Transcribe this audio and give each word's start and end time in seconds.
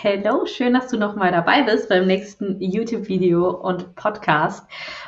Hello, 0.00 0.46
schön, 0.46 0.74
dass 0.74 0.86
du 0.86 0.96
nochmal 0.96 1.32
dabei 1.32 1.62
bist 1.62 1.88
beim 1.88 2.06
nächsten 2.06 2.60
YouTube-Video 2.60 3.50
und 3.50 3.96
Podcast. 3.96 4.64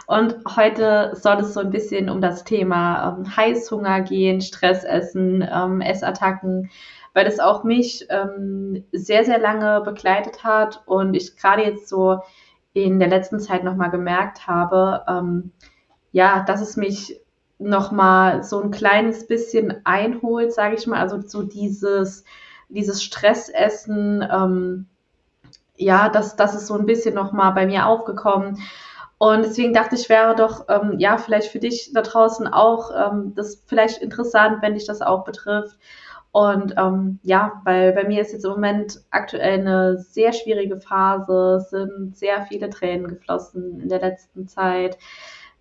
Und 0.08 0.34
heute 0.56 1.12
soll 1.14 1.36
es 1.36 1.54
so 1.54 1.60
ein 1.60 1.70
bisschen 1.70 2.11
um 2.11 2.20
das 2.20 2.43
Thema 2.43 3.16
ähm, 3.16 3.37
Heißhunger 3.37 4.00
gehen, 4.00 4.40
Stressessen, 4.40 5.48
ähm, 5.48 5.80
Essattacken, 5.80 6.72
weil 7.14 7.29
es 7.29 7.38
auch 7.38 7.62
mich 7.62 8.08
ähm, 8.11 8.84
sehr, 8.90 9.24
sehr 9.24 9.38
lange 9.38 9.80
begleitet 9.82 10.43
hat 10.43 10.82
und 10.86 11.14
ich 11.14 11.36
gerade 11.36 11.62
jetzt 11.62 11.88
so 11.88 12.18
in 12.72 12.98
der 12.98 13.11
letzten 13.11 13.38
Zeit 13.38 13.62
nochmal 13.62 13.93
gemerkt 13.93 14.48
habe, 14.48 15.04
ähm, 15.07 15.52
ja, 16.11 16.43
dass 16.43 16.61
es 16.61 16.77
mich 16.77 17.20
nochmal 17.61 18.43
so 18.43 18.61
ein 18.61 18.72
kleines 18.72 19.29
bisschen 19.29 19.82
einholt, 19.84 20.52
sage 20.52 20.75
ich 20.75 20.88
mal, 20.88 20.98
also 20.98 21.20
so 21.25 21.45
dieses 21.45 22.25
dieses 22.71 23.02
Stressessen, 23.02 24.27
ähm, 24.30 24.86
ja, 25.77 26.08
das, 26.08 26.36
das 26.36 26.54
ist 26.54 26.67
so 26.67 26.75
ein 26.75 26.86
bisschen 26.86 27.14
nochmal 27.14 27.53
bei 27.53 27.67
mir 27.67 27.86
aufgekommen. 27.86 28.58
Und 29.18 29.44
deswegen 29.44 29.75
dachte 29.75 29.96
ich, 29.96 30.08
wäre 30.08 30.35
doch, 30.35 30.67
ähm, 30.68 30.99
ja, 30.99 31.18
vielleicht 31.18 31.49
für 31.50 31.58
dich 31.58 31.91
da 31.93 32.00
draußen 32.00 32.48
auch 32.48 32.91
ähm, 32.91 33.34
das 33.34 33.62
vielleicht 33.67 33.98
interessant, 33.98 34.62
wenn 34.62 34.75
dich 34.75 34.86
das 34.86 35.03
auch 35.03 35.25
betrifft. 35.25 35.78
Und 36.33 36.75
ähm, 36.78 37.19
ja, 37.22 37.61
weil 37.64 37.92
bei 37.92 38.05
mir 38.05 38.22
ist 38.22 38.33
jetzt 38.33 38.44
im 38.44 38.53
Moment 38.53 39.00
aktuell 39.11 39.61
eine 39.61 39.98
sehr 39.98 40.33
schwierige 40.33 40.80
Phase, 40.80 41.58
es 41.61 41.70
sind 41.70 42.16
sehr 42.16 42.42
viele 42.42 42.70
Tränen 42.70 43.08
geflossen 43.08 43.80
in 43.80 43.89
der 43.89 44.00
letzten 44.00 44.47
Zeit. 44.47 44.97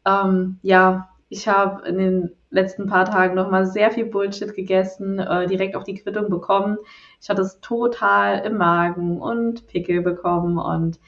Ähm, 0.06 0.60
ja, 0.62 1.10
ich 1.30 1.48
habe 1.48 1.88
in 1.88 1.98
den 1.98 2.36
letzten 2.52 2.88
paar 2.88 3.06
Tagen 3.06 3.36
nochmal 3.36 3.66
sehr 3.66 3.92
viel 3.92 4.06
Bullshit 4.06 4.54
gegessen, 4.54 5.20
äh, 5.20 5.48
direkt 5.48 5.76
auch 5.76 5.84
die 5.84 5.96
Quittung 5.96 6.30
bekommen. 6.30 6.78
Ich 7.22 7.30
hatte 7.30 7.42
es 7.42 7.60
total 7.60 8.46
im 8.46 8.58
Magen 8.58 9.20
und 9.20 9.68
Pickel 9.68 10.02
bekommen 10.02 10.58
und 10.58 11.00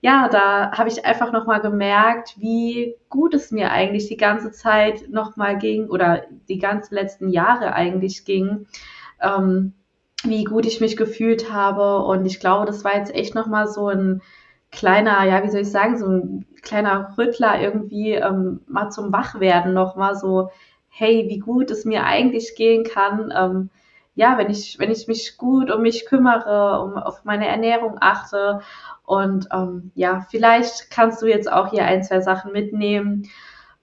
ja, 0.00 0.28
da 0.28 0.72
habe 0.72 0.88
ich 0.88 1.04
einfach 1.04 1.32
nochmal 1.32 1.60
gemerkt, 1.60 2.36
wie 2.38 2.94
gut 3.08 3.34
es 3.34 3.50
mir 3.50 3.72
eigentlich 3.72 4.08
die 4.08 4.16
ganze 4.16 4.52
Zeit 4.52 5.08
nochmal 5.08 5.58
ging 5.58 5.88
oder 5.88 6.22
die 6.48 6.58
ganzen 6.58 6.94
letzten 6.94 7.28
Jahre 7.28 7.72
eigentlich 7.72 8.24
ging, 8.24 8.66
ähm, 9.20 9.72
wie 10.22 10.44
gut 10.44 10.66
ich 10.66 10.80
mich 10.80 10.96
gefühlt 10.96 11.52
habe. 11.52 12.04
Und 12.04 12.26
ich 12.26 12.40
glaube, 12.40 12.66
das 12.66 12.84
war 12.84 12.96
jetzt 12.96 13.14
echt 13.14 13.34
nochmal 13.34 13.66
so 13.68 13.88
ein 13.88 14.22
kleiner, 14.70 15.24
ja, 15.24 15.42
wie 15.42 15.50
soll 15.50 15.62
ich 15.62 15.70
sagen, 15.70 15.98
so 15.98 16.06
ein 16.06 16.46
kleiner 16.62 17.14
Rüttler 17.16 17.60
irgendwie 17.60 18.12
ähm, 18.12 18.60
mal 18.68 18.90
zum 18.90 19.12
Wachwerden 19.12 19.72
noch 19.72 19.96
mal 19.96 20.14
so, 20.14 20.50
hey, 20.88 21.26
wie 21.28 21.38
gut 21.38 21.70
es 21.70 21.84
mir 21.84 22.04
eigentlich 22.04 22.54
gehen 22.56 22.84
kann, 22.84 23.32
ähm, 23.36 23.70
ja, 24.16 24.38
wenn 24.38 24.50
ich, 24.50 24.78
wenn 24.78 24.90
ich 24.90 25.06
mich 25.06 25.36
gut 25.36 25.70
um 25.70 25.82
mich 25.82 26.06
kümmere, 26.06 26.82
um 26.82 26.96
auf 26.96 27.24
meine 27.24 27.46
Ernährung 27.46 27.98
achte 28.00 28.60
und 29.04 29.48
ähm, 29.52 29.92
ja, 29.94 30.26
vielleicht 30.30 30.90
kannst 30.90 31.22
du 31.22 31.26
jetzt 31.26 31.52
auch 31.52 31.68
hier 31.70 31.84
ein, 31.84 32.02
zwei 32.02 32.20
Sachen 32.20 32.50
mitnehmen 32.50 33.28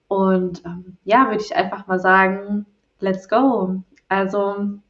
und 0.08 0.64
ähm, 0.66 0.98
ja, 1.04 1.28
würde 1.28 1.42
ich 1.42 1.56
einfach 1.56 1.86
mal 1.86 2.00
sagen, 2.00 2.66
let's 2.98 3.28
go. 3.28 3.82
Also 4.08 4.80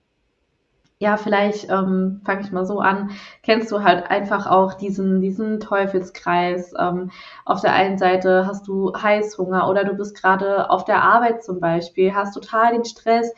ja, 0.99 1.19
vielleicht 1.19 1.69
ähm, 1.71 2.23
fange 2.25 2.41
ich 2.41 2.53
mal 2.53 2.65
so 2.65 2.81
an, 2.81 3.11
kennst 3.43 3.71
du 3.71 3.83
halt 3.83 4.11
einfach 4.11 4.47
auch 4.47 4.73
diesen, 4.73 5.21
diesen 5.21 5.61
Teufelskreis. 5.61 6.73
Ähm, 6.79 7.11
auf 7.45 7.61
der 7.61 7.75
einen 7.75 7.99
Seite 7.99 8.47
hast 8.47 8.67
du 8.67 8.95
Heißhunger 8.95 9.69
oder 9.69 9.85
du 9.85 9.93
bist 9.95 10.17
gerade 10.17 10.71
auf 10.71 10.87
der 10.87 11.03
Arbeit 11.03 11.45
zum 11.45 11.61
Beispiel, 11.61 12.15
hast 12.15 12.33
total 12.33 12.73
den 12.73 12.87
Stress 12.87 13.35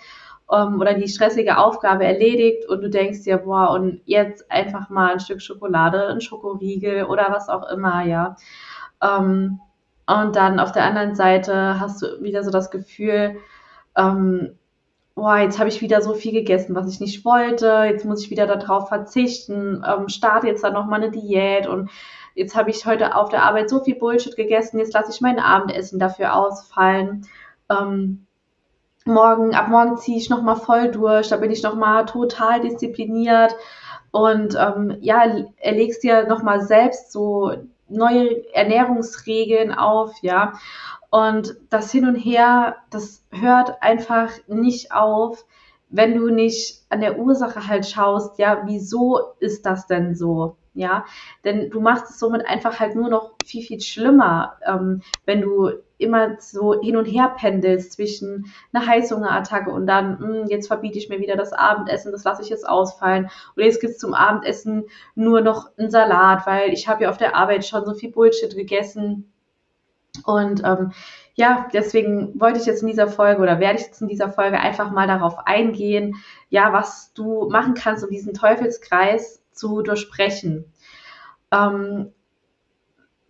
ähm, 0.53 0.81
oder 0.81 0.95
die 0.95 1.09
stressige 1.09 1.59
Aufgabe 1.59 2.05
erledigt 2.05 2.69
und 2.69 2.83
du 2.83 2.91
denkst 2.91 3.25
dir, 3.25 3.39
boah, 3.39 3.71
und 3.71 4.01
jetzt 4.05 4.51
einfach 4.51 4.89
mal 4.91 5.13
ein 5.13 5.21
Stück 5.21 5.43
Schokolade, 5.43 6.07
ein 6.09 6.21
Schokoriegel 6.21 7.05
oder 7.05 7.29
was 7.31 7.49
auch 7.49 7.69
immer, 7.71 8.05
ja. 8.05 8.37
Ähm, 9.03 9.61
und 10.07 10.37
dann 10.37 10.61
auf 10.61 10.73
der 10.73 10.85
anderen 10.85 11.17
Seite 11.17 11.81
hast 11.81 12.03
du 12.03 12.23
wieder 12.23 12.45
so 12.45 12.51
das 12.51 12.71
Gefühl, 12.71 13.37
ähm, 13.97 14.57
boah, 15.17 15.39
jetzt 15.39 15.59
habe 15.59 15.69
ich 15.69 15.81
wieder 15.81 16.01
so 16.03 16.15
viel 16.15 16.33
gegessen, 16.33 16.77
was 16.77 16.93
ich 16.93 17.01
nicht 17.01 17.25
wollte, 17.25 17.85
jetzt 17.87 18.05
muss 18.05 18.23
ich 18.23 18.31
wieder 18.31 18.47
darauf 18.47 18.89
verzichten, 18.89 19.83
ähm, 19.87 20.09
starte 20.09 20.47
jetzt 20.47 20.63
dann 20.63 20.75
nochmal 20.75 21.03
eine 21.03 21.11
Diät 21.11 21.67
und 21.67 21.91
jetzt 22.35 22.55
habe 22.55 22.71
ich 22.71 22.87
heute 22.87 23.17
auf 23.17 23.31
der 23.31 23.43
Arbeit 23.43 23.71
so 23.71 23.83
viel 23.83 23.97
Bullshit 23.97 24.37
gegessen, 24.37 24.79
jetzt 24.79 24.93
lasse 24.93 25.11
ich 25.11 25.21
mein 25.21 25.41
Abendessen 25.41 25.99
dafür 25.99 26.37
ausfallen. 26.37 27.27
Ähm, 27.71 28.26
morgen, 29.07 29.55
ab 29.55 29.69
morgen 29.69 29.97
ziehe 29.97 30.19
ich 30.19 30.31
nochmal 30.31 30.57
voll 30.57 30.91
durch, 30.91 31.29
da 31.29 31.37
bin 31.37 31.51
ich 31.51 31.63
nochmal 31.63 32.07
total 32.07 32.61
diszipliniert 32.61 33.55
und 34.11 34.57
ähm, 34.57 34.97
ja, 35.01 35.25
erlegst 35.59 36.03
dir 36.03 36.27
nochmal 36.27 36.63
selbst 36.63 37.13
so 37.13 37.53
neue 37.89 38.53
Ernährungsregeln 38.55 39.73
auf, 39.73 40.13
ja. 40.23 40.55
Und 41.11 41.57
das 41.71 41.93
Hin 41.93 42.07
und 42.07 42.17
Her, 42.17 42.77
das 42.91 43.25
hört 43.31 43.83
einfach 43.83 44.31
nicht 44.49 44.93
auf, 44.93 45.45
wenn 45.89 46.17
du 46.17 46.31
nicht 46.31 46.83
an 46.89 47.01
der 47.01 47.19
Ursache 47.19 47.69
halt 47.69 47.87
schaust, 47.87 48.39
ja, 48.39 48.63
wieso 48.67 49.21
ist 49.39 49.67
das 49.67 49.87
denn 49.87 50.15
so? 50.15 50.57
Ja, 50.75 51.07
denn 51.45 51.71
du 51.71 51.81
machst 51.81 52.11
es 52.11 52.19
somit 52.19 52.45
einfach 52.47 52.81
halt 52.81 52.97
nur 52.97 53.09
noch 53.09 53.33
viel, 53.47 53.63
viel 53.63 53.81
schlimmer, 53.81 54.59
ähm, 54.67 55.01
wenn 55.25 55.41
du 55.41 55.71
immer 55.99 56.37
so 56.41 56.81
hin 56.81 56.97
und 56.97 57.07
her 57.07 57.35
pendelst 57.37 57.93
zwischen 57.93 58.53
einer 58.73 58.87
Heißhungerattacke 58.87 59.71
und 59.71 59.87
dann, 59.87 60.19
mh, 60.21 60.27
hm, 60.27 60.47
jetzt 60.49 60.67
verbiete 60.67 60.99
ich 60.99 61.09
mir 61.09 61.21
wieder 61.21 61.37
das 61.37 61.53
Abendessen, 61.53 62.13
das 62.13 62.25
lasse 62.25 62.43
ich 62.43 62.49
jetzt 62.49 62.69
ausfallen. 62.69 63.31
Oder 63.57 63.67
jetzt 63.67 63.81
gibt 63.81 63.93
es 63.93 63.99
zum 63.99 64.15
Abendessen 64.15 64.85
nur 65.15 65.41
noch 65.41 65.71
einen 65.79 65.91
Salat, 65.91 66.47
weil 66.47 66.73
ich 66.73 66.89
habe 66.89 67.05
ja 67.05 67.11
auf 67.11 67.19
der 67.19 67.35
Arbeit 67.37 67.67
schon 67.67 67.85
so 67.85 67.95
viel 67.95 68.11
Bullshit 68.11 68.55
gegessen 68.55 69.33
und 70.25 70.63
ähm, 70.65 70.93
ja, 71.35 71.69
deswegen 71.73 72.41
wollte 72.41 72.59
ich 72.59 72.67
jetzt 72.67 72.83
in 72.83 72.89
dieser 72.89 73.09
Folge 73.09 73.43
oder 73.43 73.61
werde 73.61 73.79
ich 73.79 73.87
jetzt 73.87 74.01
in 74.01 74.09
dieser 74.09 74.31
Folge 74.31 74.59
einfach 74.59 74.91
mal 74.91 75.07
darauf 75.07 75.47
eingehen, 75.47 76.17
ja, 76.49 76.73
was 76.73 77.13
du 77.13 77.49
machen 77.51 77.75
kannst, 77.75 78.05
um 78.05 78.11
diesen 78.11 78.33
Teufelskreis 78.33 79.43
zu 79.53 79.83
durchbrechen. 79.83 80.73
Ähm, 81.53 82.13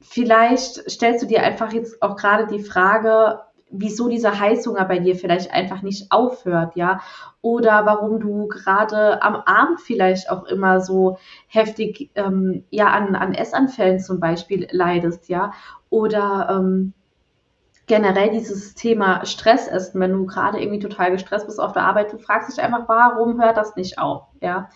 vielleicht 0.08 0.90
stellst 0.90 1.22
du 1.22 1.26
dir 1.26 1.42
einfach 1.42 1.72
jetzt 1.72 2.02
auch 2.02 2.16
gerade 2.16 2.46
die 2.46 2.62
Frage, 2.62 3.40
wieso 3.70 4.08
dieser 4.08 4.38
Heißhunger 4.38 4.84
bei 4.84 4.98
dir 4.98 5.16
vielleicht 5.16 5.52
einfach 5.52 5.82
nicht 5.82 6.12
aufhört, 6.12 6.76
ja, 6.76 7.00
oder 7.42 7.84
warum 7.84 8.20
du 8.20 8.46
gerade 8.46 9.22
am 9.22 9.36
Abend 9.36 9.80
vielleicht 9.80 10.30
auch 10.30 10.44
immer 10.44 10.80
so 10.80 11.18
heftig 11.48 12.10
ähm, 12.14 12.64
ja 12.70 12.86
an, 12.86 13.16
an 13.16 13.34
Essanfällen 13.34 13.98
zum 13.98 14.20
Beispiel 14.20 14.68
leidest, 14.70 15.28
ja, 15.28 15.52
oder 15.90 16.48
ähm, 16.50 16.92
generell 17.86 18.30
dieses 18.30 18.74
Thema 18.74 19.24
Stress 19.26 19.68
ist, 19.68 19.94
wenn 19.94 20.12
du 20.12 20.26
gerade 20.26 20.60
irgendwie 20.60 20.80
total 20.80 21.10
gestresst 21.10 21.46
bist 21.46 21.60
auf 21.60 21.72
der 21.72 21.84
Arbeit, 21.84 22.12
du 22.12 22.18
fragst 22.18 22.50
dich 22.50 22.62
einfach, 22.62 22.88
warum 22.88 23.40
hört 23.42 23.56
das 23.56 23.76
nicht 23.76 23.98
auf, 23.98 24.24
ja? 24.40 24.68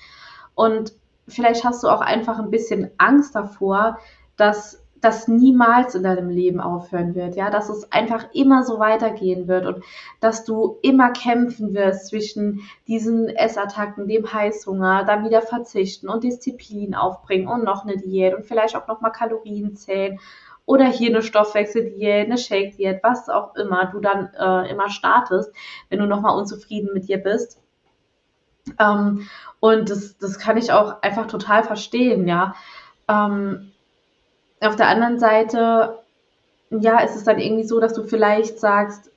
Und 0.55 0.93
vielleicht 1.29 1.65
hast 1.65 1.83
du 1.83 1.89
auch 1.89 2.01
einfach 2.01 2.39
ein 2.39 2.51
bisschen 2.51 2.91
Angst 2.99 3.35
davor, 3.35 3.99
dass 4.37 4.85
das 5.01 5.29
niemals 5.29 5.95
in 5.95 6.03
deinem 6.03 6.29
Leben 6.29 6.61
aufhören 6.61 7.15
wird, 7.15 7.35
ja, 7.35 7.51
dass 7.51 7.69
es 7.69 7.91
einfach 7.91 8.27
immer 8.35 8.65
so 8.65 8.79
weitergehen 8.79 9.49
wird 9.49 9.67
und 9.67 9.83
dass 10.21 10.45
du 10.45 10.79
immer 10.83 11.11
kämpfen 11.11 11.75
wirst 11.75 12.09
zwischen 12.09 12.63
diesen 12.87 13.29
Essattacken, 13.29 14.09
dem 14.09 14.33
Heißhunger, 14.33 15.05
dann 15.05 15.25
wieder 15.25 15.43
verzichten 15.43 16.09
und 16.09 16.25
Disziplin 16.25 16.95
aufbringen 16.95 17.49
und 17.49 17.65
noch 17.65 17.85
eine 17.85 17.97
Diät 17.97 18.35
und 18.35 18.45
vielleicht 18.45 18.77
auch 18.77 18.89
noch 18.89 19.01
mal 19.01 19.11
Kalorien 19.11 19.75
zählen 19.75 20.19
oder 20.67 20.87
hier 20.87 21.09
eine 21.09 21.23
Stoffwechseldiät, 21.23 22.27
eine 22.27 22.39
Shake-Diät, 22.39 23.01
was 23.03 23.29
auch 23.29 23.57
immer 23.57 23.87
du 23.87 24.01
dann 24.01 24.31
äh, 24.39 24.71
immer 24.71 24.91
startest, 24.91 25.51
wenn 25.89 25.99
du 25.99 26.07
nochmal 26.07 26.39
unzufrieden 26.39 26.91
mit 26.93 27.09
dir 27.09 27.19
bist. 27.19 27.61
Ähm, 28.79 29.29
und 29.59 29.91
das, 29.91 30.17
das 30.19 30.39
kann 30.39 30.57
ich 30.57 30.73
auch 30.73 31.03
einfach 31.03 31.27
total 31.27 31.65
verstehen, 31.65 32.29
ja. 32.29 32.55
Ähm, 33.09 33.70
auf 34.61 34.77
der 34.77 34.89
anderen 34.89 35.19
Seite, 35.19 35.99
ja, 36.71 37.01
ist 37.01 37.17
es 37.17 37.25
dann 37.25 37.39
irgendwie 37.39 37.65
so, 37.65 37.81
dass 37.81 37.95
du 37.95 38.05
vielleicht 38.05 38.61
sagst, 38.61 39.11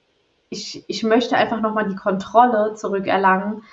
ich, 0.50 0.84
ich 0.88 1.04
möchte 1.04 1.36
einfach 1.36 1.62
nochmal 1.62 1.88
die 1.88 1.96
Kontrolle 1.96 2.76
zurückerlangen, 2.76 3.64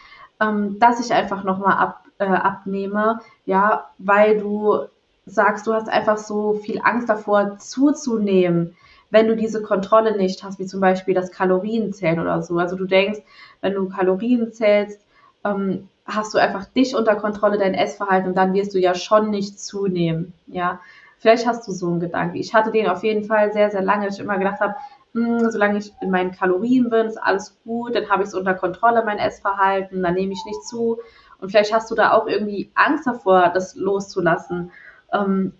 ähm, 0.40 0.78
dass 0.78 1.04
ich 1.04 1.12
einfach 1.12 1.44
nochmal 1.44 1.76
ab, 1.76 2.04
äh, 2.18 2.24
abnehme, 2.24 3.20
ja, 3.46 3.90
weil 3.98 4.38
du 4.38 4.86
sagst, 5.26 5.66
du 5.66 5.74
hast 5.74 5.88
einfach 5.88 6.18
so 6.18 6.54
viel 6.54 6.80
Angst 6.82 7.08
davor 7.08 7.58
zuzunehmen, 7.58 8.76
wenn 9.10 9.28
du 9.28 9.36
diese 9.36 9.62
Kontrolle 9.62 10.16
nicht 10.16 10.42
hast, 10.42 10.58
wie 10.58 10.66
zum 10.66 10.80
Beispiel 10.80 11.14
das 11.14 11.30
Kalorienzählen 11.30 12.20
oder 12.20 12.42
so. 12.42 12.58
Also 12.58 12.76
du 12.76 12.84
denkst, 12.84 13.20
wenn 13.60 13.74
du 13.74 13.88
Kalorien 13.88 14.52
zählst, 14.52 15.00
ähm, 15.44 15.88
hast 16.06 16.34
du 16.34 16.38
einfach 16.38 16.64
dich 16.64 16.96
unter 16.96 17.16
Kontrolle, 17.16 17.58
dein 17.58 17.74
Essverhalten 17.74 18.30
und 18.30 18.36
dann 18.36 18.54
wirst 18.54 18.74
du 18.74 18.78
ja 18.78 18.94
schon 18.94 19.30
nicht 19.30 19.60
zunehmen. 19.60 20.32
Ja, 20.46 20.80
vielleicht 21.20 21.46
hast 21.46 21.68
du 21.68 21.72
so 21.72 21.86
einen 21.86 22.00
Gedanken. 22.00 22.36
Ich 22.36 22.52
hatte 22.52 22.72
den 22.72 22.88
auf 22.88 23.04
jeden 23.04 23.24
Fall 23.24 23.52
sehr, 23.52 23.70
sehr 23.70 23.82
lange, 23.82 24.06
dass 24.06 24.18
ich 24.18 24.24
immer 24.24 24.38
gedacht 24.38 24.60
habe, 24.60 24.74
hm, 25.12 25.50
solange 25.50 25.78
ich 25.78 25.92
in 26.00 26.10
meinen 26.10 26.32
Kalorien 26.32 26.90
bin, 26.90 27.06
ist 27.06 27.16
alles 27.16 27.58
gut, 27.64 27.94
dann 27.94 28.08
habe 28.08 28.22
ich 28.22 28.28
es 28.28 28.34
unter 28.34 28.54
Kontrolle, 28.54 29.04
mein 29.04 29.18
Essverhalten, 29.18 30.02
dann 30.02 30.14
nehme 30.14 30.32
ich 30.32 30.44
nicht 30.44 30.62
zu. 30.64 30.98
Und 31.38 31.50
vielleicht 31.50 31.72
hast 31.72 31.90
du 31.90 31.94
da 31.94 32.12
auch 32.12 32.26
irgendwie 32.26 32.70
Angst 32.74 33.06
davor, 33.06 33.50
das 33.52 33.74
loszulassen, 33.74 34.72
ähm, 35.12 35.52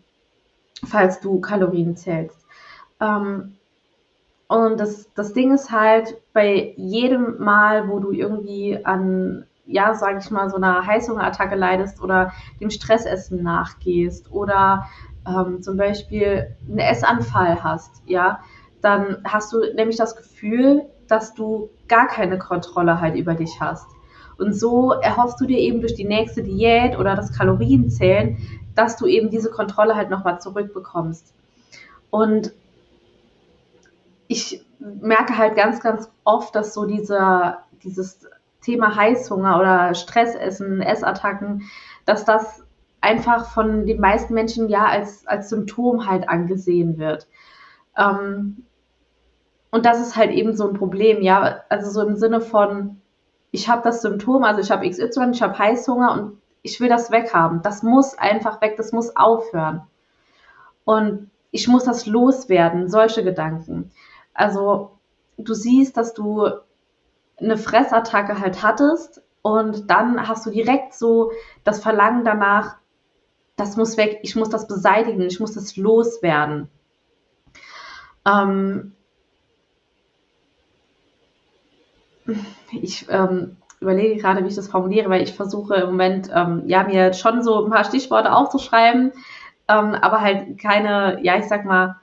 falls 0.87 1.21
du 1.21 1.41
Kalorien 1.41 1.97
zählst. 1.97 2.47
Ähm, 3.01 3.57
und 4.49 4.81
das, 4.81 5.12
das 5.15 5.33
Ding 5.33 5.53
ist 5.53 5.71
halt, 5.71 6.17
bei 6.33 6.75
jedem 6.77 7.39
Mal, 7.39 7.89
wo 7.89 7.99
du 7.99 8.12
irgendwie 8.12 8.85
an, 8.85 9.47
ja, 9.67 9.95
sag 9.95 10.19
ich 10.19 10.31
mal, 10.31 10.49
so 10.49 10.57
einer 10.57 10.87
Heißhungerattacke 10.87 11.55
leidest 11.55 12.03
oder 12.03 12.33
dem 12.61 12.71
Stressessen 12.71 13.43
nachgehst 13.43 14.33
oder 14.33 14.87
ähm, 15.37 15.62
zum 15.62 15.77
Beispiel 15.77 16.56
einen 16.69 16.79
Essanfall 16.79 17.62
hast, 17.62 18.03
ja, 18.06 18.41
dann 18.81 19.19
hast 19.25 19.53
du 19.53 19.61
nämlich 19.75 19.97
das 19.97 20.17
Gefühl, 20.17 20.87
dass 21.06 21.35
du 21.35 21.71
gar 21.88 22.06
keine 22.06 22.38
Kontrolle 22.38 23.00
halt 23.00 23.17
über 23.17 23.35
dich 23.35 23.61
hast. 23.61 23.87
Und 24.38 24.55
so 24.55 24.93
erhoffst 24.93 25.41
du 25.41 25.47
dir 25.47 25.59
eben 25.59 25.81
durch 25.81 25.94
die 25.94 26.06
nächste 26.06 26.43
Diät 26.43 26.99
oder 26.99 27.15
das 27.15 27.37
Kalorienzählen, 27.37 28.38
dass 28.75 28.97
du 28.97 29.06
eben 29.06 29.31
diese 29.31 29.50
Kontrolle 29.50 29.97
halt 29.97 30.09
nochmal 30.09 30.41
zurückbekommst. 30.41 31.35
Und 32.09 32.53
ich 34.29 34.65
merke 34.79 35.37
halt 35.37 35.56
ganz, 35.56 35.81
ganz 35.81 36.11
oft, 36.25 36.55
dass 36.55 36.73
so 36.73 36.87
dieser, 36.87 37.65
dieses 37.83 38.26
Thema 38.62 38.94
Heißhunger 38.94 39.59
oder 39.59 39.94
Stressessen, 39.94 40.81
Essattacken, 40.81 41.65
dass 42.06 42.25
das 42.25 42.65
einfach 43.00 43.47
von 43.47 43.87
den 43.87 44.00
meisten 44.00 44.35
Menschen 44.35 44.69
ja 44.69 44.87
als, 44.87 45.26
als 45.26 45.49
Symptom 45.49 46.06
halt 46.06 46.29
angesehen 46.29 46.99
wird. 46.99 47.26
Ähm, 47.97 48.64
und 49.70 49.87
das 49.87 50.00
ist 50.00 50.17
halt 50.17 50.32
eben 50.32 50.56
so 50.56 50.69
ein 50.69 50.75
Problem, 50.75 51.23
ja, 51.23 51.61
also 51.69 51.91
so 51.91 52.06
im 52.06 52.17
Sinne 52.17 52.41
von, 52.41 53.00
ich 53.52 53.69
habe 53.69 53.82
das 53.82 54.02
Symptom, 54.02 54.44
also 54.44 54.61
ich 54.61 54.70
habe 54.70 54.88
XY, 54.88 55.31
ich 55.32 55.43
habe 55.43 55.58
Heißhunger 55.58 56.12
und 56.12 56.41
ich 56.62 56.81
will 56.81 56.88
das 56.88 57.11
weghaben. 57.11 57.62
Das 57.62 57.82
muss 57.82 58.19
einfach 58.19 58.61
weg, 58.61 58.76
das 58.76 58.93
muss 58.93 59.17
aufhören. 59.17 59.82
Und 60.85 61.31
ich 61.50 61.69
muss 61.69 61.85
das 61.85 62.06
loswerden, 62.06 62.88
solche 62.88 63.25
Gedanken. 63.25 63.91
Also 64.35 64.93
du 65.37 65.55
siehst, 65.55 65.97
dass 65.97 66.14
du 66.14 66.49
eine 67.38 67.56
Fressattacke 67.56 68.41
halt 68.41 68.62
hattest 68.62 69.23
und 69.43 69.91
dann 69.91 70.29
hast 70.29 70.44
du 70.47 70.50
direkt 70.50 70.94
so 70.94 71.32
das 71.64 71.82
Verlangen 71.82 72.25
danach, 72.25 72.76
das 73.61 73.77
muss 73.77 73.97
weg, 73.97 74.21
ich 74.23 74.35
muss 74.37 74.49
das 74.49 74.67
beseitigen, 74.67 75.23
ich 75.23 75.39
muss 75.39 75.53
das 75.53 75.77
loswerden. 75.77 76.69
Ähm 78.27 78.93
ich 82.73 83.07
ähm, 83.09 83.57
überlege 83.81 84.21
gerade, 84.21 84.43
wie 84.45 84.49
ich 84.49 84.55
das 84.55 84.69
formuliere, 84.69 85.11
weil 85.11 85.23
ich 85.23 85.35
versuche 85.35 85.75
im 85.75 85.91
Moment, 85.91 86.31
ähm, 86.35 86.62
ja, 86.67 86.85
mir 86.85 87.12
schon 87.12 87.43
so 87.43 87.65
ein 87.65 87.71
paar 87.71 87.85
Stichworte 87.85 88.33
aufzuschreiben, 88.33 89.12
ähm, 89.69 89.95
aber 89.95 90.21
halt 90.21 90.59
keine, 90.59 91.19
ja, 91.23 91.37
ich 91.39 91.47
sag 91.47 91.65
mal, 91.65 91.97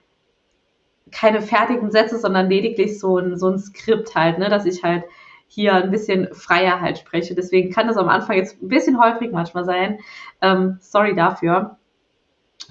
keine 1.12 1.42
fertigen 1.42 1.92
Sätze, 1.92 2.20
sondern 2.20 2.50
lediglich 2.50 3.00
so 3.00 3.18
ein, 3.18 3.38
so 3.38 3.50
ein 3.50 3.60
Skript 3.60 4.16
halt, 4.16 4.40
ne, 4.40 4.50
dass 4.50 4.66
ich 4.66 4.84
halt 4.84 5.06
hier 5.48 5.74
ein 5.74 5.92
bisschen 5.92 6.34
freier 6.34 6.82
halt 6.82 7.00
spreche. 7.00 7.36
Deswegen 7.36 7.72
kann 7.72 7.88
das 7.88 7.98
am 7.98 8.10
Anfang 8.10 8.38
jetzt 8.38 8.62
ein 8.62 8.68
bisschen 8.68 9.02
häufig 9.02 9.32
manchmal 9.32 9.66
sein. 9.66 10.00
Ähm, 10.42 10.78
sorry 10.80 11.16
dafür. 11.16 11.78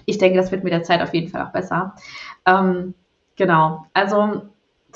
Ich 0.05 0.19
denke, 0.19 0.38
das 0.38 0.52
wird 0.52 0.64
mit 0.64 0.73
der 0.73 0.82
Zeit 0.82 1.02
auf 1.02 1.14
jeden 1.14 1.28
Fall 1.28 1.43
auch 1.43 1.52
besser. 1.52 1.94
Ähm, 2.44 2.94
genau. 3.37 3.87
Also 3.94 4.43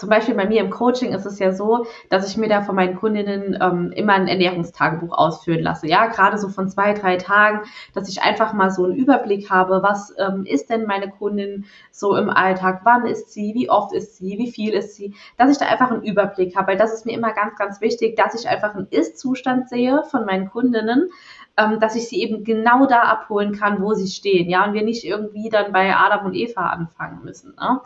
zum 0.00 0.08
Beispiel 0.08 0.34
bei 0.34 0.46
mir 0.46 0.62
im 0.62 0.70
Coaching 0.70 1.12
ist 1.12 1.26
es 1.26 1.38
ja 1.38 1.52
so, 1.52 1.84
dass 2.08 2.26
ich 2.26 2.38
mir 2.38 2.48
da 2.48 2.62
von 2.62 2.74
meinen 2.74 2.96
Kundinnen 2.96 3.58
ähm, 3.60 3.92
immer 3.92 4.14
ein 4.14 4.28
Ernährungstagebuch 4.28 5.12
ausführen 5.12 5.60
lasse. 5.60 5.88
Ja, 5.88 6.06
gerade 6.06 6.38
so 6.38 6.48
von 6.48 6.70
zwei, 6.70 6.94
drei 6.94 7.18
Tagen, 7.18 7.66
dass 7.92 8.08
ich 8.08 8.22
einfach 8.22 8.54
mal 8.54 8.70
so 8.70 8.84
einen 8.84 8.94
Überblick 8.94 9.50
habe, 9.50 9.82
was 9.82 10.14
ähm, 10.18 10.46
ist 10.46 10.70
denn 10.70 10.86
meine 10.86 11.10
Kundin 11.10 11.66
so 11.90 12.16
im 12.16 12.30
Alltag, 12.30 12.80
wann 12.84 13.04
ist 13.04 13.30
sie, 13.34 13.52
wie 13.54 13.68
oft 13.68 13.92
ist 13.92 14.16
sie, 14.16 14.38
wie 14.38 14.50
viel 14.50 14.72
ist 14.72 14.96
sie, 14.96 15.14
dass 15.36 15.50
ich 15.50 15.58
da 15.58 15.66
einfach 15.66 15.90
einen 15.90 16.02
Überblick 16.02 16.56
habe, 16.56 16.68
weil 16.68 16.78
das 16.78 16.94
ist 16.94 17.04
mir 17.04 17.12
immer 17.12 17.34
ganz, 17.34 17.58
ganz 17.58 17.82
wichtig, 17.82 18.16
dass 18.16 18.34
ich 18.34 18.48
einfach 18.48 18.74
einen 18.74 18.88
Ist-Zustand 18.88 19.68
sehe 19.68 20.02
von 20.04 20.24
meinen 20.24 20.48
Kundinnen, 20.48 21.10
ähm, 21.58 21.78
dass 21.78 21.94
ich 21.94 22.08
sie 22.08 22.22
eben 22.22 22.42
genau 22.42 22.86
da 22.86 23.02
abholen 23.02 23.52
kann, 23.52 23.82
wo 23.82 23.92
sie 23.92 24.08
stehen, 24.08 24.48
ja, 24.48 24.64
und 24.64 24.72
wir 24.72 24.82
nicht 24.82 25.04
irgendwie 25.04 25.50
dann 25.50 25.72
bei 25.72 25.94
Adam 25.94 26.24
und 26.24 26.34
Eva 26.34 26.70
anfangen 26.70 27.22
müssen. 27.22 27.54
Ne? 27.56 27.82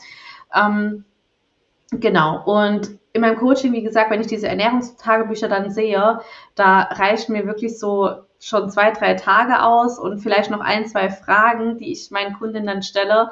Ähm, 0.54 1.04
Genau. 1.90 2.42
Und 2.44 2.98
in 3.12 3.20
meinem 3.20 3.36
Coaching, 3.36 3.72
wie 3.72 3.82
gesagt, 3.82 4.10
wenn 4.10 4.20
ich 4.20 4.26
diese 4.26 4.48
Ernährungstagebücher 4.48 5.48
dann 5.48 5.70
sehe, 5.70 6.20
da 6.54 6.80
reichen 6.80 7.32
mir 7.32 7.46
wirklich 7.46 7.78
so 7.78 8.24
schon 8.40 8.68
zwei, 8.70 8.90
drei 8.90 9.14
Tage 9.14 9.62
aus 9.62 9.98
und 9.98 10.18
vielleicht 10.18 10.50
noch 10.50 10.60
ein, 10.60 10.86
zwei 10.86 11.08
Fragen, 11.08 11.78
die 11.78 11.92
ich 11.92 12.10
meinen 12.10 12.34
Kundinnen 12.34 12.66
dann 12.66 12.82
stelle. 12.82 13.30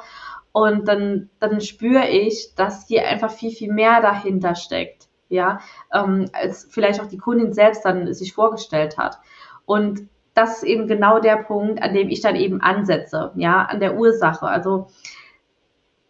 Und 0.52 0.86
dann, 0.86 1.30
dann 1.40 1.60
spüre 1.60 2.08
ich, 2.08 2.54
dass 2.54 2.86
hier 2.86 3.06
einfach 3.08 3.30
viel, 3.30 3.50
viel 3.50 3.72
mehr 3.72 4.00
dahinter 4.00 4.54
steckt, 4.54 5.08
ja, 5.28 5.60
ähm, 5.92 6.26
als 6.32 6.68
vielleicht 6.70 7.00
auch 7.00 7.06
die 7.06 7.18
Kundin 7.18 7.52
selbst 7.52 7.84
dann 7.84 8.12
sich 8.12 8.34
vorgestellt 8.34 8.98
hat. 8.98 9.18
Und 9.64 10.08
das 10.34 10.58
ist 10.58 10.64
eben 10.64 10.86
genau 10.86 11.18
der 11.18 11.36
Punkt, 11.36 11.82
an 11.82 11.94
dem 11.94 12.08
ich 12.08 12.20
dann 12.20 12.36
eben 12.36 12.60
ansetze, 12.60 13.32
ja, 13.36 13.62
an 13.62 13.80
der 13.80 13.96
Ursache. 13.96 14.46
Also 14.46 14.88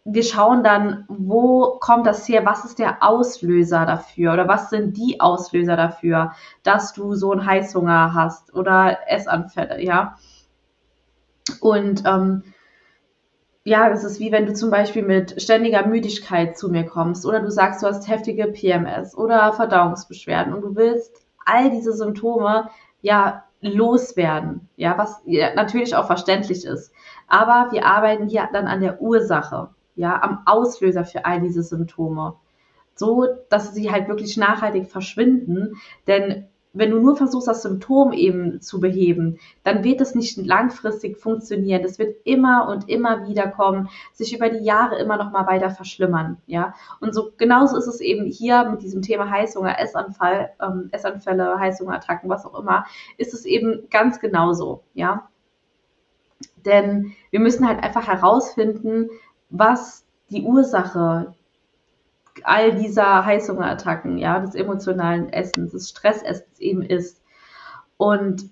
wir 0.05 0.23
schauen 0.23 0.63
dann, 0.63 1.05
wo 1.07 1.77
kommt 1.79 2.05
das 2.05 2.27
her, 2.27 2.45
was 2.45 2.65
ist 2.65 2.77
der 2.79 3.03
Auslöser 3.03 3.85
dafür 3.85 4.33
oder 4.33 4.47
was 4.47 4.69
sind 4.69 4.97
die 4.97 5.21
Auslöser 5.21 5.77
dafür, 5.77 6.33
dass 6.63 6.93
du 6.93 7.13
so 7.13 7.31
einen 7.31 7.45
Heißhunger 7.45 8.13
hast 8.13 8.53
oder 8.53 8.99
Essanfälle, 9.07 9.81
ja. 9.81 10.17
Und 11.61 12.03
ähm, 12.05 12.43
ja, 13.63 13.89
es 13.89 14.03
ist 14.03 14.19
wie 14.19 14.33
wenn 14.33 14.45
du 14.45 14.53
zum 14.53 14.71
Beispiel 14.71 15.03
mit 15.03 15.41
ständiger 15.41 15.87
Müdigkeit 15.87 16.57
zu 16.57 16.69
mir 16.69 16.85
kommst 16.85 17.25
oder 17.25 17.39
du 17.39 17.49
sagst, 17.49 17.81
du 17.81 17.87
hast 17.87 18.09
heftige 18.09 18.47
PMS 18.47 19.15
oder 19.15 19.53
Verdauungsbeschwerden 19.53 20.53
und 20.53 20.61
du 20.61 20.75
willst 20.75 21.25
all 21.45 21.69
diese 21.69 21.93
Symptome 21.93 22.69
ja 23.01 23.45
loswerden, 23.61 24.67
ja, 24.75 24.97
was 24.97 25.21
ja, 25.25 25.53
natürlich 25.55 25.95
auch 25.95 26.07
verständlich 26.07 26.65
ist. 26.65 26.91
Aber 27.29 27.71
wir 27.71 27.85
arbeiten 27.85 28.27
hier 28.27 28.49
dann 28.51 28.67
an 28.67 28.81
der 28.81 29.01
Ursache 29.01 29.69
ja, 29.95 30.21
am 30.21 30.39
Auslöser 30.45 31.05
für 31.05 31.25
all 31.25 31.41
diese 31.41 31.63
Symptome. 31.63 32.35
So, 32.95 33.27
dass 33.49 33.73
sie 33.73 33.91
halt 33.91 34.07
wirklich 34.07 34.37
nachhaltig 34.37 34.87
verschwinden. 34.87 35.75
Denn 36.07 36.47
wenn 36.73 36.89
du 36.89 36.99
nur 36.99 37.15
versuchst, 37.15 37.47
das 37.47 37.61
Symptom 37.61 38.11
eben 38.13 38.59
zu 38.59 38.79
beheben, 38.79 39.39
dann 39.63 39.83
wird 39.83 40.01
es 40.01 40.15
nicht 40.15 40.37
langfristig 40.37 41.17
funktionieren. 41.17 41.83
Das 41.83 41.99
wird 41.99 42.17
immer 42.23 42.67
und 42.67 42.89
immer 42.89 43.27
wieder 43.27 43.47
kommen, 43.47 43.89
sich 44.11 44.35
über 44.35 44.49
die 44.49 44.65
Jahre 44.65 44.97
immer 44.97 45.17
noch 45.17 45.31
mal 45.31 45.45
weiter 45.45 45.69
verschlimmern, 45.69 46.37
ja. 46.47 46.73
Und 46.99 47.13
so 47.13 47.31
genauso 47.37 47.77
ist 47.77 47.87
es 47.87 48.01
eben 48.01 48.25
hier 48.25 48.67
mit 48.69 48.81
diesem 48.81 49.03
Thema 49.03 49.29
Heißhunger, 49.29 49.79
Essanfall, 49.79 50.49
ähm, 50.59 50.89
Essanfälle, 50.91 51.59
Heißhungerattacken, 51.59 52.29
was 52.29 52.45
auch 52.45 52.59
immer, 52.59 52.85
ist 53.17 53.35
es 53.35 53.45
eben 53.45 53.87
ganz 53.91 54.19
genauso, 54.19 54.81
ja. 54.95 55.29
Denn 56.65 57.13
wir 57.29 57.39
müssen 57.39 57.67
halt 57.67 57.83
einfach 57.83 58.07
herausfinden, 58.07 59.09
was 59.53 60.03
die 60.29 60.41
Ursache 60.41 61.35
all 62.43 62.73
dieser 62.73 63.23
Heißhungerattacken, 63.23 64.17
ja, 64.17 64.39
des 64.39 64.55
emotionalen 64.55 65.31
Essens, 65.31 65.71
des 65.71 65.89
Stressessens 65.89 66.59
eben 66.59 66.81
ist. 66.81 67.21
Und 67.97 68.49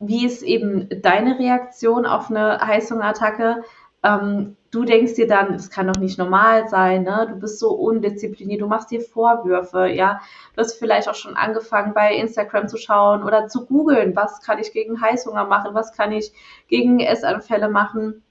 wie 0.00 0.24
ist 0.24 0.42
eben 0.42 0.88
deine 1.02 1.38
Reaktion 1.38 2.06
auf 2.06 2.30
eine 2.30 2.58
Heißhungerattacke? 2.60 3.62
Ähm, 4.02 4.56
du 4.70 4.84
denkst 4.84 5.14
dir 5.14 5.28
dann, 5.28 5.52
das 5.52 5.68
kann 5.68 5.86
doch 5.86 6.00
nicht 6.00 6.18
normal 6.18 6.66
sein, 6.66 7.02
ne? 7.02 7.26
Du 7.28 7.36
bist 7.38 7.58
so 7.58 7.74
undiszipliniert, 7.74 8.62
du 8.62 8.66
machst 8.66 8.90
dir 8.90 9.02
Vorwürfe, 9.02 9.86
ja. 9.88 10.22
Du 10.54 10.62
hast 10.62 10.78
vielleicht 10.78 11.10
auch 11.10 11.14
schon 11.14 11.36
angefangen, 11.36 11.92
bei 11.92 12.14
Instagram 12.16 12.68
zu 12.68 12.78
schauen 12.78 13.22
oder 13.22 13.48
zu 13.48 13.66
googeln, 13.66 14.16
was 14.16 14.40
kann 14.40 14.58
ich 14.58 14.72
gegen 14.72 15.02
Heißhunger 15.02 15.44
machen, 15.44 15.74
was 15.74 15.92
kann 15.92 16.10
ich 16.10 16.32
gegen 16.68 17.00
Essanfälle 17.00 17.68
machen. 17.68 18.22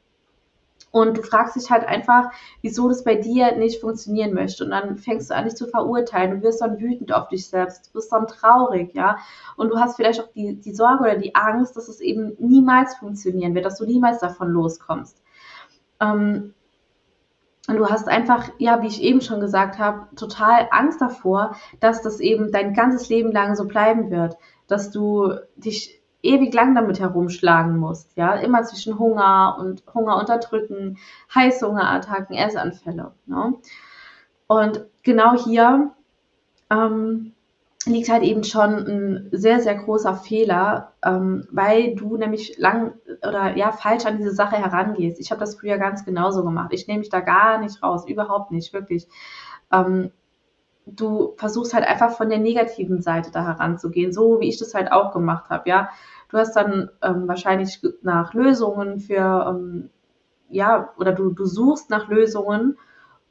Und 0.92 1.18
du 1.18 1.24
fragst 1.24 1.56
dich 1.56 1.72
halt 1.72 1.86
einfach, 1.86 2.32
wieso 2.62 2.90
das 2.90 3.04
bei 3.06 3.16
dir 3.16 3.56
nicht 3.56 3.80
funktionieren 3.80 4.34
möchte. 4.34 4.66
Und 4.66 4.72
dann 4.72 4.98
fängst 4.98 5.30
du 5.30 5.36
an, 5.36 5.46
dich 5.46 5.56
zu 5.56 5.68
verurteilen. 5.68 6.32
Du 6.32 6.42
wirst 6.44 6.62
dann 6.62 6.80
wütend 6.80 7.14
auf 7.14 7.30
dich 7.30 7.48
selbst. 7.48 7.88
Du 7.88 7.94
bist 7.94 8.12
dann 8.12 8.28
traurig, 8.28 8.94
ja. 8.94 9.18
Und 9.56 9.70
du 9.70 9.80
hast 9.80 9.96
vielleicht 9.96 10.20
auch 10.22 10.28
die, 10.34 10.56
die 10.56 10.74
Sorge 10.74 11.04
oder 11.04 11.16
die 11.16 11.34
Angst, 11.34 11.78
dass 11.78 11.88
es 11.88 12.02
eben 12.02 12.36
niemals 12.40 12.96
funktionieren 12.96 13.56
wird, 13.56 13.66
dass 13.66 13.78
du 13.78 13.86
niemals 13.86 14.20
davon 14.20 14.50
loskommst. 14.50 15.22
Ähm, 16.02 16.54
und 17.70 17.78
du 17.78 17.88
hast 17.88 18.10
einfach, 18.10 18.50
ja, 18.58 18.82
wie 18.82 18.88
ich 18.88 19.02
eben 19.02 19.22
schon 19.22 19.40
gesagt 19.40 19.80
habe, 19.80 20.14
total 20.16 20.68
Angst 20.72 21.00
davor, 21.00 21.56
dass 21.80 22.02
das 22.02 22.20
eben 22.20 22.52
dein 22.52 22.74
ganzes 22.74 23.08
Leben 23.08 23.32
lang 23.32 23.56
so 23.56 23.66
bleiben 23.66 24.12
wird. 24.12 24.36
Dass 24.68 24.92
du 24.92 25.36
dich 25.56 26.01
ewig 26.24 26.54
lang 26.54 26.76
damit 26.76 27.00
herumschlagen 27.00 27.78
musst, 27.78 28.16
ja, 28.16 28.34
immer 28.36 28.64
zwischen 28.64 29.00
Hunger 29.00 29.58
und 29.60 29.84
Hunger 29.94 30.18
unterdrücken, 30.20 30.98
Heißhungerattacken, 31.34 32.36
Essanfälle. 32.36 33.14
Ne? 33.26 33.56
Und 34.48 34.86
genau 35.04 35.34
hier 35.36 35.92
ähm, 36.70 37.34
liegt 37.86 38.10
halt 38.10 38.24
eben 38.24 38.44
schon 38.44 38.74
ein 38.76 39.30
sehr, 39.32 39.60
sehr 39.60 39.76
großer 39.76 40.16
Fehler, 40.16 40.94
ähm, 41.04 41.48
weil 41.52 41.96
du 41.96 42.18
nämlich 42.18 42.58
lang 42.58 42.94
oder 43.28 43.56
ja 43.58 43.72
falsch 43.72 44.06
an 44.06 44.18
diese 44.18 44.34
Sache 44.34 44.58
herangehst. 44.58 45.20
Ich 45.20 45.32
habe 45.32 45.40
das 45.40 45.56
früher 45.56 45.78
ganz 45.78 46.06
genauso 46.06 46.44
gemacht. 46.44 46.72
Ich 46.74 46.88
nehme 46.88 47.00
mich 47.00 47.10
da 47.10 47.22
gar 47.22 47.60
nicht 47.60 47.82
raus, 47.82 48.08
überhaupt 48.08 48.52
nicht, 48.52 48.74
wirklich. 48.74 49.08
Ähm, 49.72 50.12
du 50.86 51.34
versuchst 51.38 51.74
halt 51.74 51.86
einfach 51.86 52.12
von 52.12 52.30
der 52.30 52.40
negativen 52.40 53.02
Seite 53.02 53.32
da 53.32 53.46
heranzugehen, 53.46 54.12
so 54.12 54.40
wie 54.40 54.50
ich 54.50 54.58
das 54.58 54.74
halt 54.74 54.92
auch 54.92 55.12
gemacht 55.12 55.50
habe, 55.50 55.70
ja. 55.70 55.90
Du 56.30 56.38
hast 56.38 56.56
dann 56.56 56.90
ähm, 57.02 57.28
wahrscheinlich 57.28 57.82
nach 58.02 58.34
Lösungen 58.34 59.00
für, 59.00 59.48
ähm, 59.50 59.90
ja, 60.50 60.90
oder 60.98 61.12
du, 61.12 61.32
du 61.32 61.46
suchst 61.46 61.90
nach 61.90 62.08
Lösungen 62.08 62.78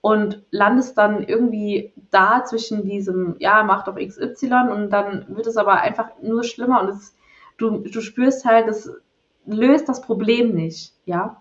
und 0.03 0.43
landest 0.51 0.97
dann 0.99 1.23
irgendwie 1.23 1.93
da 2.11 2.45
zwischen 2.45 2.85
diesem, 2.85 3.37
ja, 3.39 3.63
mach 3.63 3.85
doch 3.85 3.97
XY 3.97 4.71
und 4.71 4.91
dann 4.91 5.27
wird 5.29 5.47
es 5.47 5.57
aber 5.57 5.81
einfach 5.81 6.11
nur 6.23 6.45
schlimmer 6.45 6.83
und 6.83 6.91
es, 6.91 7.15
du, 7.59 7.79
du 7.79 8.01
spürst 8.01 8.45
halt, 8.45 8.69
das 8.69 8.91
löst 9.47 9.89
das 9.89 10.01
Problem 10.03 10.55
nicht, 10.55 10.95
ja. 11.05 11.41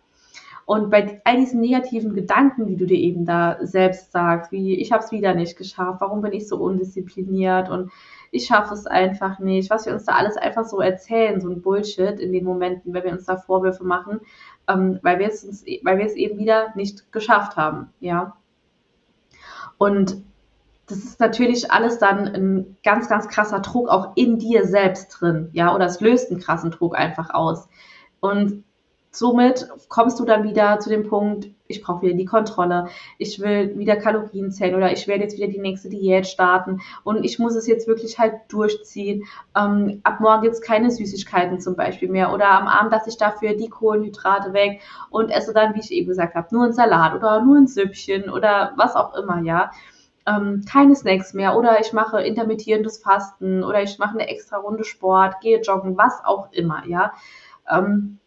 Und 0.69 0.91
bei 0.91 1.19
all 1.23 1.37
diesen 1.37 1.61
negativen 1.61 2.13
Gedanken, 2.13 2.67
die 2.67 2.75
du 2.75 2.85
dir 2.85 2.99
eben 2.99 3.25
da 3.25 3.57
selbst 3.59 4.11
sagst, 4.11 4.51
wie 4.51 4.75
ich 4.75 4.91
habe 4.91 5.03
es 5.03 5.11
wieder 5.11 5.33
nicht 5.33 5.57
geschafft, 5.57 5.99
warum 5.99 6.21
bin 6.21 6.31
ich 6.31 6.47
so 6.47 6.57
undiszipliniert 6.57 7.71
und 7.71 7.91
ich 8.29 8.45
schaffe 8.45 8.75
es 8.75 8.85
einfach 8.85 9.39
nicht, 9.39 9.71
was 9.71 9.87
wir 9.87 9.93
uns 9.93 10.05
da 10.05 10.13
alles 10.13 10.37
einfach 10.37 10.65
so 10.65 10.79
erzählen, 10.79 11.41
so 11.41 11.49
ein 11.49 11.63
Bullshit 11.63 12.19
in 12.19 12.31
den 12.31 12.43
Momenten, 12.43 12.93
wenn 12.93 13.03
wir 13.03 13.13
uns 13.13 13.25
da 13.25 13.35
Vorwürfe 13.37 13.83
machen, 13.83 14.19
ähm, 14.67 14.99
weil 15.01 15.17
wir 15.17 15.29
es 15.29 15.43
uns, 15.43 15.65
weil 15.81 15.97
wir 15.97 16.05
es 16.05 16.13
eben 16.13 16.37
wieder 16.37 16.67
nicht 16.75 17.11
geschafft 17.11 17.57
haben, 17.57 17.89
ja. 17.99 18.37
Und 19.79 20.21
das 20.85 20.99
ist 20.99 21.19
natürlich 21.19 21.71
alles 21.71 21.97
dann 21.97 22.27
ein 22.27 22.77
ganz, 22.83 23.09
ganz 23.09 23.27
krasser 23.27 23.61
Druck 23.61 23.89
auch 23.89 24.15
in 24.15 24.37
dir 24.37 24.67
selbst 24.67 25.19
drin, 25.19 25.49
ja, 25.53 25.73
oder 25.73 25.87
es 25.87 25.99
löst 25.99 26.29
einen 26.29 26.39
krassen 26.39 26.69
Druck 26.69 26.95
einfach 26.95 27.33
aus. 27.33 27.67
Und 28.19 28.65
somit 29.11 29.67
kommst 29.87 30.19
du 30.19 30.25
dann 30.25 30.43
wieder 30.43 30.79
zu 30.79 30.89
dem 30.89 31.07
Punkt, 31.07 31.49
ich 31.67 31.81
brauche 31.83 32.01
wieder 32.01 32.15
die 32.15 32.25
Kontrolle, 32.25 32.87
ich 33.17 33.39
will 33.39 33.77
wieder 33.77 33.95
Kalorien 33.95 34.51
zählen 34.51 34.75
oder 34.75 34.91
ich 34.91 35.07
werde 35.07 35.23
jetzt 35.23 35.37
wieder 35.37 35.47
die 35.47 35.59
nächste 35.59 35.89
Diät 35.89 36.27
starten 36.27 36.81
und 37.03 37.23
ich 37.23 37.39
muss 37.39 37.55
es 37.55 37.67
jetzt 37.67 37.87
wirklich 37.87 38.19
halt 38.19 38.33
durchziehen. 38.49 39.25
Ähm, 39.55 40.01
ab 40.03 40.19
morgen 40.19 40.43
gibt 40.43 40.55
es 40.55 40.61
keine 40.61 40.91
Süßigkeiten 40.91 41.59
zum 41.59 41.75
Beispiel 41.75 42.09
mehr 42.09 42.33
oder 42.33 42.49
am 42.49 42.67
Abend 42.67 42.91
lasse 42.91 43.09
ich 43.09 43.17
dafür 43.17 43.55
die 43.55 43.69
Kohlenhydrate 43.69 44.53
weg 44.53 44.81
und 45.09 45.29
esse 45.29 45.53
dann, 45.53 45.75
wie 45.75 45.79
ich 45.79 45.91
eben 45.91 46.07
gesagt 46.07 46.35
habe, 46.35 46.47
nur 46.51 46.65
ein 46.65 46.73
Salat 46.73 47.15
oder 47.15 47.43
nur 47.43 47.57
ein 47.57 47.67
Süppchen 47.67 48.29
oder 48.29 48.73
was 48.77 48.95
auch 48.95 49.15
immer, 49.15 49.41
ja. 49.41 49.71
Ähm, 50.27 50.63
keine 50.69 50.95
Snacks 50.95 51.33
mehr 51.33 51.57
oder 51.57 51.79
ich 51.79 51.93
mache 51.93 52.21
intermittierendes 52.21 52.99
Fasten 52.99 53.63
oder 53.63 53.81
ich 53.81 53.97
mache 53.97 54.11
eine 54.19 54.27
extra 54.27 54.57
Runde 54.57 54.83
Sport, 54.83 55.39
gehe 55.41 55.61
joggen, 55.61 55.97
was 55.97 56.23
auch 56.23 56.51
immer, 56.51 56.85
ja. 56.85 57.13
Ähm, 57.69 58.18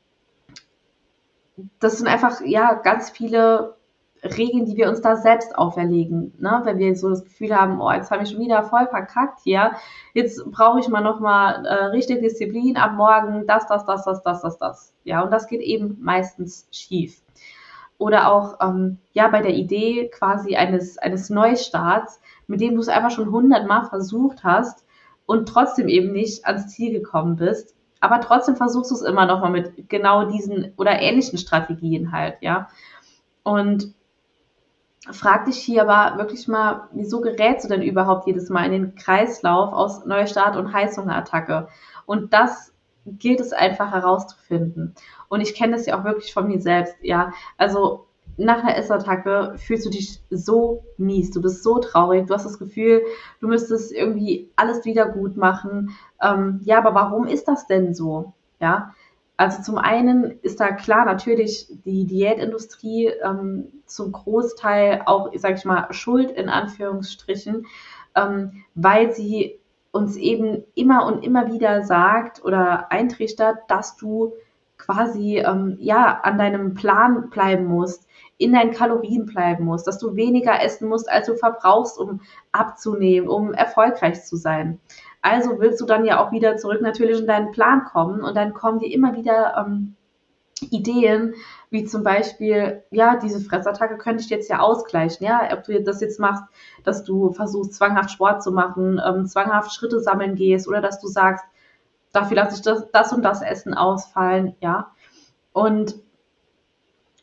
das 1.78 1.98
sind 1.98 2.06
einfach, 2.06 2.40
ja, 2.44 2.74
ganz 2.74 3.10
viele 3.10 3.76
Regeln, 4.24 4.66
die 4.66 4.76
wir 4.76 4.88
uns 4.88 5.00
da 5.00 5.16
selbst 5.16 5.56
auferlegen. 5.58 6.32
Ne? 6.38 6.60
Wenn 6.64 6.78
wir 6.78 6.94
so 6.94 7.10
das 7.10 7.24
Gefühl 7.24 7.56
haben, 7.56 7.80
oh, 7.80 7.90
jetzt 7.90 8.10
habe 8.10 8.22
ich 8.22 8.30
schon 8.30 8.40
wieder 8.40 8.62
voll 8.62 8.86
verkackt 8.86 9.40
hier, 9.42 9.72
jetzt 10.14 10.44
brauche 10.50 10.78
ich 10.78 10.88
mal 10.88 11.00
nochmal 11.00 11.66
äh, 11.66 11.86
richtig 11.86 12.20
Disziplin 12.20 12.76
ab 12.76 12.92
morgen, 12.92 13.46
das, 13.46 13.66
das, 13.66 13.84
das, 13.84 14.04
das, 14.04 14.22
das, 14.22 14.42
das, 14.42 14.58
das. 14.58 14.94
Ja, 15.04 15.22
und 15.22 15.32
das 15.32 15.48
geht 15.48 15.60
eben 15.60 15.98
meistens 16.00 16.68
schief. 16.70 17.20
Oder 17.98 18.32
auch, 18.32 18.58
ähm, 18.60 18.98
ja, 19.12 19.28
bei 19.28 19.42
der 19.42 19.54
Idee 19.54 20.08
quasi 20.08 20.56
eines, 20.56 20.98
eines 20.98 21.28
Neustarts, 21.28 22.20
mit 22.46 22.60
dem 22.60 22.74
du 22.74 22.80
es 22.80 22.88
einfach 22.88 23.10
schon 23.10 23.30
hundertmal 23.30 23.86
versucht 23.88 24.44
hast 24.44 24.86
und 25.26 25.48
trotzdem 25.48 25.88
eben 25.88 26.12
nicht 26.12 26.46
ans 26.46 26.68
Ziel 26.68 26.92
gekommen 26.92 27.36
bist, 27.36 27.74
aber 28.02 28.20
trotzdem 28.20 28.56
versuchst 28.56 28.90
du 28.90 28.96
es 28.96 29.02
immer 29.02 29.26
noch 29.26 29.40
mal 29.40 29.50
mit 29.50 29.88
genau 29.88 30.24
diesen 30.24 30.74
oder 30.76 31.00
ähnlichen 31.00 31.38
Strategien 31.38 32.10
halt, 32.10 32.36
ja. 32.40 32.68
Und 33.44 33.94
frag 35.12 35.44
dich 35.44 35.56
hier 35.56 35.88
aber 35.88 36.18
wirklich 36.18 36.48
mal, 36.48 36.88
wieso 36.92 37.20
gerätst 37.20 37.64
du 37.64 37.68
denn 37.68 37.82
überhaupt 37.82 38.26
jedes 38.26 38.50
Mal 38.50 38.64
in 38.66 38.72
den 38.72 38.94
Kreislauf 38.96 39.72
aus 39.72 40.04
Neustart 40.04 40.56
und 40.56 40.72
Heißhungerattacke? 40.72 41.68
Und 42.04 42.32
das 42.34 42.74
gilt 43.06 43.38
es 43.38 43.52
einfach 43.52 43.92
herauszufinden. 43.92 44.96
Und 45.28 45.40
ich 45.40 45.54
kenne 45.54 45.76
das 45.76 45.86
ja 45.86 45.96
auch 45.96 46.04
wirklich 46.04 46.34
von 46.34 46.48
mir 46.48 46.60
selbst, 46.60 46.96
ja. 47.02 47.30
Also 47.56 48.08
nach 48.36 48.62
einer 48.62 48.76
Essattacke 48.76 49.54
fühlst 49.56 49.86
du 49.86 49.90
dich 49.90 50.20
so 50.30 50.84
mies, 50.96 51.30
du 51.30 51.42
bist 51.42 51.62
so 51.62 51.78
traurig, 51.78 52.26
du 52.26 52.34
hast 52.34 52.46
das 52.46 52.58
Gefühl, 52.58 53.02
du 53.40 53.48
müsstest 53.48 53.92
irgendwie 53.92 54.50
alles 54.56 54.84
wieder 54.84 55.06
gut 55.06 55.36
machen. 55.36 55.90
Ähm, 56.20 56.60
ja, 56.64 56.78
aber 56.78 56.94
warum 56.94 57.26
ist 57.26 57.46
das 57.48 57.66
denn 57.66 57.94
so? 57.94 58.32
Ja, 58.60 58.94
also 59.36 59.62
zum 59.62 59.78
einen 59.78 60.38
ist 60.42 60.60
da 60.60 60.70
klar 60.70 61.04
natürlich 61.04 61.66
die 61.84 62.06
Diätindustrie 62.06 63.08
ähm, 63.08 63.68
zum 63.86 64.12
Großteil 64.12 65.02
auch, 65.06 65.30
sag 65.34 65.56
ich 65.56 65.64
mal, 65.64 65.92
schuld 65.92 66.30
in 66.30 66.48
Anführungsstrichen, 66.48 67.66
ähm, 68.14 68.64
weil 68.74 69.12
sie 69.12 69.58
uns 69.90 70.16
eben 70.16 70.64
immer 70.74 71.06
und 71.06 71.24
immer 71.24 71.52
wieder 71.52 71.82
sagt 71.84 72.44
oder 72.44 72.90
eintrichtert, 72.90 73.58
dass 73.68 73.96
du 73.96 74.32
quasi 74.84 75.38
ähm, 75.38 75.76
ja 75.80 76.20
an 76.22 76.38
deinem 76.38 76.74
Plan 76.74 77.30
bleiben 77.30 77.66
musst, 77.66 78.08
in 78.36 78.52
deinen 78.52 78.72
Kalorien 78.72 79.26
bleiben 79.26 79.64
musst, 79.64 79.86
dass 79.86 79.98
du 79.98 80.16
weniger 80.16 80.60
essen 80.62 80.88
musst, 80.88 81.10
als 81.10 81.26
du 81.26 81.36
verbrauchst, 81.36 81.98
um 81.98 82.20
abzunehmen, 82.50 83.28
um 83.28 83.52
erfolgreich 83.54 84.24
zu 84.24 84.36
sein. 84.36 84.80
Also 85.20 85.60
willst 85.60 85.80
du 85.80 85.86
dann 85.86 86.04
ja 86.04 86.20
auch 86.20 86.32
wieder 86.32 86.56
zurück 86.56 86.80
natürlich 86.80 87.20
in 87.20 87.28
deinen 87.28 87.52
Plan 87.52 87.84
kommen 87.84 88.22
und 88.22 88.36
dann 88.36 88.54
kommen 88.54 88.80
dir 88.80 88.92
immer 88.92 89.14
wieder 89.14 89.54
ähm, 89.56 89.94
Ideen, 90.70 91.34
wie 91.70 91.84
zum 91.84 92.02
Beispiel, 92.02 92.82
ja, 92.90 93.16
diese 93.16 93.40
Fressattacke 93.40 93.98
könnte 93.98 94.22
ich 94.22 94.30
jetzt 94.30 94.50
ja 94.50 94.58
ausgleichen, 94.58 95.24
ja, 95.24 95.48
ob 95.52 95.64
du 95.64 95.80
das 95.82 96.00
jetzt 96.00 96.20
machst, 96.20 96.44
dass 96.84 97.04
du 97.04 97.32
versuchst, 97.32 97.74
zwanghaft 97.74 98.10
Sport 98.10 98.42
zu 98.42 98.52
machen, 98.52 99.00
ähm, 99.04 99.26
zwanghaft 99.26 99.72
Schritte 99.72 100.00
sammeln 100.00 100.34
gehst 100.34 100.68
oder 100.68 100.80
dass 100.80 101.00
du 101.00 101.06
sagst, 101.06 101.44
dafür 102.12 102.36
lasse 102.36 102.56
ich 102.56 102.62
das, 102.62 102.90
das 102.92 103.12
und 103.12 103.22
das 103.22 103.42
Essen 103.42 103.74
ausfallen, 103.74 104.54
ja. 104.60 104.92
Und 105.52 105.96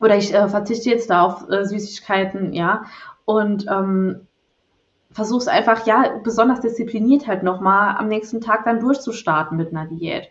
oder 0.01 0.15
ich 0.15 0.33
äh, 0.33 0.47
verzichte 0.47 0.89
jetzt 0.89 1.09
da 1.09 1.23
auf 1.23 1.49
äh, 1.49 1.65
Süßigkeiten, 1.65 2.53
ja. 2.53 2.85
Und 3.25 3.65
ähm, 3.69 4.27
versuch's 5.11 5.47
einfach, 5.47 5.85
ja, 5.85 6.19
besonders 6.23 6.61
diszipliniert 6.61 7.27
halt 7.27 7.43
nochmal 7.43 7.97
am 7.97 8.07
nächsten 8.07 8.41
Tag 8.41 8.65
dann 8.65 8.79
durchzustarten 8.79 9.57
mit 9.57 9.71
einer 9.71 9.87
Diät. 9.87 10.29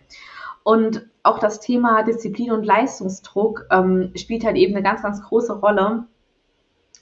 Und 0.62 1.06
auch 1.22 1.38
das 1.38 1.60
Thema 1.60 2.02
Disziplin 2.02 2.52
und 2.52 2.64
Leistungsdruck 2.64 3.66
ähm, 3.70 4.12
spielt 4.16 4.44
halt 4.44 4.56
eben 4.56 4.74
eine 4.74 4.82
ganz, 4.82 5.02
ganz 5.02 5.22
große 5.22 5.60
Rolle. 5.60 6.06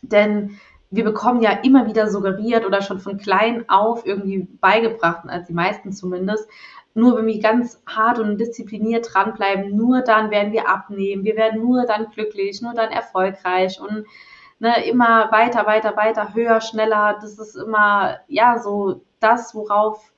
Denn 0.02 0.58
wir 0.90 1.04
bekommen 1.04 1.42
ja 1.42 1.50
immer 1.50 1.86
wieder 1.86 2.08
suggeriert 2.08 2.64
oder 2.64 2.82
schon 2.82 3.00
von 3.00 3.18
klein 3.18 3.68
auf 3.68 4.06
irgendwie 4.06 4.48
beigebracht, 4.60 5.28
als 5.28 5.48
die 5.48 5.52
meisten 5.52 5.92
zumindest, 5.92 6.48
nur 6.96 7.16
wenn 7.16 7.26
wir 7.26 7.40
ganz 7.40 7.82
hart 7.86 8.18
und 8.18 8.38
diszipliniert 8.38 9.08
dranbleiben, 9.12 9.76
nur 9.76 10.00
dann 10.00 10.30
werden 10.30 10.52
wir 10.52 10.68
abnehmen, 10.68 11.24
wir 11.24 11.36
werden 11.36 11.60
nur 11.62 11.84
dann 11.84 12.10
glücklich, 12.10 12.62
nur 12.62 12.72
dann 12.72 12.90
erfolgreich 12.90 13.78
und 13.80 14.06
ne, 14.58 14.82
immer 14.88 15.30
weiter, 15.30 15.66
weiter, 15.66 15.94
weiter, 15.96 16.32
höher, 16.34 16.62
schneller. 16.62 17.18
Das 17.20 17.38
ist 17.38 17.54
immer, 17.54 18.16
ja, 18.28 18.58
so 18.58 19.02
das, 19.20 19.54
worauf, 19.54 20.10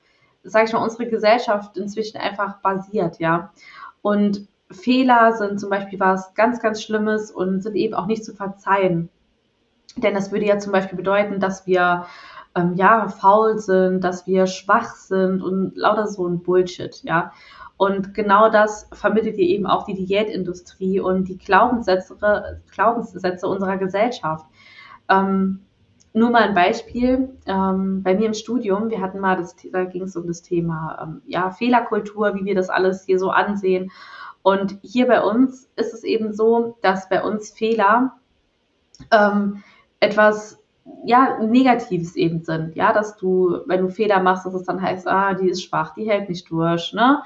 sage 0.43 0.67
ich 0.67 0.73
mal, 0.73 0.81
unsere 0.81 1.07
Gesellschaft 1.07 1.75
inzwischen 1.75 2.17
einfach 2.17 2.61
basiert, 2.61 3.19
ja. 3.19 3.51
Und 4.01 4.47
Fehler 4.71 5.33
sind 5.33 5.59
zum 5.59 5.69
Beispiel 5.69 5.99
was 5.99 6.33
ganz, 6.33 6.61
ganz 6.61 6.81
Schlimmes 6.81 7.29
und 7.29 7.61
sind 7.61 7.75
eben 7.75 7.93
auch 7.93 8.05
nicht 8.05 8.23
zu 8.23 8.33
verzeihen. 8.33 9.09
Denn 9.97 10.13
das 10.13 10.31
würde 10.31 10.45
ja 10.45 10.59
zum 10.59 10.71
Beispiel 10.71 10.97
bedeuten, 10.97 11.41
dass 11.41 11.67
wir 11.67 12.05
ähm, 12.59 12.73
ja, 12.75 13.07
faul 13.07 13.57
sind, 13.59 14.03
dass 14.03 14.27
wir 14.27 14.47
schwach 14.47 14.95
sind 14.95 15.41
und 15.41 15.75
lauter 15.75 16.07
so 16.07 16.27
ein 16.27 16.41
Bullshit, 16.41 17.01
ja. 17.03 17.31
Und 17.77 18.13
genau 18.13 18.49
das 18.49 18.89
vermittelt 18.91 19.37
ihr 19.37 19.47
eben 19.47 19.65
auch 19.65 19.85
die 19.85 19.93
Diätindustrie 19.93 20.99
und 20.99 21.29
die 21.29 21.37
Glaubenssätze, 21.37 22.61
Glaubenssätze 22.71 23.47
unserer 23.47 23.77
Gesellschaft. 23.77 24.45
Ähm, 25.07 25.61
nur 26.13 26.29
mal 26.29 26.41
ein 26.41 26.53
Beispiel. 26.53 27.37
Ähm, 27.45 28.03
bei 28.03 28.15
mir 28.15 28.25
im 28.25 28.33
Studium, 28.33 28.89
wir 28.89 28.99
hatten 28.99 29.19
mal, 29.19 29.37
das, 29.37 29.55
da 29.71 29.85
ging 29.85 30.03
es 30.03 30.17
um 30.17 30.27
das 30.27 30.41
Thema 30.41 30.99
ähm, 31.01 31.21
ja, 31.25 31.51
Fehlerkultur, 31.51 32.35
wie 32.35 32.43
wir 32.43 32.55
das 32.55 32.69
alles 32.69 33.05
hier 33.05 33.17
so 33.17 33.29
ansehen. 33.29 33.91
Und 34.41 34.77
hier 34.81 35.07
bei 35.07 35.21
uns 35.21 35.69
ist 35.77 35.93
es 35.93 36.03
eben 36.03 36.33
so, 36.33 36.77
dass 36.81 37.07
bei 37.07 37.23
uns 37.23 37.51
Fehler 37.51 38.13
ähm, 39.11 39.63
etwas 40.01 40.59
ja, 41.05 41.39
Negatives 41.39 42.15
eben 42.15 42.43
sind. 42.43 42.75
Ja, 42.75 42.93
dass 42.93 43.17
du, 43.17 43.59
wenn 43.65 43.81
du 43.81 43.89
Fehler 43.89 44.21
machst, 44.21 44.45
dass 44.45 44.53
es 44.53 44.63
dann 44.63 44.81
heißt, 44.81 45.07
ah, 45.07 45.33
die 45.33 45.49
ist 45.49 45.63
schwach, 45.63 45.93
die 45.93 46.09
hält 46.09 46.29
nicht 46.29 46.49
durch, 46.49 46.93
ne? 46.93 47.21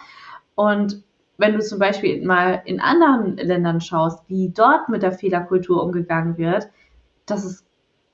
Und 0.55 1.03
wenn 1.37 1.53
du 1.53 1.59
zum 1.59 1.79
Beispiel 1.79 2.25
mal 2.25 2.61
in 2.65 2.79
anderen 2.79 3.37
Ländern 3.37 3.81
schaust, 3.81 4.23
wie 4.27 4.49
dort 4.49 4.89
mit 4.89 5.01
der 5.01 5.11
Fehlerkultur 5.11 5.83
umgegangen 5.83 6.37
wird, 6.37 6.69
das 7.25 7.43
ist, 7.43 7.65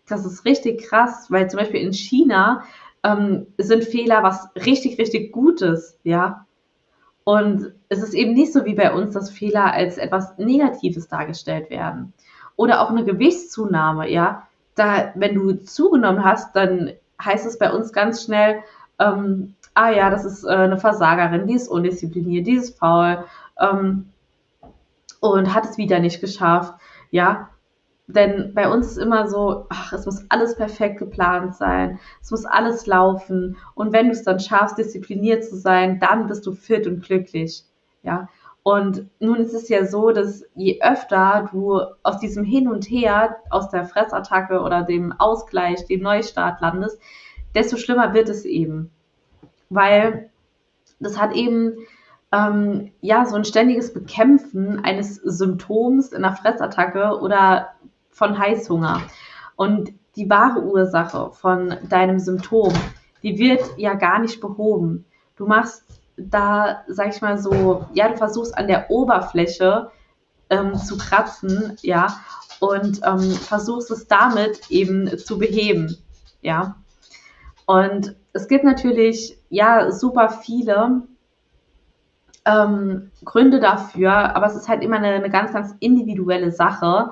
das 0.08 0.25
ist 0.25 0.46
richtig 0.46 0.88
krass, 0.88 1.27
weil 1.29 1.50
zum 1.50 1.60
Beispiel 1.60 1.82
in 1.82 1.94
China 1.94 2.63
ähm, 3.03 3.48
sind 3.58 3.84
Fehler 3.84 4.24
was 4.24 4.48
richtig, 4.56 4.98
richtig 4.98 5.32
Gutes, 5.32 6.00
ja. 6.03 6.46
Und 7.24 7.74
es 7.89 8.01
ist 8.01 8.13
eben 8.13 8.34
nicht 8.34 8.53
so 8.53 8.65
wie 8.65 8.74
bei 8.74 8.94
uns, 8.94 9.13
dass 9.13 9.29
Fehler 9.29 9.72
als 9.74 9.98
etwas 9.98 10.38
Negatives 10.38 11.08
dargestellt 11.08 11.70
werden. 11.70 12.13
Oder 12.56 12.82
auch 12.82 12.89
eine 12.89 13.06
Gewichtszunahme, 13.06 14.10
ja. 14.10 14.48
Da, 14.79 15.12
wenn 15.15 15.36
du 15.36 15.53
zugenommen 15.63 16.24
hast, 16.24 16.55
dann 16.55 16.93
heißt 17.21 17.45
es 17.45 17.57
bei 17.57 17.71
uns 17.71 17.91
ganz 17.91 18.24
schnell, 18.24 18.63
ähm, 18.98 19.55
ah 19.74 19.89
ja, 19.89 20.09
das 20.09 20.24
ist 20.24 20.45
äh, 20.45 20.50
eine 20.50 20.77
Versagerin, 20.77 21.48
die 21.48 21.55
ist 21.55 21.67
undiszipliniert, 21.67 22.48
die 22.48 22.55
ist 22.55 22.77
faul 22.79 23.25
ähm, 23.59 24.09
und 25.19 25.53
hat 25.53 25.65
es 25.65 25.77
wieder 25.77 26.00
nicht 26.00 26.21
geschafft, 26.21 26.74
ja. 27.12 27.50
Denn 28.07 28.53
bei 28.55 28.71
uns 28.71 28.88
ist 28.88 28.98
immer 28.98 29.27
so, 29.27 29.67
ach, 29.69 29.93
es 29.93 30.05
muss 30.05 30.25
alles 30.29 30.55
perfekt 30.55 30.98
geplant 30.98 31.55
sein, 31.55 32.00
es 32.21 32.31
muss 32.31 32.45
alles 32.45 32.88
laufen. 32.88 33.57
Und 33.75 33.93
wenn 33.93 34.07
du 34.07 34.13
es 34.13 34.24
dann 34.24 34.39
schaffst, 34.39 34.79
diszipliniert 34.79 35.43
zu 35.43 35.57
sein, 35.57 36.00
dann 36.00 36.25
bist 36.25 36.48
du 36.48 36.53
fit 36.53 36.88
und 36.88 37.03
glücklich. 37.03 37.65
Ja. 38.01 38.27
Und 38.70 39.10
nun 39.20 39.38
ist 39.38 39.56
es 39.56 39.68
ja 39.68 39.88
so, 39.88 40.12
dass 40.12 40.46
je 40.54 40.80
öfter 40.84 41.50
du 41.52 41.82
aus 42.04 42.20
diesem 42.20 42.44
Hin 42.44 42.68
und 42.68 42.86
Her, 42.86 43.38
aus 43.50 43.70
der 43.70 43.86
Fressattacke 43.86 44.62
oder 44.62 44.84
dem 44.84 45.12
Ausgleich, 45.12 45.88
dem 45.88 46.04
Neustart 46.04 46.62
landest, 46.62 47.02
desto 47.56 47.78
schlimmer 47.78 48.14
wird 48.14 48.30
es 48.30 48.46
eben. 48.46 48.92
Weil 49.72 50.30
das 51.00 51.20
hat 51.20 51.34
eben 51.34 51.78
ähm, 52.32 52.92
ja 53.02 53.26
so 53.26 53.38
ein 53.38 53.44
ständiges 53.44 53.92
Bekämpfen 53.92 54.86
eines 54.86 55.16
Symptoms 55.16 56.12
in 56.12 56.24
einer 56.24 56.36
Fressattacke 56.36 57.18
oder 57.22 57.70
von 58.12 58.38
Heißhunger. 58.38 59.02
Und 59.56 59.94
die 60.16 60.30
wahre 60.30 60.62
Ursache 60.62 61.32
von 61.32 61.74
deinem 61.90 62.20
Symptom, 62.20 62.72
die 63.24 63.40
wird 63.40 63.64
ja 63.78 63.96
gar 63.96 64.20
nicht 64.20 64.40
behoben. 64.40 65.06
Du 65.38 65.48
machst 65.48 65.99
da, 66.20 66.84
sag 66.88 67.14
ich 67.14 67.22
mal 67.22 67.38
so, 67.38 67.86
ja, 67.94 68.10
du 68.10 68.18
versuchst 68.18 68.58
an 68.58 68.68
der 68.68 68.90
Oberfläche 68.90 69.92
ähm, 70.50 70.76
zu 70.76 70.98
kratzen, 70.98 71.78
ja, 71.82 72.20
und 72.60 73.02
ähm, 73.06 73.32
versuchst 73.32 73.92
es 73.92 74.08
damit 74.08 74.70
eben 74.70 75.18
zu 75.18 75.38
beheben, 75.38 75.98
ja. 76.42 76.76
Und 77.66 78.16
es 78.34 78.48
gibt 78.48 78.64
natürlich, 78.64 79.38
ja, 79.50 79.92
super 79.92 80.30
viele 80.30 81.04
ähm, 82.46 83.12
Gründe 83.24 83.60
dafür, 83.60 84.12
aber 84.36 84.48
es 84.48 84.56
ist 84.56 84.68
halt 84.68 84.84
immer 84.84 84.98
eine, 84.98 85.10
eine 85.10 85.30
ganz, 85.30 85.54
ganz 85.54 85.76
individuelle 85.80 86.52
Sache, 86.52 87.12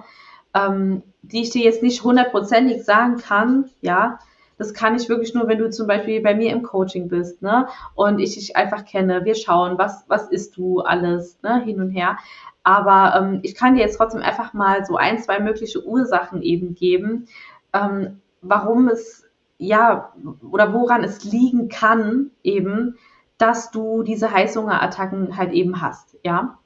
ähm, 0.54 1.04
die 1.22 1.42
ich 1.42 1.50
dir 1.52 1.64
jetzt 1.64 1.84
nicht 1.84 2.04
hundertprozentig 2.04 2.84
sagen 2.84 3.18
kann, 3.18 3.70
ja. 3.82 4.20
Das 4.58 4.74
kann 4.74 4.96
ich 4.96 5.08
wirklich 5.08 5.34
nur, 5.34 5.48
wenn 5.48 5.60
du 5.60 5.70
zum 5.70 5.88
Beispiel 5.88 6.22
bei 6.22 6.34
mir 6.34 6.52
im 6.52 6.64
Coaching 6.64 7.08
bist, 7.10 7.42
ne? 7.42 7.68
Und 7.96 8.20
ich 8.20 8.36
dich 8.36 8.56
einfach 8.56 8.86
kenne. 8.86 9.24
Wir 9.24 9.36
schauen, 9.36 9.78
was, 9.78 10.06
was 10.08 10.30
isst 10.30 10.58
du 10.58 10.80
alles, 10.80 11.40
ne? 11.44 11.62
Hin 11.64 11.80
und 11.80 11.92
her. 11.92 12.18
Aber 12.64 13.16
ähm, 13.16 13.40
ich 13.44 13.56
kann 13.56 13.76
dir 13.76 13.82
jetzt 13.82 13.98
trotzdem 13.98 14.22
einfach 14.22 14.54
mal 14.54 14.84
so 14.86 14.98
ein, 14.98 15.20
zwei 15.20 15.40
mögliche 15.40 15.86
Ursachen 15.86 16.42
eben 16.42 16.76
geben, 16.76 17.28
ähm, 17.72 18.20
warum 18.42 18.90
es, 18.90 19.26
ja, 19.58 20.12
oder 20.52 20.74
woran 20.74 21.04
es 21.04 21.24
liegen 21.24 21.70
kann, 21.70 22.32
eben, 22.44 22.98
dass 23.38 23.72
du 23.72 24.04
diese 24.04 24.32
Heißhungerattacken 24.32 25.38
halt 25.38 25.54
eben 25.54 25.82
hast, 25.82 26.18
ja. 26.24 26.58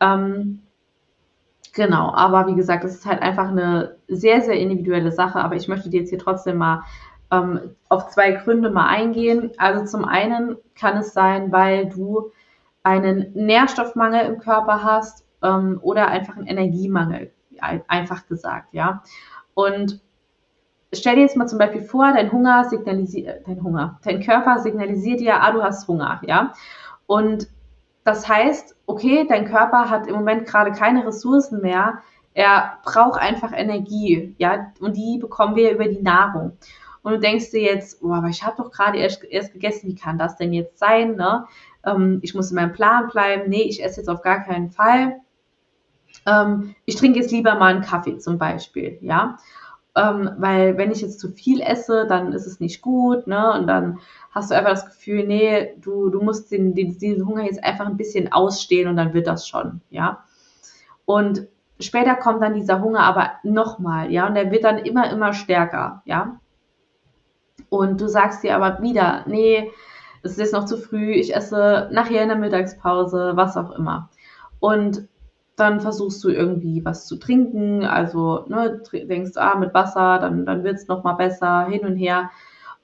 Ähm, 0.00 0.62
Genau, 1.72 2.12
aber 2.12 2.46
wie 2.48 2.54
gesagt, 2.54 2.84
das 2.84 2.94
ist 2.94 3.06
halt 3.06 3.22
einfach 3.22 3.48
eine 3.48 3.96
sehr, 4.06 4.42
sehr 4.42 4.58
individuelle 4.58 5.10
Sache. 5.10 5.40
Aber 5.40 5.56
ich 5.56 5.68
möchte 5.68 5.88
dir 5.88 6.00
jetzt 6.00 6.10
hier 6.10 6.18
trotzdem 6.18 6.58
mal 6.58 6.82
ähm, 7.30 7.74
auf 7.88 8.08
zwei 8.08 8.32
Gründe 8.32 8.70
mal 8.70 8.86
eingehen. 8.88 9.52
Also 9.56 9.84
zum 9.86 10.04
einen 10.04 10.56
kann 10.74 10.98
es 10.98 11.14
sein, 11.14 11.50
weil 11.50 11.88
du 11.88 12.30
einen 12.82 13.32
Nährstoffmangel 13.34 14.26
im 14.26 14.38
Körper 14.38 14.82
hast 14.84 15.24
ähm, 15.42 15.78
oder 15.82 16.08
einfach 16.08 16.36
einen 16.36 16.46
Energiemangel, 16.46 17.32
einfach 17.88 18.26
gesagt, 18.26 18.74
ja. 18.74 19.02
Und 19.54 20.00
stell 20.92 21.16
dir 21.16 21.22
jetzt 21.22 21.36
mal 21.36 21.46
zum 21.46 21.58
Beispiel 21.58 21.82
vor, 21.82 22.12
dein 22.12 22.32
Hunger 22.32 22.64
signalisiert, 22.64 23.46
dein 23.46 23.62
Hunger, 23.62 23.98
dein 24.04 24.22
Körper 24.22 24.58
signalisiert 24.58 25.20
dir, 25.20 25.42
ah, 25.42 25.52
du 25.52 25.62
hast 25.62 25.88
Hunger, 25.88 26.20
ja. 26.26 26.52
Und 27.06 27.48
das 28.04 28.28
heißt, 28.28 28.76
okay, 28.86 29.26
dein 29.28 29.44
Körper 29.44 29.88
hat 29.88 30.06
im 30.06 30.14
Moment 30.14 30.46
gerade 30.46 30.72
keine 30.72 31.06
Ressourcen 31.06 31.60
mehr. 31.60 32.02
Er 32.34 32.78
braucht 32.84 33.20
einfach 33.20 33.52
Energie, 33.52 34.34
ja, 34.38 34.72
und 34.80 34.96
die 34.96 35.18
bekommen 35.18 35.54
wir 35.54 35.70
über 35.72 35.86
die 35.86 36.02
Nahrung. 36.02 36.56
Und 37.02 37.12
du 37.12 37.18
denkst 37.18 37.50
dir 37.50 37.62
jetzt, 37.62 38.02
oh, 38.02 38.12
aber 38.12 38.28
ich 38.28 38.44
habe 38.44 38.56
doch 38.56 38.70
gerade 38.70 38.98
erst, 38.98 39.24
erst, 39.24 39.52
gegessen, 39.52 39.88
wie 39.88 39.94
kann 39.94 40.18
das 40.18 40.36
denn 40.36 40.52
jetzt 40.52 40.78
sein? 40.78 41.16
Ne? 41.16 41.46
Ähm, 41.84 42.20
ich 42.22 42.34
muss 42.34 42.50
in 42.50 42.56
meinem 42.56 42.72
Plan 42.72 43.08
bleiben. 43.08 43.50
Nee, 43.50 43.62
ich 43.62 43.84
esse 43.84 44.00
jetzt 44.00 44.08
auf 44.08 44.22
gar 44.22 44.44
keinen 44.44 44.70
Fall. 44.70 45.20
Ähm, 46.26 46.74
ich 46.84 46.96
trinke 46.96 47.18
jetzt 47.18 47.32
lieber 47.32 47.56
mal 47.56 47.74
einen 47.74 47.82
Kaffee 47.82 48.18
zum 48.18 48.38
Beispiel, 48.38 48.98
ja. 49.02 49.38
Ähm, 49.94 50.30
weil 50.38 50.78
wenn 50.78 50.90
ich 50.90 51.02
jetzt 51.02 51.20
zu 51.20 51.28
viel 51.28 51.60
esse, 51.60 52.06
dann 52.06 52.32
ist 52.32 52.46
es 52.46 52.60
nicht 52.60 52.80
gut, 52.80 53.26
ne? 53.26 53.52
Und 53.52 53.66
dann 53.66 53.98
hast 54.30 54.50
du 54.50 54.54
einfach 54.54 54.70
das 54.70 54.86
Gefühl, 54.86 55.26
nee, 55.26 55.74
du, 55.80 56.08
du 56.08 56.22
musst 56.22 56.50
den, 56.50 56.74
den, 56.74 56.96
diesen 56.96 57.26
Hunger 57.26 57.44
jetzt 57.44 57.62
einfach 57.62 57.86
ein 57.86 57.98
bisschen 57.98 58.32
ausstehen 58.32 58.88
und 58.88 58.96
dann 58.96 59.12
wird 59.12 59.26
das 59.26 59.46
schon, 59.46 59.82
ja. 59.90 60.24
Und 61.04 61.46
später 61.78 62.14
kommt 62.14 62.42
dann 62.42 62.54
dieser 62.54 62.80
Hunger 62.80 63.00
aber 63.00 63.32
nochmal, 63.42 64.10
ja, 64.10 64.26
und 64.26 64.34
der 64.34 64.50
wird 64.50 64.64
dann 64.64 64.78
immer, 64.78 65.10
immer 65.10 65.34
stärker, 65.34 66.02
ja. 66.06 66.40
Und 67.68 68.00
du 68.00 68.08
sagst 68.08 68.42
dir 68.42 68.56
aber 68.56 68.82
wieder, 68.82 69.24
nee, 69.26 69.70
es 70.22 70.32
ist 70.32 70.38
jetzt 70.38 70.52
noch 70.54 70.64
zu 70.64 70.78
früh, 70.78 71.12
ich 71.12 71.34
esse 71.34 71.88
nachher 71.92 72.22
in 72.22 72.28
der 72.28 72.38
Mittagspause, 72.38 73.32
was 73.34 73.56
auch 73.56 73.72
immer. 73.72 74.08
Und 74.60 75.08
dann 75.62 75.80
versuchst 75.80 76.22
du 76.24 76.28
irgendwie 76.28 76.84
was 76.84 77.06
zu 77.06 77.16
trinken, 77.16 77.84
also 77.84 78.44
ne, 78.48 78.82
denkst, 78.92 79.32
ah, 79.36 79.54
mit 79.54 79.72
Wasser, 79.72 80.18
dann, 80.18 80.44
dann 80.44 80.64
wird 80.64 80.74
es 80.76 80.88
nochmal 80.88 81.14
besser, 81.14 81.66
hin 81.66 81.86
und 81.86 81.96
her. 81.96 82.30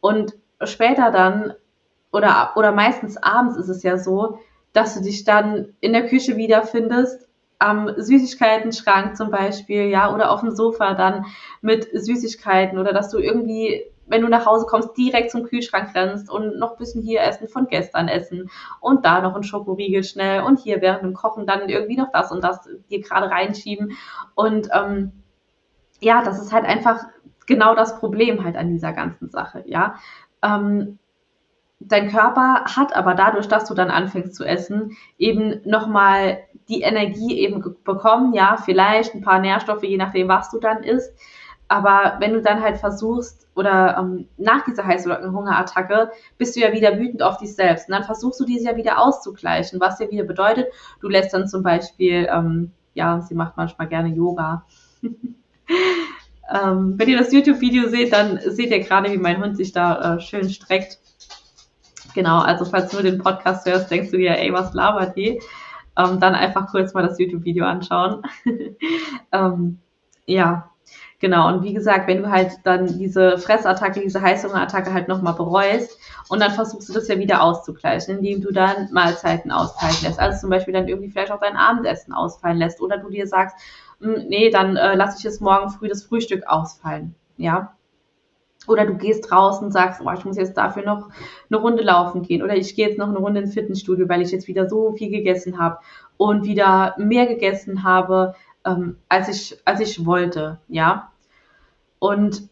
Und 0.00 0.34
später 0.62 1.10
dann, 1.10 1.54
oder, 2.12 2.52
oder 2.56 2.72
meistens 2.72 3.16
abends 3.16 3.56
ist 3.56 3.68
es 3.68 3.82
ja 3.82 3.98
so, 3.98 4.38
dass 4.72 4.94
du 4.94 5.02
dich 5.02 5.24
dann 5.24 5.74
in 5.80 5.92
der 5.92 6.06
Küche 6.06 6.36
wiederfindest, 6.36 7.28
am 7.58 7.92
Süßigkeiten-Schrank 7.96 9.16
zum 9.16 9.32
Beispiel, 9.32 9.88
ja, 9.88 10.14
oder 10.14 10.30
auf 10.30 10.40
dem 10.40 10.52
Sofa 10.52 10.94
dann 10.94 11.26
mit 11.60 11.88
Süßigkeiten 11.92 12.78
oder 12.78 12.92
dass 12.92 13.10
du 13.10 13.18
irgendwie 13.18 13.82
wenn 14.08 14.22
du 14.22 14.28
nach 14.28 14.46
Hause 14.46 14.66
kommst, 14.66 14.96
direkt 14.96 15.30
zum 15.30 15.44
Kühlschrank 15.44 15.94
rennst 15.94 16.30
und 16.30 16.58
noch 16.58 16.72
ein 16.72 16.78
bisschen 16.78 17.02
hier 17.02 17.22
essen 17.22 17.48
von 17.48 17.68
gestern 17.68 18.08
essen 18.08 18.50
und 18.80 19.04
da 19.04 19.20
noch 19.20 19.36
ein 19.36 19.42
Schokoriegel 19.42 20.02
schnell 20.04 20.42
und 20.42 20.58
hier 20.58 20.80
während 20.80 21.02
dem 21.02 21.14
Kochen 21.14 21.46
dann 21.46 21.68
irgendwie 21.68 21.96
noch 21.96 22.10
das 22.12 22.32
und 22.32 22.42
das 22.42 22.68
dir 22.90 23.00
gerade 23.00 23.30
reinschieben. 23.30 23.96
Und 24.34 24.68
ähm, 24.72 25.12
ja, 26.00 26.22
das 26.22 26.40
ist 26.40 26.52
halt 26.52 26.64
einfach 26.64 27.04
genau 27.46 27.74
das 27.74 27.98
Problem 27.98 28.44
halt 28.44 28.56
an 28.56 28.70
dieser 28.70 28.92
ganzen 28.92 29.30
Sache, 29.30 29.62
ja. 29.66 29.94
Ähm, 30.42 30.98
dein 31.80 32.10
Körper 32.10 32.64
hat 32.76 32.94
aber 32.94 33.14
dadurch, 33.14 33.48
dass 33.48 33.64
du 33.64 33.74
dann 33.74 33.90
anfängst 33.90 34.34
zu 34.34 34.44
essen, 34.44 34.96
eben 35.18 35.60
nochmal 35.64 36.38
die 36.68 36.82
Energie 36.82 37.38
eben 37.38 37.62
bekommen, 37.84 38.34
ja, 38.34 38.56
vielleicht 38.62 39.14
ein 39.14 39.22
paar 39.22 39.38
Nährstoffe, 39.38 39.84
je 39.84 39.96
nachdem, 39.96 40.28
was 40.28 40.50
du 40.50 40.58
dann 40.58 40.82
isst. 40.82 41.12
Aber 41.68 42.16
wenn 42.18 42.32
du 42.32 42.42
dann 42.42 42.62
halt 42.62 42.78
versuchst, 42.78 43.46
oder 43.58 43.96
ähm, 43.98 44.28
nach 44.36 44.64
dieser 44.64 44.86
Heißhungerattacke 44.86 46.12
bist 46.38 46.54
du 46.54 46.60
ja 46.60 46.72
wieder 46.72 46.96
wütend 46.96 47.22
auf 47.22 47.38
dich 47.38 47.54
selbst. 47.54 47.88
Und 47.88 47.92
dann 47.92 48.04
versuchst 48.04 48.38
du 48.38 48.44
diese 48.44 48.66
ja 48.66 48.76
wieder 48.76 49.00
auszugleichen, 49.00 49.80
was 49.80 49.98
ja 49.98 50.08
wieder 50.10 50.22
bedeutet, 50.22 50.68
du 51.00 51.08
lässt 51.08 51.34
dann 51.34 51.48
zum 51.48 51.64
Beispiel, 51.64 52.28
ähm, 52.32 52.70
ja, 52.94 53.20
sie 53.20 53.34
macht 53.34 53.56
manchmal 53.56 53.88
gerne 53.88 54.10
Yoga. 54.10 54.64
ähm, 55.02 56.94
wenn 56.96 57.08
ihr 57.08 57.18
das 57.18 57.32
YouTube-Video 57.32 57.88
seht, 57.88 58.12
dann 58.12 58.38
seht 58.46 58.70
ihr 58.70 58.78
gerade, 58.78 59.10
wie 59.10 59.18
mein 59.18 59.42
Hund 59.42 59.56
sich 59.56 59.72
da 59.72 60.14
äh, 60.14 60.20
schön 60.20 60.48
streckt. 60.48 61.00
Genau, 62.14 62.38
also 62.38 62.64
falls 62.64 62.92
du 62.92 63.02
den 63.02 63.18
Podcast 63.18 63.66
hörst, 63.66 63.90
denkst 63.90 64.12
du 64.12 64.18
dir, 64.18 64.38
ey, 64.38 64.52
was 64.52 64.72
labert 64.72 65.16
die? 65.16 65.40
Ähm, 65.96 66.20
dann 66.20 66.36
einfach 66.36 66.70
kurz 66.70 66.94
mal 66.94 67.02
das 67.02 67.18
YouTube-Video 67.18 67.64
anschauen. 67.64 68.22
ähm, 69.32 69.80
ja, 70.26 70.70
Genau, 71.20 71.48
und 71.48 71.64
wie 71.64 71.74
gesagt, 71.74 72.06
wenn 72.06 72.22
du 72.22 72.30
halt 72.30 72.60
dann 72.62 72.86
diese 72.98 73.38
Fressattacke, 73.38 74.00
diese 74.00 74.22
Heißhungerattacke 74.22 74.92
halt 74.92 75.08
nochmal 75.08 75.34
bereust 75.34 75.98
und 76.28 76.40
dann 76.40 76.52
versuchst 76.52 76.88
du 76.88 76.92
das 76.92 77.08
ja 77.08 77.18
wieder 77.18 77.42
auszugleichen, 77.42 78.18
indem 78.18 78.40
du 78.40 78.52
dann 78.52 78.88
Mahlzeiten 78.92 79.50
ausfallen 79.50 79.96
lässt. 80.04 80.20
Also 80.20 80.38
zum 80.38 80.50
Beispiel 80.50 80.74
dann 80.74 80.86
irgendwie 80.86 81.10
vielleicht 81.10 81.32
auch 81.32 81.40
dein 81.40 81.56
Abendessen 81.56 82.12
ausfallen 82.12 82.58
lässt 82.58 82.80
oder 82.80 82.98
du 82.98 83.10
dir 83.10 83.26
sagst, 83.26 83.56
hm, 84.00 84.26
nee, 84.28 84.50
dann 84.50 84.76
äh, 84.76 84.94
lasse 84.94 85.16
ich 85.18 85.24
jetzt 85.24 85.40
morgen 85.40 85.70
früh 85.70 85.88
das 85.88 86.04
Frühstück 86.04 86.46
ausfallen. 86.46 87.16
Ja, 87.36 87.72
oder 88.68 88.84
du 88.84 88.94
gehst 88.94 89.30
draußen 89.30 89.64
und 89.64 89.72
sagst, 89.72 90.00
oh, 90.04 90.10
ich 90.12 90.24
muss 90.24 90.36
jetzt 90.36 90.56
dafür 90.56 90.84
noch 90.84 91.08
eine 91.50 91.58
Runde 91.58 91.82
laufen 91.82 92.22
gehen. 92.22 92.42
Oder 92.42 92.56
ich 92.56 92.74
gehe 92.76 92.86
jetzt 92.86 92.98
noch 92.98 93.08
eine 93.08 93.18
Runde 93.18 93.40
ins 93.40 93.54
Fitnessstudio, 93.54 94.08
weil 94.08 94.20
ich 94.20 94.30
jetzt 94.30 94.46
wieder 94.46 94.68
so 94.68 94.92
viel 94.92 95.10
gegessen 95.10 95.58
habe 95.58 95.78
und 96.16 96.44
wieder 96.44 96.94
mehr 96.98 97.26
gegessen 97.26 97.82
habe, 97.82 98.34
ähm, 98.68 98.96
als, 99.08 99.28
ich, 99.28 99.58
als 99.64 99.80
ich 99.80 100.04
wollte, 100.04 100.60
ja. 100.68 101.12
Und 101.98 102.48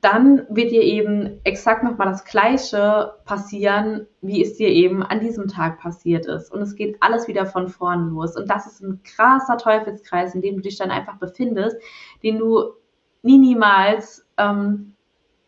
dann 0.00 0.46
wird 0.50 0.70
dir 0.70 0.82
eben 0.82 1.40
exakt 1.44 1.82
nochmal 1.82 2.08
das 2.08 2.24
Gleiche 2.24 3.14
passieren, 3.24 4.06
wie 4.20 4.42
es 4.42 4.56
dir 4.56 4.68
eben 4.68 5.02
an 5.02 5.20
diesem 5.20 5.48
Tag 5.48 5.80
passiert 5.80 6.26
ist. 6.26 6.52
Und 6.52 6.60
es 6.60 6.76
geht 6.76 6.98
alles 7.00 7.28
wieder 7.28 7.46
von 7.46 7.68
vorn 7.68 8.10
los. 8.10 8.36
Und 8.36 8.50
das 8.50 8.66
ist 8.66 8.82
ein 8.82 9.00
krasser 9.02 9.56
Teufelskreis, 9.56 10.34
in 10.34 10.42
dem 10.42 10.56
du 10.56 10.62
dich 10.62 10.76
dann 10.76 10.90
einfach 10.90 11.16
befindest, 11.16 11.76
den 12.22 12.38
du 12.38 12.72
nie 13.22 13.38
niemals 13.38 14.26
ähm, 14.36 14.92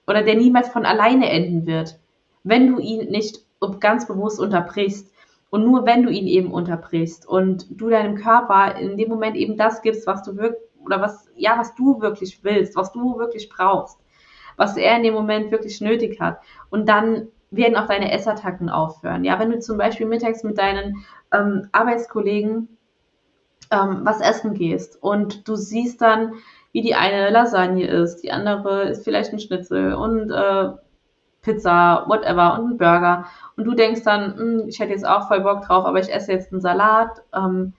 oder 0.07 0.23
der 0.23 0.37
niemals 0.37 0.69
von 0.71 0.87
alleine 0.87 1.31
enden 1.31 1.67
wird, 1.67 1.99
wenn 2.43 2.69
du 2.69 2.79
ihn 2.79 3.11
nicht 3.11 3.45
ganz 3.81 4.07
bewusst 4.09 4.41
unterbrichst. 4.41 5.13
Und 5.51 5.65
nur 5.65 5.87
wenn 5.87 6.03
du 6.03 6.11
ihn 6.11 6.27
eben 6.27 6.53
unterbrichst 6.53 7.27
und 7.27 7.67
du 7.71 7.89
deinem 7.89 8.17
Körper 8.17 8.77
in 8.77 8.97
dem 8.97 9.09
Moment 9.09 9.37
eben 9.37 9.57
das 9.57 9.83
gibst, 9.83 10.07
was 10.07 10.23
du 10.23 10.37
wirklich 10.37 10.63
oder 10.85 11.01
was 11.01 11.29
ja, 11.37 11.59
was 11.59 11.75
du 11.75 12.01
wirklich 12.01 12.43
willst, 12.45 12.77
was 12.77 12.93
du 12.93 13.19
wirklich 13.19 13.49
brauchst, 13.49 13.99
was 14.57 14.77
er 14.77 14.97
in 14.97 15.03
dem 15.03 15.15
Moment 15.15 15.51
wirklich 15.51 15.81
nötig 15.81 16.21
hat. 16.21 16.39
Und 16.71 16.89
dann 16.89 17.29
werden 17.51 17.77
auch 17.77 17.87
deine 17.87 18.13
Essattacken 18.13 18.69
aufhören. 18.69 19.25
Ja, 19.25 19.39
wenn 19.39 19.51
du 19.51 19.59
zum 19.59 19.79
Beispiel 19.79 20.07
mittags 20.07 20.45
mit 20.45 20.59
deinen 20.59 21.05
ähm, 21.33 21.69
Arbeitskollegen 21.73 22.69
ähm, 23.71 24.01
was 24.03 24.21
essen 24.21 24.55
gehst 24.55 25.03
und 25.03 25.49
du 25.49 25.57
siehst 25.57 26.01
dann, 26.01 26.35
wie 26.73 26.83
die 26.83 26.95
eine 26.95 27.31
Lasagne 27.31 27.87
ist, 27.87 28.23
die 28.23 28.33
andere 28.33 28.89
ist 28.89 29.05
vielleicht 29.05 29.33
ein 29.33 29.41
Schnitzel 29.41 29.95
und 29.95 30.31
äh, 30.31 30.71
Pizza, 31.49 32.05
whatever 32.07 32.59
und 32.59 32.73
ein 32.73 32.79
Burger 32.79 33.27
und 33.57 33.65
du 33.65 33.75
denkst 33.75 34.03
dann, 34.03 34.37
hm, 34.37 34.69
ich 34.69 34.79
hätte 34.79 34.93
jetzt 34.93 35.07
auch 35.07 35.29
voll 35.29 35.41
Bock 35.41 35.63
drauf, 35.63 35.87
aber 35.87 35.99
ich 35.99 36.13
esse 36.13 36.33
jetzt 36.33 36.53
einen 36.53 36.61
Salat, 36.61 37.23
ähm, 37.35 37.73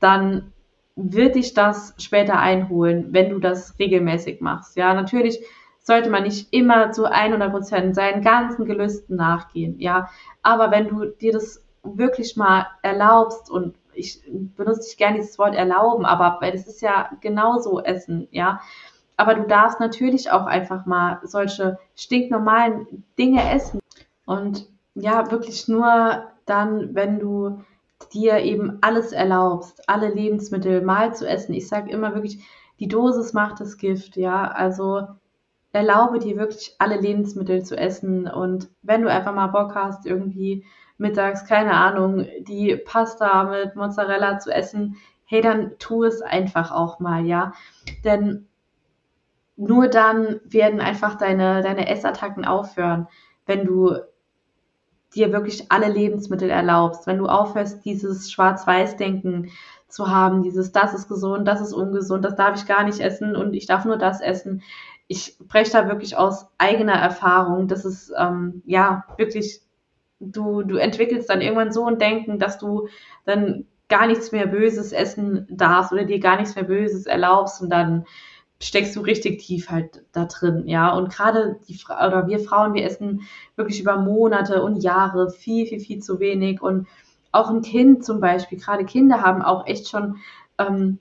dann 0.00 0.52
wird 0.96 1.34
dich 1.34 1.54
das 1.54 1.94
später 1.98 2.38
einholen, 2.38 3.08
wenn 3.10 3.30
du 3.30 3.38
das 3.38 3.78
regelmäßig 3.78 4.40
machst. 4.40 4.76
Ja, 4.76 4.94
natürlich 4.94 5.44
sollte 5.80 6.08
man 6.08 6.22
nicht 6.22 6.52
immer 6.52 6.92
zu 6.92 7.04
100 7.04 7.50
Prozent 7.50 7.94
seinen 7.94 8.22
ganzen 8.22 8.64
Gelüsten 8.64 9.16
nachgehen. 9.16 9.78
Ja, 9.78 10.08
aber 10.42 10.70
wenn 10.70 10.88
du 10.88 11.04
dir 11.04 11.32
das 11.32 11.62
wirklich 11.82 12.36
mal 12.36 12.66
erlaubst 12.82 13.50
und 13.50 13.74
ich 13.92 14.22
benutze 14.56 14.80
nicht 14.80 14.98
gerne 14.98 15.18
dieses 15.18 15.38
Wort 15.38 15.54
erlauben, 15.54 16.04
aber 16.04 16.38
weil 16.40 16.52
das 16.52 16.66
ist 16.66 16.80
ja 16.80 17.10
genauso 17.20 17.80
Essen, 17.80 18.28
ja. 18.30 18.60
Aber 19.16 19.34
du 19.34 19.46
darfst 19.46 19.80
natürlich 19.80 20.30
auch 20.30 20.46
einfach 20.46 20.86
mal 20.86 21.20
solche 21.22 21.78
stinknormalen 21.94 23.04
Dinge 23.18 23.48
essen. 23.52 23.80
Und 24.26 24.66
ja, 24.94 25.30
wirklich 25.30 25.68
nur 25.68 26.24
dann, 26.46 26.94
wenn 26.94 27.18
du 27.18 27.62
dir 28.12 28.38
eben 28.38 28.78
alles 28.80 29.12
erlaubst, 29.12 29.88
alle 29.88 30.08
Lebensmittel 30.08 30.82
mal 30.82 31.14
zu 31.14 31.28
essen. 31.28 31.54
Ich 31.54 31.68
sage 31.68 31.90
immer 31.90 32.14
wirklich, 32.14 32.44
die 32.80 32.88
Dosis 32.88 33.32
macht 33.32 33.60
das 33.60 33.78
Gift, 33.78 34.16
ja. 34.16 34.48
Also 34.48 35.06
erlaube 35.72 36.18
dir 36.18 36.36
wirklich 36.36 36.74
alle 36.78 36.96
Lebensmittel 36.96 37.62
zu 37.64 37.76
essen. 37.76 38.28
Und 38.28 38.68
wenn 38.82 39.02
du 39.02 39.10
einfach 39.10 39.34
mal 39.34 39.48
Bock 39.48 39.74
hast, 39.74 40.06
irgendwie 40.06 40.64
mittags, 40.98 41.46
keine 41.46 41.72
Ahnung, 41.72 42.26
die 42.40 42.76
Pasta 42.76 43.44
mit 43.44 43.74
Mozzarella 43.74 44.38
zu 44.38 44.52
essen, 44.52 44.96
hey, 45.24 45.40
dann 45.40 45.72
tu 45.78 46.04
es 46.04 46.22
einfach 46.22 46.70
auch 46.70 47.00
mal, 47.00 47.24
ja. 47.26 47.52
Denn 48.04 48.46
nur 49.56 49.88
dann 49.88 50.40
werden 50.44 50.80
einfach 50.80 51.16
deine, 51.16 51.62
deine 51.62 51.88
Essattacken 51.88 52.44
aufhören, 52.44 53.08
wenn 53.46 53.64
du 53.64 53.98
dir 55.14 55.32
wirklich 55.32 55.70
alle 55.70 55.88
Lebensmittel 55.88 56.50
erlaubst, 56.50 57.06
wenn 57.06 57.18
du 57.18 57.26
aufhörst, 57.26 57.84
dieses 57.84 58.32
Schwarz-Weiß-Denken 58.32 59.50
zu 59.88 60.08
haben, 60.08 60.42
dieses, 60.42 60.72
das 60.72 60.92
ist 60.92 61.08
gesund, 61.08 61.46
das 61.46 61.60
ist 61.60 61.72
ungesund, 61.72 62.24
das 62.24 62.34
darf 62.34 62.58
ich 62.58 62.66
gar 62.66 62.84
nicht 62.84 63.00
essen 63.00 63.36
und 63.36 63.54
ich 63.54 63.66
darf 63.66 63.84
nur 63.84 63.96
das 63.96 64.20
essen. 64.20 64.62
Ich 65.06 65.36
spreche 65.40 65.70
da 65.70 65.88
wirklich 65.88 66.16
aus 66.16 66.48
eigener 66.58 66.94
Erfahrung. 66.94 67.68
Das 67.68 67.84
ist 67.84 68.12
ähm, 68.18 68.62
ja 68.64 69.04
wirklich, 69.16 69.60
du, 70.18 70.62
du 70.62 70.76
entwickelst 70.76 71.30
dann 71.30 71.42
irgendwann 71.42 71.72
so 71.72 71.86
ein 71.86 71.98
Denken, 71.98 72.38
dass 72.38 72.58
du 72.58 72.88
dann 73.24 73.66
gar 73.88 74.06
nichts 74.06 74.32
mehr 74.32 74.46
Böses 74.46 74.92
essen 74.92 75.46
darfst 75.50 75.92
oder 75.92 76.04
dir 76.04 76.18
gar 76.18 76.38
nichts 76.38 76.56
mehr 76.56 76.64
Böses 76.64 77.06
erlaubst 77.06 77.62
und 77.62 77.70
dann 77.70 78.06
steckst 78.64 78.96
du 78.96 79.00
richtig 79.00 79.40
tief 79.40 79.70
halt 79.70 80.04
da 80.12 80.24
drin, 80.24 80.64
ja. 80.66 80.94
Und 80.94 81.10
gerade 81.10 81.60
die 81.68 81.74
Fra 81.74 82.06
oder 82.06 82.26
wir 82.26 82.40
Frauen, 82.40 82.74
wir 82.74 82.84
essen 82.84 83.22
wirklich 83.56 83.80
über 83.80 83.96
Monate 83.96 84.62
und 84.62 84.82
Jahre 84.82 85.30
viel, 85.30 85.66
viel, 85.66 85.80
viel 85.80 86.00
zu 86.00 86.20
wenig. 86.20 86.62
Und 86.62 86.86
auch 87.32 87.50
ein 87.50 87.62
Kind 87.62 88.04
zum 88.04 88.20
Beispiel, 88.20 88.58
gerade 88.58 88.84
Kinder 88.84 89.22
haben 89.22 89.42
auch 89.42 89.66
echt 89.66 89.88
schon 89.88 90.16
ähm, 90.58 90.98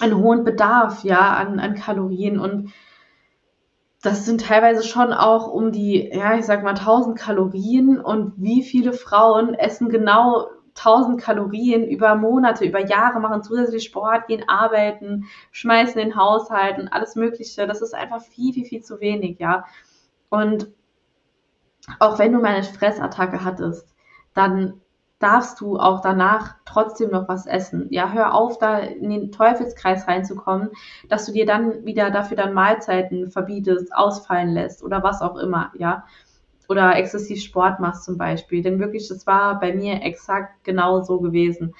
einen 0.00 0.18
hohen 0.18 0.44
Bedarf, 0.44 1.04
ja, 1.04 1.34
an, 1.34 1.58
an 1.58 1.74
Kalorien 1.74 2.38
und 2.38 2.72
das 4.02 4.26
sind 4.26 4.42
teilweise 4.42 4.82
schon 4.82 5.14
auch 5.14 5.48
um 5.48 5.72
die, 5.72 6.10
ja, 6.12 6.36
ich 6.36 6.44
sag 6.44 6.62
mal 6.62 6.74
1000 6.74 7.18
Kalorien 7.18 7.98
und 7.98 8.34
wie 8.36 8.62
viele 8.62 8.92
Frauen 8.92 9.54
essen 9.54 9.88
genau 9.88 10.48
1000 10.76 11.20
Kalorien 11.20 11.84
über 11.84 12.14
Monate, 12.16 12.64
über 12.64 12.80
Jahre, 12.80 13.20
machen 13.20 13.42
zusätzlich 13.42 13.84
Sport, 13.84 14.26
gehen 14.26 14.48
arbeiten, 14.48 15.26
schmeißen 15.52 16.00
den 16.00 16.16
Haushalt 16.16 16.78
und 16.78 16.88
alles 16.88 17.14
Mögliche. 17.14 17.66
Das 17.66 17.80
ist 17.80 17.94
einfach 17.94 18.20
viel, 18.20 18.52
viel, 18.52 18.64
viel 18.64 18.82
zu 18.82 19.00
wenig, 19.00 19.38
ja. 19.38 19.64
Und 20.30 20.68
auch 22.00 22.18
wenn 22.18 22.32
du 22.32 22.40
mal 22.40 22.54
eine 22.54 22.64
Fressattacke 22.64 23.44
hattest, 23.44 23.94
dann 24.34 24.80
darfst 25.20 25.60
du 25.60 25.78
auch 25.78 26.00
danach 26.00 26.56
trotzdem 26.64 27.10
noch 27.10 27.28
was 27.28 27.46
essen. 27.46 27.86
Ja, 27.90 28.10
hör 28.10 28.34
auf, 28.34 28.58
da 28.58 28.78
in 28.78 29.10
den 29.10 29.32
Teufelskreis 29.32 30.08
reinzukommen, 30.08 30.70
dass 31.08 31.26
du 31.26 31.32
dir 31.32 31.46
dann 31.46 31.84
wieder 31.86 32.10
dafür 32.10 32.36
dann 32.36 32.52
Mahlzeiten 32.52 33.30
verbietest, 33.30 33.94
ausfallen 33.94 34.50
lässt 34.50 34.82
oder 34.82 35.02
was 35.02 35.22
auch 35.22 35.36
immer, 35.36 35.72
ja 35.78 36.04
oder 36.74 36.96
exzessiv 36.96 37.40
Sport 37.40 37.78
machst 37.78 38.04
zum 38.04 38.18
Beispiel. 38.18 38.60
Denn 38.62 38.80
wirklich, 38.80 39.08
das 39.08 39.26
war 39.28 39.60
bei 39.60 39.72
mir 39.72 40.02
exakt 40.02 40.64
genau 40.64 41.02
so 41.02 41.20
gewesen. 41.20 41.72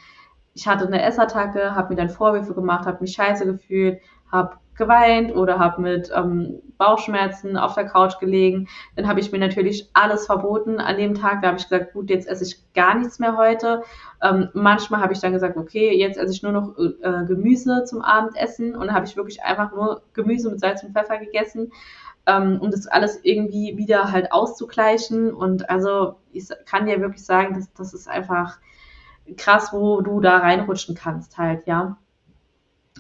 Ich 0.55 0.69
hatte 0.69 0.87
eine 0.87 1.03
Essattacke, 1.03 1.75
habe 1.75 1.91
mir 1.91 1.97
dann 1.97 2.11
Vorwürfe 2.11 2.55
gemacht, 2.55 2.87
habe 2.87 3.01
mich 3.01 3.13
scheiße 3.13 3.45
gefühlt, 3.45 3.99
habe 4.31 4.57
geweint 4.77 5.35
oder 5.35 5.59
habe 5.59 5.83
mit 5.83 6.11
ähm, 6.15 6.61
Bauchschmerzen 6.79 7.57
auf 7.57 7.75
der 7.75 7.87
Couch 7.87 8.21
gelegen. 8.21 8.69
Dann 8.95 9.09
habe 9.09 9.19
ich 9.19 9.33
mir 9.33 9.39
natürlich 9.39 9.91
alles 9.95 10.27
verboten 10.27 10.79
an 10.79 10.97
dem 10.97 11.15
Tag. 11.15 11.43
Da 11.43 11.49
habe 11.49 11.59
ich 11.59 11.69
gesagt, 11.69 11.93
gut, 11.93 12.09
jetzt 12.09 12.29
esse 12.29 12.45
ich 12.45 12.73
gar 12.73 12.95
nichts 12.97 13.19
mehr 13.19 13.37
heute. 13.37 13.83
Ähm, 14.23 14.49
manchmal 14.53 15.01
habe 15.01 15.13
ich 15.13 15.21
dann 15.21 15.33
gesagt, 15.33 15.57
okay, 15.57 15.97
jetzt 15.97 16.19
esse 16.19 16.33
ich 16.33 16.43
nur 16.43 16.53
noch 16.53 16.79
äh, 16.79 17.25
Gemüse 17.27 17.85
zum 17.85 18.01
Abendessen 18.01 18.77
und 18.77 18.93
habe 18.93 19.07
ich 19.07 19.17
wirklich 19.17 19.43
einfach 19.43 19.73
nur 19.73 20.03
Gemüse 20.13 20.51
mit 20.51 20.61
Salz 20.61 20.85
und 20.85 20.93
Pfeffer 20.93 21.19
gegessen 21.19 21.73
ähm, 22.27 22.59
um 22.61 22.71
das 22.71 22.87
alles 22.87 23.21
irgendwie 23.23 23.77
wieder 23.77 24.13
halt 24.13 24.33
auszugleichen. 24.33 25.33
Und 25.33 25.69
also 25.71 26.17
ich 26.33 26.49
kann 26.67 26.87
dir 26.87 27.01
wirklich 27.01 27.25
sagen, 27.25 27.55
dass 27.55 27.73
das 27.75 27.95
ist 27.95 28.09
einfach 28.09 28.59
krass, 29.37 29.73
wo 29.73 30.01
du 30.01 30.21
da 30.21 30.39
reinrutschen 30.39 30.95
kannst 30.95 31.39
halt, 31.39 31.67
ja. 31.67 31.97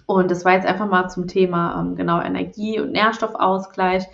Und 0.06 0.30
das 0.30 0.44
war 0.44 0.52
jetzt 0.52 0.66
einfach 0.66 0.88
mal 0.88 1.08
zum 1.08 1.28
Thema 1.28 1.80
ähm, 1.80 1.96
genau 1.96 2.20
Energie- 2.20 2.80
und 2.80 2.92
Nährstoffausgleich. 2.92 4.04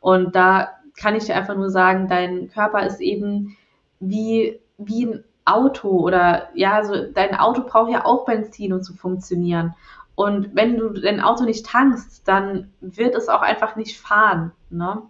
Und 0.00 0.34
da 0.34 0.70
kann 0.98 1.14
ich 1.14 1.24
dir 1.24 1.36
einfach 1.36 1.56
nur 1.56 1.70
sagen, 1.70 2.08
dein 2.08 2.50
Körper 2.50 2.84
ist 2.86 3.00
eben 3.00 3.56
wie, 4.00 4.60
wie 4.78 5.06
ein 5.06 5.24
Auto 5.44 5.90
oder 5.90 6.48
ja, 6.54 6.72
also 6.74 7.06
dein 7.12 7.36
Auto 7.36 7.62
braucht 7.64 7.92
ja 7.92 8.04
auch 8.04 8.24
Benzin, 8.24 8.72
um 8.72 8.82
zu 8.82 8.94
funktionieren. 8.94 9.74
Und 10.16 10.56
wenn 10.56 10.78
du 10.78 10.88
dein 10.88 11.20
Auto 11.20 11.44
nicht 11.44 11.66
tankst, 11.66 12.26
dann 12.26 12.72
wird 12.80 13.14
es 13.14 13.28
auch 13.28 13.42
einfach 13.42 13.76
nicht 13.76 14.00
fahren. 14.00 14.52
Ne? 14.70 15.02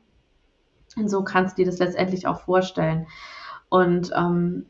Und 0.97 1.09
so 1.09 1.23
kannst 1.23 1.57
du 1.57 1.62
dir 1.62 1.71
das 1.71 1.79
letztendlich 1.79 2.27
auch 2.27 2.40
vorstellen. 2.40 3.07
Und 3.69 4.11
ähm, 4.14 4.66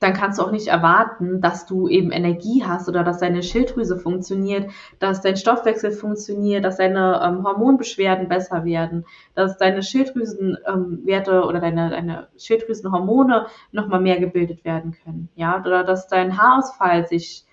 dann 0.00 0.12
kannst 0.12 0.38
du 0.38 0.42
auch 0.42 0.50
nicht 0.50 0.66
erwarten, 0.66 1.40
dass 1.40 1.64
du 1.64 1.88
eben 1.88 2.10
Energie 2.10 2.62
hast 2.62 2.90
oder 2.90 3.04
dass 3.04 3.20
deine 3.20 3.42
Schilddrüse 3.42 3.96
funktioniert, 3.96 4.70
dass 4.98 5.22
dein 5.22 5.38
Stoffwechsel 5.38 5.92
funktioniert, 5.92 6.62
dass 6.62 6.76
deine 6.76 7.22
ähm, 7.24 7.42
Hormonbeschwerden 7.42 8.28
besser 8.28 8.66
werden, 8.66 9.06
dass 9.34 9.56
deine 9.56 9.82
Schilddrüsenwerte 9.82 11.30
ähm, 11.30 11.48
oder 11.48 11.60
deine, 11.60 11.88
deine 11.88 12.28
Schilddrüsenhormone 12.36 13.46
nochmal 13.72 14.00
mehr 14.00 14.20
gebildet 14.20 14.62
werden 14.66 14.94
können. 15.02 15.30
Ja, 15.36 15.58
oder 15.58 15.84
dass 15.84 16.06
dein 16.06 16.36
Haarausfall 16.36 17.06
sich 17.06 17.46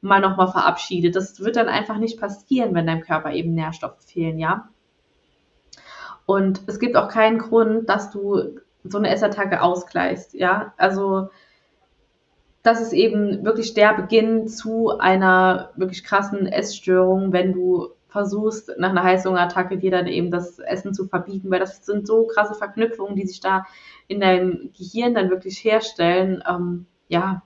mal 0.00 0.20
nochmal 0.20 0.48
verabschiedet. 0.48 1.16
Das 1.16 1.40
wird 1.40 1.56
dann 1.56 1.68
einfach 1.68 1.98
nicht 1.98 2.18
passieren, 2.18 2.74
wenn 2.74 2.86
deinem 2.86 3.02
Körper 3.02 3.32
eben 3.32 3.54
Nährstoffe 3.54 4.02
fehlen, 4.04 4.38
ja. 4.38 4.68
Und 6.26 6.62
es 6.66 6.78
gibt 6.78 6.96
auch 6.96 7.08
keinen 7.08 7.38
Grund, 7.38 7.88
dass 7.88 8.10
du 8.10 8.60
so 8.84 8.98
eine 8.98 9.10
Essattacke 9.10 9.62
ausgleichst, 9.62 10.34
ja. 10.34 10.72
Also 10.76 11.28
das 12.62 12.80
ist 12.80 12.92
eben 12.92 13.44
wirklich 13.44 13.74
der 13.74 13.94
Beginn 13.94 14.46
zu 14.48 14.98
einer 14.98 15.70
wirklich 15.76 16.04
krassen 16.04 16.46
Essstörung, 16.46 17.32
wenn 17.32 17.52
du 17.52 17.90
versuchst, 18.08 18.72
nach 18.78 18.90
einer 18.90 19.04
Heißhungerattacke 19.04 19.78
dir 19.78 19.90
dann 19.90 20.06
eben 20.06 20.30
das 20.30 20.58
Essen 20.58 20.92
zu 20.92 21.06
verbieten, 21.06 21.50
weil 21.50 21.60
das 21.60 21.84
sind 21.86 22.06
so 22.06 22.26
krasse 22.26 22.54
Verknüpfungen, 22.54 23.16
die 23.16 23.26
sich 23.26 23.40
da 23.40 23.64
in 24.08 24.20
deinem 24.20 24.72
Gehirn 24.76 25.14
dann 25.14 25.30
wirklich 25.30 25.64
herstellen. 25.64 26.42
Ähm, 26.48 26.86
ja, 27.08 27.42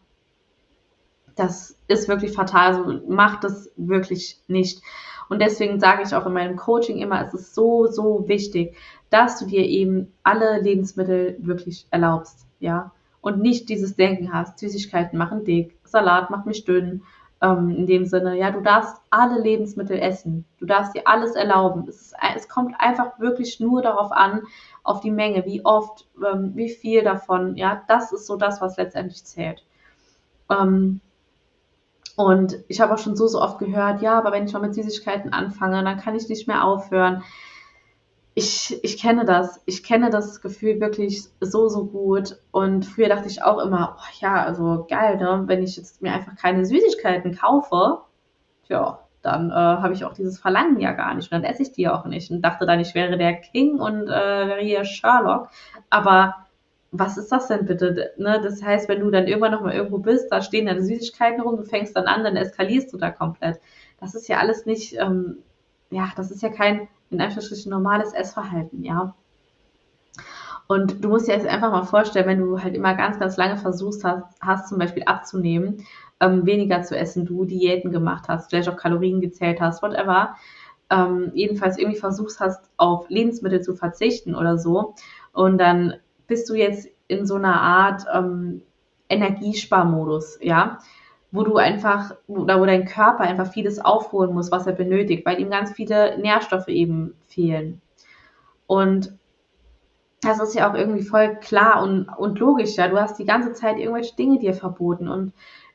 das 1.37 1.79
ist 1.88 2.09
wirklich 2.09 2.33
fatal. 2.33 2.75
So 2.75 3.12
macht 3.12 3.44
das 3.44 3.70
wirklich 3.77 4.40
nicht. 4.47 4.83
Und 5.29 5.40
deswegen 5.40 5.81
sage 5.81 6.03
ich 6.03 6.14
auch 6.14 6.27
in 6.27 6.33
meinem 6.33 6.57
Coaching 6.57 6.99
immer, 6.99 7.23
es 7.23 7.35
ist 7.35 7.55
so, 7.55 7.87
so 7.87 8.29
wichtig, 8.29 8.77
dass 9.11 9.38
du 9.38 9.47
dir 9.47 9.64
eben 9.64 10.12
alle 10.23 10.61
Lebensmittel 10.61 11.37
wirklich 11.40 11.87
erlaubst, 11.90 12.47
ja. 12.61 12.92
Und 13.20 13.40
nicht 13.40 13.70
dieses 13.70 13.97
Denken 13.97 14.35
hast, 14.35 14.59
Süßigkeiten 14.59 15.18
machen 15.18 15.44
dick, 15.44 15.79
Salat 15.85 16.29
macht 16.31 16.44
mich 16.44 16.64
dünn. 16.64 17.03
Ähm, 17.40 17.70
in 17.70 17.87
dem 17.87 18.05
Sinne, 18.05 18.38
ja, 18.38 18.51
du 18.51 18.61
darfst 18.61 18.97
alle 19.11 19.40
Lebensmittel 19.40 19.99
essen. 19.99 20.44
Du 20.59 20.66
darfst 20.66 20.94
dir 20.94 21.03
alles 21.07 21.35
erlauben. 21.35 21.87
Es, 21.88 21.97
ist, 21.97 22.14
es 22.37 22.49
kommt 22.49 22.75
einfach 22.79 23.18
wirklich 23.18 23.61
nur 23.61 23.83
darauf 23.83 24.12
an, 24.12 24.42
auf 24.83 25.01
die 25.01 25.11
Menge, 25.11 25.44
wie 25.47 25.64
oft, 25.64 26.07
ähm, 26.16 26.53
wie 26.55 26.68
viel 26.68 27.03
davon, 27.03 27.57
ja, 27.57 27.83
das 27.88 28.12
ist 28.12 28.27
so 28.27 28.37
das, 28.37 28.61
was 28.61 28.77
letztendlich 28.77 29.25
zählt. 29.25 29.64
Ähm, 30.51 31.01
und 32.16 32.57
ich 32.68 32.81
habe 32.81 32.94
auch 32.94 32.98
schon 32.98 33.16
so, 33.16 33.27
so 33.27 33.40
oft 33.40 33.59
gehört, 33.59 34.00
ja, 34.00 34.16
aber 34.16 34.33
wenn 34.33 34.46
ich 34.46 34.53
mal 34.53 34.61
mit 34.61 34.74
Süßigkeiten 34.74 35.33
anfange, 35.33 35.83
dann 35.83 35.98
kann 35.98 36.14
ich 36.14 36.29
nicht 36.29 36.46
mehr 36.46 36.64
aufhören. 36.64 37.22
Ich, 38.35 38.79
ich 38.83 39.00
kenne 39.00 39.24
das. 39.24 39.61
Ich 39.64 39.85
kenne 39.85 40.11
das 40.11 40.40
Gefühl 40.40 40.81
wirklich 40.81 41.24
so, 41.40 41.68
so 41.68 41.87
gut. 41.87 42.38
Und 42.50 42.85
früher 42.85 43.09
dachte 43.09 43.29
ich 43.29 43.42
auch 43.42 43.59
immer, 43.59 43.96
oh, 43.98 44.18
ja, 44.20 44.44
also 44.44 44.87
geil, 44.88 45.16
ne? 45.16 45.44
wenn 45.46 45.62
ich 45.62 45.77
jetzt 45.77 46.03
mir 46.03 46.12
einfach 46.12 46.37
keine 46.37 46.64
Süßigkeiten 46.64 47.37
kaufe, 47.37 47.98
ja, 48.68 49.00
dann 49.22 49.50
äh, 49.50 49.55
habe 49.55 49.94
ich 49.94 50.05
auch 50.05 50.12
dieses 50.12 50.38
Verlangen 50.38 50.79
ja 50.81 50.92
gar 50.92 51.14
nicht. 51.14 51.33
Und 51.33 51.42
dann 51.42 51.50
esse 51.50 51.62
ich 51.62 51.72
die 51.72 51.88
auch 51.88 52.05
nicht. 52.05 52.31
Und 52.31 52.42
dachte 52.42 52.66
dann, 52.66 52.81
ich 52.81 52.94
wäre 52.94 53.16
der 53.16 53.35
King 53.35 53.81
und 53.81 54.03
äh, 54.03 54.48
wäre 54.48 54.61
hier 54.61 54.85
Sherlock. 54.85 55.48
Aber 55.90 56.43
was 56.96 57.18
ist 57.18 57.33
das 57.33 57.48
denn 57.48 57.66
bitte? 57.66 58.12
Ne? 58.18 58.40
Das 58.40 58.62
heißt, 58.62 58.88
wenn 58.88 59.00
du 59.00 59.11
dann 59.11 59.26
irgendwann 59.26 59.50
noch 59.50 59.62
mal 59.62 59.74
irgendwo 59.74 59.98
bist, 59.98 60.30
da 60.30 60.40
stehen 60.40 60.66
deine 60.66 60.83
Süßigkeiten 60.83 61.40
rum, 61.40 61.57
du 61.57 61.64
fängst 61.64 61.96
dann 61.96 62.07
an, 62.07 62.22
dann 62.22 62.37
eskalierst 62.37 62.92
du 62.92 62.96
da 62.96 63.11
komplett. 63.11 63.61
Das 63.98 64.14
ist 64.14 64.28
ja 64.28 64.38
alles 64.38 64.64
nicht, 64.64 64.96
ähm, 64.98 65.38
ja, 65.90 66.11
das 66.16 66.30
ist 66.30 66.42
ja 66.42 66.50
kein, 66.50 66.88
in 67.11 67.20
Anführungsstrichen, 67.20 67.70
normales 67.70 68.12
Essverhalten, 68.12 68.85
ja. 68.85 69.14
Und 70.68 71.04
du 71.04 71.09
musst 71.09 71.26
dir 71.26 71.35
jetzt 71.35 71.48
einfach 71.48 71.72
mal 71.72 71.83
vorstellen, 71.83 72.26
wenn 72.26 72.38
du 72.38 72.62
halt 72.62 72.76
immer 72.76 72.94
ganz, 72.94 73.18
ganz 73.18 73.37
lange 73.37 73.57
versucht 73.57 74.04
hast, 74.04 74.24
hast 74.40 74.68
zum 74.68 74.78
Beispiel 74.78 75.02
abzunehmen, 75.04 75.85
ähm, 76.20 76.46
weniger 76.46 76.83
zu 76.83 76.96
essen, 76.96 77.26
du 77.26 77.44
Diäten 77.44 77.90
gemacht 77.90 78.26
hast, 78.28 78.50
vielleicht 78.50 78.68
auch 78.68 78.76
Kalorien 78.76 79.20
gezählt 79.20 79.61
hast, 79.61 79.83
whatever, 79.83 80.37
ähm, 80.90 81.33
jedenfalls 81.35 81.76
irgendwie 81.76 81.98
versucht 81.98 82.38
hast, 82.38 82.70
auf 82.76 83.11
Lebensmittel 83.11 83.62
zu 83.62 83.74
verzichten 83.74 84.37
oder 84.37 84.59
so, 84.59 84.94
und 85.33 85.59
dann 85.59 85.94
bist 86.27 86.49
du 86.49 86.55
jetzt 86.55 86.89
in 87.09 87.27
so 87.27 87.37
einer 87.37 87.61
Art 87.61 88.05
ähm, 88.13 88.63
Energiesparmodus, 89.09 90.39
ja, 90.41 90.79
wo 91.31 91.43
du 91.43 91.57
einfach, 91.57 92.15
oder 92.27 92.61
wo 92.61 92.65
dein 92.65 92.85
Körper 92.85 93.25
einfach 93.25 93.53
vieles 93.53 93.79
aufholen 93.79 94.33
muss, 94.33 94.53
was 94.53 94.67
er 94.67 94.73
benötigt, 94.73 95.27
weil 95.27 95.41
ihm 95.41 95.51
ganz 95.51 95.73
viele 95.73 96.19
Nährstoffe 96.19 96.69
eben 96.69 97.15
fehlen. 97.27 97.81
Und 98.67 99.19
das 100.23 100.41
ist 100.41 100.55
ja 100.55 100.71
auch 100.71 100.75
irgendwie 100.75 101.03
voll 101.03 101.37
klar 101.37 101.83
und, 101.83 102.09
und 102.09 102.39
logisch, 102.39 102.77
ja. 102.77 102.89
Du 102.89 102.99
hast 102.99 103.19
die 103.19 103.27
ganze 103.27 103.53
Zeit 103.53 103.79
irgendwelche 103.79 104.17
Dinge 104.17 104.39
dir 104.39 104.55
verboten 104.55 105.09
und 105.09 105.33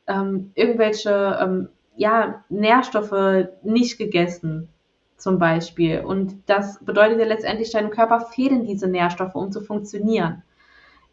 ähm, 0.08 0.52
irgendwelche 0.56 1.38
ähm, 1.40 1.70
ja, 1.96 2.44
Nährstoffe 2.50 3.50
nicht 3.62 3.98
gegessen, 3.98 4.70
zum 5.19 5.39
Beispiel. 5.39 6.01
Und 6.01 6.49
das 6.49 6.84
bedeutet 6.84 7.19
ja 7.19 7.25
letztendlich, 7.25 7.71
deinem 7.71 7.89
Körper 7.89 8.21
fehlen 8.21 8.65
diese 8.65 8.88
Nährstoffe, 8.88 9.36
um 9.36 9.51
zu 9.51 9.62
funktionieren. 9.62 10.43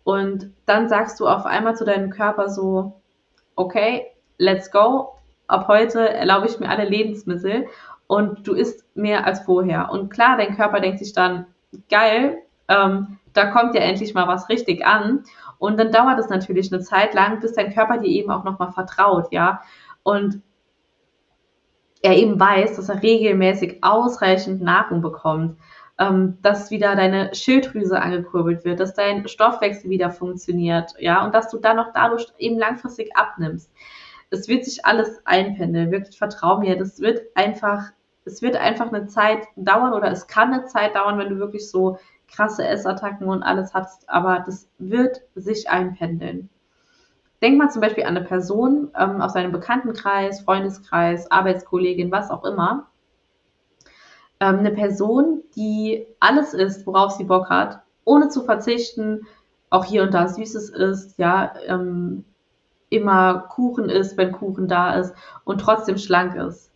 Und 0.04 0.52
dann 0.66 0.88
sagst 0.88 1.18
du 1.18 1.26
auf 1.26 1.46
einmal 1.46 1.76
zu 1.76 1.84
deinem 1.84 2.10
Körper 2.10 2.48
so, 2.48 3.00
okay, 3.56 4.06
let's 4.38 4.70
go. 4.70 5.14
Ab 5.48 5.66
heute 5.68 6.08
erlaube 6.08 6.46
ich 6.46 6.58
mir 6.60 6.68
alle 6.68 6.88
Lebensmittel 6.88 7.66
und 8.06 8.46
du 8.46 8.54
isst 8.54 8.84
mehr 8.96 9.26
als 9.26 9.40
vorher. 9.40 9.90
Und 9.90 10.10
klar, 10.10 10.36
dein 10.36 10.56
Körper 10.56 10.80
denkt 10.80 11.00
sich 11.00 11.12
dann, 11.12 11.46
geil, 11.90 12.38
ähm, 12.68 13.18
da 13.32 13.46
kommt 13.46 13.74
ja 13.74 13.82
endlich 13.82 14.14
mal 14.14 14.28
was 14.28 14.48
richtig 14.48 14.84
an. 14.86 15.24
Und 15.58 15.78
dann 15.78 15.90
dauert 15.90 16.18
es 16.18 16.28
natürlich 16.28 16.72
eine 16.72 16.82
Zeit 16.82 17.14
lang, 17.14 17.40
bis 17.40 17.54
dein 17.54 17.72
Körper 17.72 17.98
dir 17.98 18.08
eben 18.08 18.30
auch 18.30 18.44
nochmal 18.44 18.72
vertraut, 18.72 19.32
ja. 19.32 19.62
Und 20.02 20.42
er 22.06 22.16
eben 22.16 22.38
weiß, 22.38 22.76
dass 22.76 22.88
er 22.88 23.02
regelmäßig 23.02 23.82
ausreichend 23.82 24.62
Nahrung 24.62 25.02
bekommt, 25.02 25.58
ähm, 25.98 26.38
dass 26.42 26.70
wieder 26.70 26.94
deine 26.94 27.34
Schilddrüse 27.34 28.00
angekurbelt 28.00 28.64
wird, 28.64 28.80
dass 28.80 28.94
dein 28.94 29.26
Stoffwechsel 29.26 29.90
wieder 29.90 30.10
funktioniert, 30.10 30.94
ja, 30.98 31.24
und 31.24 31.34
dass 31.34 31.50
du 31.50 31.58
dann 31.58 31.76
noch 31.76 31.92
dadurch 31.92 32.26
eben 32.38 32.58
langfristig 32.58 33.16
abnimmst. 33.16 33.72
Es 34.30 34.48
wird 34.48 34.64
sich 34.64 34.84
alles 34.84 35.20
einpendeln, 35.24 35.90
wirklich 35.90 36.18
vertrau 36.18 36.58
mir, 36.58 36.76
das 36.78 37.00
wird 37.00 37.22
einfach, 37.34 37.90
es 38.24 38.40
wird 38.42 38.56
einfach 38.56 38.92
eine 38.92 39.06
Zeit 39.06 39.46
dauern 39.56 39.92
oder 39.92 40.10
es 40.10 40.26
kann 40.26 40.52
eine 40.52 40.66
Zeit 40.66 40.94
dauern, 40.94 41.18
wenn 41.18 41.30
du 41.30 41.38
wirklich 41.38 41.68
so 41.70 41.98
krasse 42.28 42.66
Essattacken 42.66 43.28
und 43.28 43.42
alles 43.42 43.74
hast, 43.74 44.08
aber 44.08 44.44
das 44.46 44.68
wird 44.78 45.22
sich 45.34 45.68
einpendeln. 45.70 46.50
Denk 47.42 47.58
mal 47.58 47.70
zum 47.70 47.82
Beispiel 47.82 48.04
an 48.04 48.16
eine 48.16 48.24
Person 48.24 48.90
ähm, 48.98 49.20
aus 49.20 49.34
deinem 49.34 49.52
Bekanntenkreis, 49.52 50.40
Freundeskreis, 50.40 51.30
Arbeitskollegin, 51.30 52.10
was 52.10 52.30
auch 52.30 52.44
immer. 52.44 52.88
Ähm, 54.40 54.58
eine 54.58 54.70
Person, 54.70 55.42
die 55.54 56.06
alles 56.20 56.54
isst, 56.54 56.86
worauf 56.86 57.12
sie 57.12 57.24
Bock 57.24 57.50
hat, 57.50 57.82
ohne 58.04 58.28
zu 58.28 58.44
verzichten, 58.44 59.26
auch 59.70 59.84
hier 59.84 60.02
und 60.02 60.14
da 60.14 60.28
Süßes 60.28 60.70
isst, 60.70 61.18
ja, 61.18 61.52
ähm, 61.66 62.24
immer 62.88 63.40
Kuchen 63.50 63.88
isst, 63.88 64.16
wenn 64.16 64.32
Kuchen 64.32 64.68
da 64.68 64.94
ist 64.94 65.14
und 65.44 65.60
trotzdem 65.60 65.98
schlank 65.98 66.36
ist. 66.36 66.70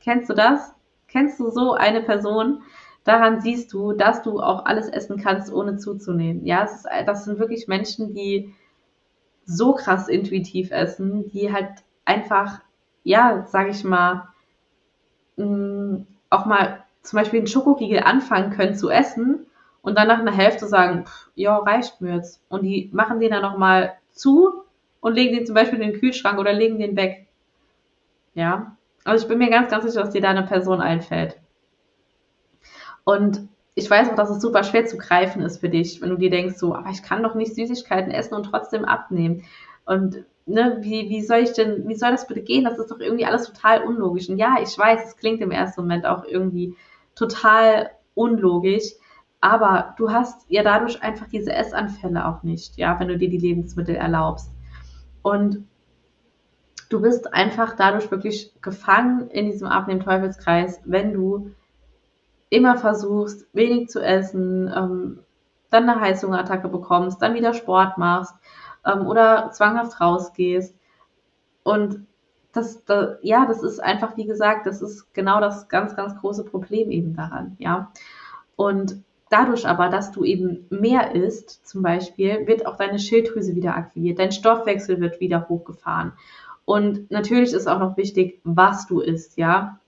Kennst 0.00 0.28
du 0.30 0.34
das? 0.34 0.74
Kennst 1.06 1.38
du 1.38 1.50
so 1.50 1.74
eine 1.74 2.02
Person? 2.02 2.62
Daran 3.04 3.40
siehst 3.40 3.72
du, 3.72 3.92
dass 3.92 4.22
du 4.22 4.40
auch 4.40 4.64
alles 4.64 4.88
essen 4.88 5.18
kannst, 5.18 5.52
ohne 5.52 5.76
zuzunehmen. 5.76 6.46
Ja, 6.46 6.64
ist, 6.64 6.86
das 7.06 7.24
sind 7.24 7.38
wirklich 7.38 7.68
Menschen, 7.68 8.14
die 8.14 8.54
so 9.44 9.74
krass 9.74 10.08
intuitiv 10.08 10.70
essen, 10.70 11.30
die 11.30 11.52
halt 11.52 11.68
einfach, 12.04 12.60
ja, 13.04 13.44
sag 13.48 13.68
ich 13.68 13.84
mal, 13.84 14.28
mm, 15.36 15.96
auch 16.30 16.46
mal 16.46 16.84
zum 17.02 17.18
Beispiel 17.18 17.40
einen 17.40 17.48
Schokoriegel 17.48 18.00
anfangen 18.00 18.52
können 18.52 18.74
zu 18.74 18.88
essen 18.88 19.46
und 19.82 19.98
dann 19.98 20.08
nach 20.08 20.20
einer 20.20 20.32
Hälfte 20.32 20.66
sagen, 20.66 21.04
ja, 21.34 21.56
reicht 21.58 22.00
mir 22.00 22.16
jetzt. 22.16 22.40
Und 22.48 22.62
die 22.62 22.88
machen 22.92 23.20
den 23.20 23.32
dann 23.32 23.42
nochmal 23.42 23.94
zu 24.12 24.62
und 25.00 25.14
legen 25.14 25.34
den 25.34 25.46
zum 25.46 25.54
Beispiel 25.54 25.80
in 25.80 25.90
den 25.90 26.00
Kühlschrank 26.00 26.38
oder 26.38 26.52
legen 26.52 26.78
den 26.78 26.96
weg. 26.96 27.26
Ja. 28.34 28.76
Also 29.04 29.24
ich 29.24 29.28
bin 29.28 29.38
mir 29.38 29.50
ganz, 29.50 29.70
ganz 29.70 29.84
sicher, 29.84 30.04
dass 30.04 30.12
dir 30.12 30.20
da 30.20 30.30
eine 30.30 30.44
Person 30.44 30.80
einfällt. 30.80 31.36
Und 33.04 33.48
ich 33.74 33.90
weiß 33.90 34.10
auch, 34.10 34.14
dass 34.14 34.30
es 34.30 34.42
super 34.42 34.64
schwer 34.64 34.84
zu 34.86 34.98
greifen 34.98 35.42
ist 35.42 35.58
für 35.58 35.68
dich, 35.68 36.00
wenn 36.02 36.10
du 36.10 36.16
dir 36.16 36.30
denkst, 36.30 36.56
so, 36.56 36.74
aber 36.74 36.90
ich 36.90 37.02
kann 37.02 37.22
doch 37.22 37.34
nicht 37.34 37.54
Süßigkeiten 37.54 38.12
essen 38.12 38.34
und 38.34 38.44
trotzdem 38.44 38.84
abnehmen. 38.84 39.44
Und 39.86 40.24
ne, 40.46 40.78
wie, 40.80 41.08
wie 41.08 41.22
soll 41.22 41.38
ich 41.38 41.52
denn, 41.52 41.88
wie 41.88 41.94
soll 41.94 42.10
das 42.10 42.26
bitte 42.26 42.42
gehen? 42.42 42.64
Das 42.64 42.78
ist 42.78 42.90
doch 42.90 43.00
irgendwie 43.00 43.24
alles 43.24 43.46
total 43.46 43.82
unlogisch. 43.82 44.28
Und 44.28 44.38
ja, 44.38 44.56
ich 44.62 44.76
weiß, 44.76 45.06
es 45.06 45.16
klingt 45.16 45.40
im 45.40 45.50
ersten 45.50 45.80
Moment 45.80 46.04
auch 46.04 46.24
irgendwie 46.24 46.76
total 47.14 47.90
unlogisch, 48.14 48.92
aber 49.40 49.94
du 49.96 50.10
hast 50.10 50.44
ja 50.48 50.62
dadurch 50.62 51.02
einfach 51.02 51.26
diese 51.28 51.52
Essanfälle 51.52 52.26
auch 52.26 52.42
nicht, 52.42 52.76
ja, 52.76 53.00
wenn 53.00 53.08
du 53.08 53.18
dir 53.18 53.30
die 53.30 53.38
Lebensmittel 53.38 53.96
erlaubst. 53.96 54.52
Und 55.22 55.66
du 56.90 57.00
bist 57.00 57.32
einfach 57.32 57.74
dadurch 57.74 58.10
wirklich 58.10 58.52
gefangen 58.60 59.28
in 59.30 59.46
diesem 59.46 59.66
Abnehmen-Teufelskreis, 59.66 60.80
wenn 60.84 61.14
du 61.14 61.50
immer 62.52 62.76
versuchst, 62.76 63.46
wenig 63.54 63.88
zu 63.88 64.00
essen, 64.04 64.70
ähm, 64.76 65.20
dann 65.70 65.88
eine 65.88 66.00
Heißhungerattacke 66.00 66.68
bekommst, 66.68 67.22
dann 67.22 67.34
wieder 67.34 67.54
Sport 67.54 67.96
machst 67.96 68.34
ähm, 68.84 69.06
oder 69.06 69.50
zwanghaft 69.52 69.98
rausgehst. 69.98 70.76
Und 71.62 72.06
das, 72.52 72.84
das, 72.84 73.16
ja, 73.22 73.46
das 73.46 73.62
ist 73.62 73.82
einfach, 73.82 74.18
wie 74.18 74.26
gesagt, 74.26 74.66
das 74.66 74.82
ist 74.82 75.14
genau 75.14 75.40
das 75.40 75.68
ganz, 75.68 75.96
ganz 75.96 76.14
große 76.20 76.44
Problem 76.44 76.90
eben 76.90 77.16
daran, 77.16 77.56
ja. 77.58 77.90
Und 78.54 79.02
dadurch 79.30 79.66
aber, 79.66 79.88
dass 79.88 80.12
du 80.12 80.22
eben 80.22 80.66
mehr 80.68 81.14
isst, 81.14 81.66
zum 81.66 81.80
Beispiel, 81.80 82.46
wird 82.46 82.66
auch 82.66 82.76
deine 82.76 82.98
Schilddrüse 82.98 83.56
wieder 83.56 83.76
aktiviert, 83.76 84.18
dein 84.18 84.30
Stoffwechsel 84.30 85.00
wird 85.00 85.20
wieder 85.20 85.48
hochgefahren. 85.48 86.12
Und 86.66 87.10
natürlich 87.10 87.54
ist 87.54 87.66
auch 87.66 87.78
noch 87.78 87.96
wichtig, 87.96 88.42
was 88.44 88.86
du 88.86 89.00
isst, 89.00 89.38
ja 89.38 89.78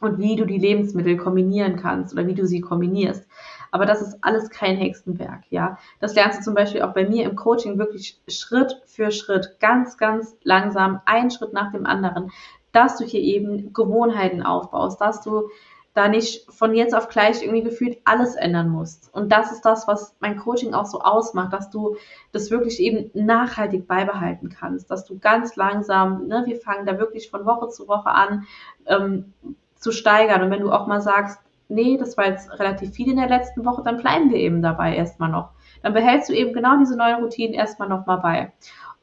und 0.00 0.18
wie 0.18 0.36
du 0.36 0.46
die 0.46 0.58
Lebensmittel 0.58 1.16
kombinieren 1.16 1.76
kannst 1.76 2.12
oder 2.12 2.26
wie 2.26 2.34
du 2.34 2.46
sie 2.46 2.60
kombinierst. 2.60 3.26
Aber 3.70 3.86
das 3.86 4.02
ist 4.02 4.18
alles 4.22 4.50
kein 4.50 4.76
Hexenwerk, 4.76 5.44
ja. 5.50 5.78
Das 6.00 6.14
lernst 6.14 6.40
du 6.40 6.44
zum 6.44 6.54
Beispiel 6.54 6.82
auch 6.82 6.92
bei 6.92 7.08
mir 7.08 7.24
im 7.24 7.36
Coaching 7.36 7.78
wirklich 7.78 8.20
Schritt 8.28 8.80
für 8.86 9.10
Schritt, 9.10 9.58
ganz, 9.60 9.96
ganz 9.96 10.36
langsam, 10.42 11.00
einen 11.04 11.30
Schritt 11.30 11.52
nach 11.52 11.70
dem 11.70 11.86
anderen, 11.86 12.30
dass 12.72 12.96
du 12.96 13.04
hier 13.04 13.20
eben 13.20 13.72
Gewohnheiten 13.72 14.42
aufbaust, 14.42 15.00
dass 15.00 15.20
du 15.20 15.50
da 15.92 16.08
nicht 16.08 16.50
von 16.50 16.74
jetzt 16.74 16.94
auf 16.94 17.08
gleich 17.08 17.42
irgendwie 17.42 17.64
gefühlt 17.64 17.98
alles 18.04 18.36
ändern 18.36 18.68
musst. 18.68 19.12
Und 19.12 19.32
das 19.32 19.50
ist 19.50 19.62
das, 19.62 19.88
was 19.88 20.14
mein 20.20 20.36
Coaching 20.36 20.72
auch 20.72 20.86
so 20.86 21.00
ausmacht, 21.00 21.52
dass 21.52 21.68
du 21.70 21.96
das 22.30 22.50
wirklich 22.50 22.78
eben 22.78 23.10
nachhaltig 23.12 23.88
beibehalten 23.88 24.50
kannst, 24.50 24.90
dass 24.90 25.04
du 25.04 25.18
ganz 25.18 25.56
langsam, 25.56 26.28
ne, 26.28 26.44
wir 26.46 26.56
fangen 26.56 26.86
da 26.86 26.98
wirklich 26.98 27.28
von 27.28 27.44
Woche 27.44 27.68
zu 27.70 27.88
Woche 27.88 28.10
an 28.10 28.46
ähm, 28.86 29.34
zu 29.80 29.90
steigern. 29.90 30.42
Und 30.42 30.50
wenn 30.50 30.60
du 30.60 30.70
auch 30.70 30.86
mal 30.86 31.00
sagst, 31.00 31.40
nee, 31.68 31.96
das 31.96 32.16
war 32.16 32.26
jetzt 32.26 32.52
relativ 32.58 32.92
viel 32.92 33.10
in 33.10 33.16
der 33.16 33.28
letzten 33.28 33.64
Woche, 33.64 33.82
dann 33.82 33.98
bleiben 33.98 34.30
wir 34.30 34.38
eben 34.38 34.62
dabei 34.62 34.94
erstmal 34.94 35.30
noch. 35.30 35.50
Dann 35.82 35.94
behältst 35.94 36.28
du 36.28 36.34
eben 36.34 36.52
genau 36.52 36.76
diese 36.78 36.96
neuen 36.96 37.22
Routinen 37.22 37.54
erstmal 37.54 37.88
nochmal 37.88 38.18
bei. 38.18 38.52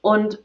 Und 0.01 0.43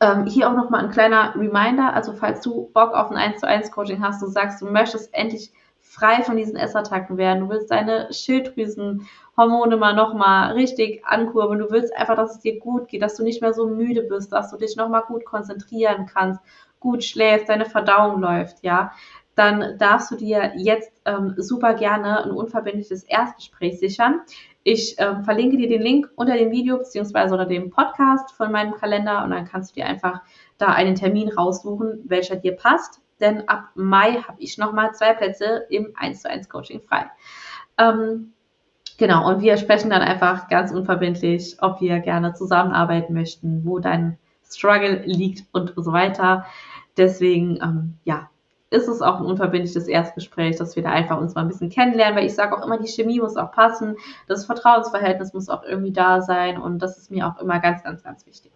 ähm, 0.00 0.26
hier 0.26 0.48
auch 0.48 0.54
nochmal 0.54 0.84
ein 0.84 0.90
kleiner 0.90 1.34
Reminder, 1.36 1.92
also 1.94 2.12
falls 2.14 2.40
du 2.40 2.70
Bock 2.72 2.94
auf 2.94 3.10
ein 3.10 3.16
1 3.16 3.40
zu 3.40 3.46
1 3.46 3.70
Coaching 3.70 4.02
hast, 4.02 4.22
du 4.22 4.26
sagst, 4.26 4.62
du 4.62 4.66
möchtest 4.66 5.12
endlich 5.14 5.52
frei 5.80 6.22
von 6.22 6.36
diesen 6.36 6.56
Essattacken 6.56 7.16
werden, 7.16 7.40
du 7.40 7.48
willst 7.50 7.70
deine 7.70 8.12
Schilddrüsenhormone 8.12 9.76
mal 9.76 9.94
nochmal 9.94 10.52
richtig 10.52 11.04
ankurbeln, 11.04 11.58
du 11.58 11.70
willst 11.70 11.94
einfach, 11.96 12.16
dass 12.16 12.36
es 12.36 12.40
dir 12.40 12.58
gut 12.60 12.88
geht, 12.88 13.02
dass 13.02 13.16
du 13.16 13.24
nicht 13.24 13.42
mehr 13.42 13.52
so 13.52 13.66
müde 13.66 14.02
bist, 14.02 14.32
dass 14.32 14.50
du 14.50 14.56
dich 14.56 14.76
nochmal 14.76 15.02
gut 15.02 15.24
konzentrieren 15.24 16.06
kannst, 16.06 16.40
gut 16.78 17.04
schläfst, 17.04 17.48
deine 17.48 17.66
Verdauung 17.66 18.20
läuft, 18.20 18.62
ja, 18.62 18.92
dann 19.40 19.78
darfst 19.78 20.10
du 20.10 20.16
dir 20.16 20.52
jetzt 20.54 20.92
ähm, 21.06 21.32
super 21.38 21.72
gerne 21.72 22.24
ein 22.24 22.30
unverbindliches 22.30 23.04
Erstgespräch 23.04 23.78
sichern. 23.78 24.20
Ich 24.64 24.96
ähm, 24.98 25.24
verlinke 25.24 25.56
dir 25.56 25.66
den 25.66 25.80
Link 25.80 26.10
unter 26.14 26.36
dem 26.36 26.50
Video 26.50 26.76
beziehungsweise 26.76 27.32
unter 27.32 27.46
dem 27.46 27.70
Podcast 27.70 28.32
von 28.32 28.52
meinem 28.52 28.74
Kalender 28.74 29.24
und 29.24 29.30
dann 29.30 29.46
kannst 29.46 29.70
du 29.70 29.80
dir 29.80 29.86
einfach 29.86 30.20
da 30.58 30.66
einen 30.66 30.94
Termin 30.94 31.30
raussuchen, 31.30 32.04
welcher 32.04 32.36
dir 32.36 32.54
passt. 32.54 33.00
Denn 33.18 33.48
ab 33.48 33.70
Mai 33.74 34.16
habe 34.16 34.36
ich 34.40 34.58
nochmal 34.58 34.92
zwei 34.92 35.14
Plätze 35.14 35.64
im 35.70 35.94
1 35.96 36.20
zu 36.20 36.28
1 36.28 36.50
Coaching 36.50 36.82
frei. 36.82 37.10
Ähm, 37.78 38.34
genau, 38.98 39.26
und 39.26 39.40
wir 39.40 39.56
sprechen 39.56 39.88
dann 39.88 40.02
einfach 40.02 40.48
ganz 40.48 40.70
unverbindlich, 40.70 41.56
ob 41.62 41.80
wir 41.80 41.98
gerne 42.00 42.34
zusammenarbeiten 42.34 43.14
möchten, 43.14 43.64
wo 43.64 43.78
dein 43.78 44.18
Struggle 44.44 45.02
liegt 45.06 45.46
und 45.52 45.72
so 45.76 45.92
weiter. 45.92 46.44
Deswegen, 46.98 47.58
ähm, 47.62 47.94
ja, 48.04 48.29
ist 48.70 48.88
es 48.88 49.02
auch 49.02 49.18
ein 49.18 49.26
unverbindliches 49.26 49.88
Erstgespräch, 49.88 50.56
dass 50.56 50.76
wir 50.76 50.82
da 50.82 50.90
einfach 50.90 51.20
uns 51.20 51.34
mal 51.34 51.42
ein 51.42 51.48
bisschen 51.48 51.70
kennenlernen, 51.70 52.16
weil 52.16 52.26
ich 52.26 52.34
sage 52.34 52.56
auch 52.56 52.64
immer, 52.64 52.78
die 52.78 52.88
Chemie 52.88 53.20
muss 53.20 53.36
auch 53.36 53.50
passen, 53.50 53.96
das 54.28 54.46
Vertrauensverhältnis 54.46 55.32
muss 55.32 55.48
auch 55.48 55.64
irgendwie 55.64 55.92
da 55.92 56.22
sein 56.22 56.60
und 56.60 56.78
das 56.80 56.96
ist 56.96 57.10
mir 57.10 57.26
auch 57.26 57.40
immer 57.40 57.58
ganz, 57.58 57.82
ganz, 57.82 58.02
ganz 58.02 58.26
wichtig. 58.26 58.52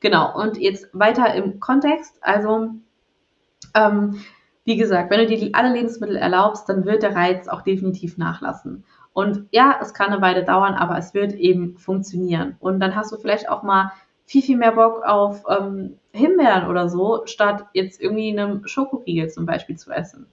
Genau, 0.00 0.38
und 0.38 0.58
jetzt 0.58 0.88
weiter 0.92 1.34
im 1.34 1.60
Kontext, 1.60 2.18
also 2.20 2.70
ähm, 3.74 4.20
wie 4.64 4.76
gesagt, 4.76 5.10
wenn 5.10 5.20
du 5.20 5.26
dir 5.26 5.50
alle 5.54 5.72
Lebensmittel 5.72 6.16
erlaubst, 6.16 6.68
dann 6.68 6.84
wird 6.84 7.02
der 7.02 7.14
Reiz 7.14 7.48
auch 7.48 7.62
definitiv 7.62 8.18
nachlassen. 8.18 8.84
Und 9.12 9.46
ja, 9.50 9.78
es 9.80 9.94
kann 9.94 10.10
eine 10.10 10.20
Weile 10.20 10.44
dauern, 10.44 10.74
aber 10.74 10.98
es 10.98 11.14
wird 11.14 11.34
eben 11.34 11.78
funktionieren. 11.78 12.56
Und 12.60 12.80
dann 12.80 12.96
hast 12.96 13.12
du 13.12 13.16
vielleicht 13.16 13.48
auch 13.48 13.62
mal 13.62 13.92
viel, 14.26 14.42
viel 14.42 14.56
mehr 14.56 14.72
Bock 14.72 15.04
auf 15.04 15.44
ähm, 15.48 15.98
Himbeeren 16.14 16.68
oder 16.68 16.88
so, 16.88 17.22
statt 17.26 17.66
jetzt 17.72 18.00
irgendwie 18.00 18.30
einem 18.30 18.66
Schokoriegel 18.66 19.28
zum 19.28 19.46
Beispiel 19.46 19.76
zu 19.76 19.90
essen. 19.90 20.26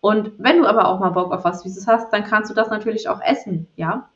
Und 0.00 0.32
wenn 0.38 0.58
du 0.58 0.66
aber 0.66 0.88
auch 0.88 1.00
mal 1.00 1.10
Bock 1.10 1.32
auf 1.32 1.44
was 1.44 1.62
Süßes 1.62 1.86
hast, 1.86 2.12
dann 2.12 2.24
kannst 2.24 2.50
du 2.50 2.54
das 2.54 2.70
natürlich 2.70 3.08
auch 3.08 3.20
essen, 3.20 3.68
ja. 3.76 4.08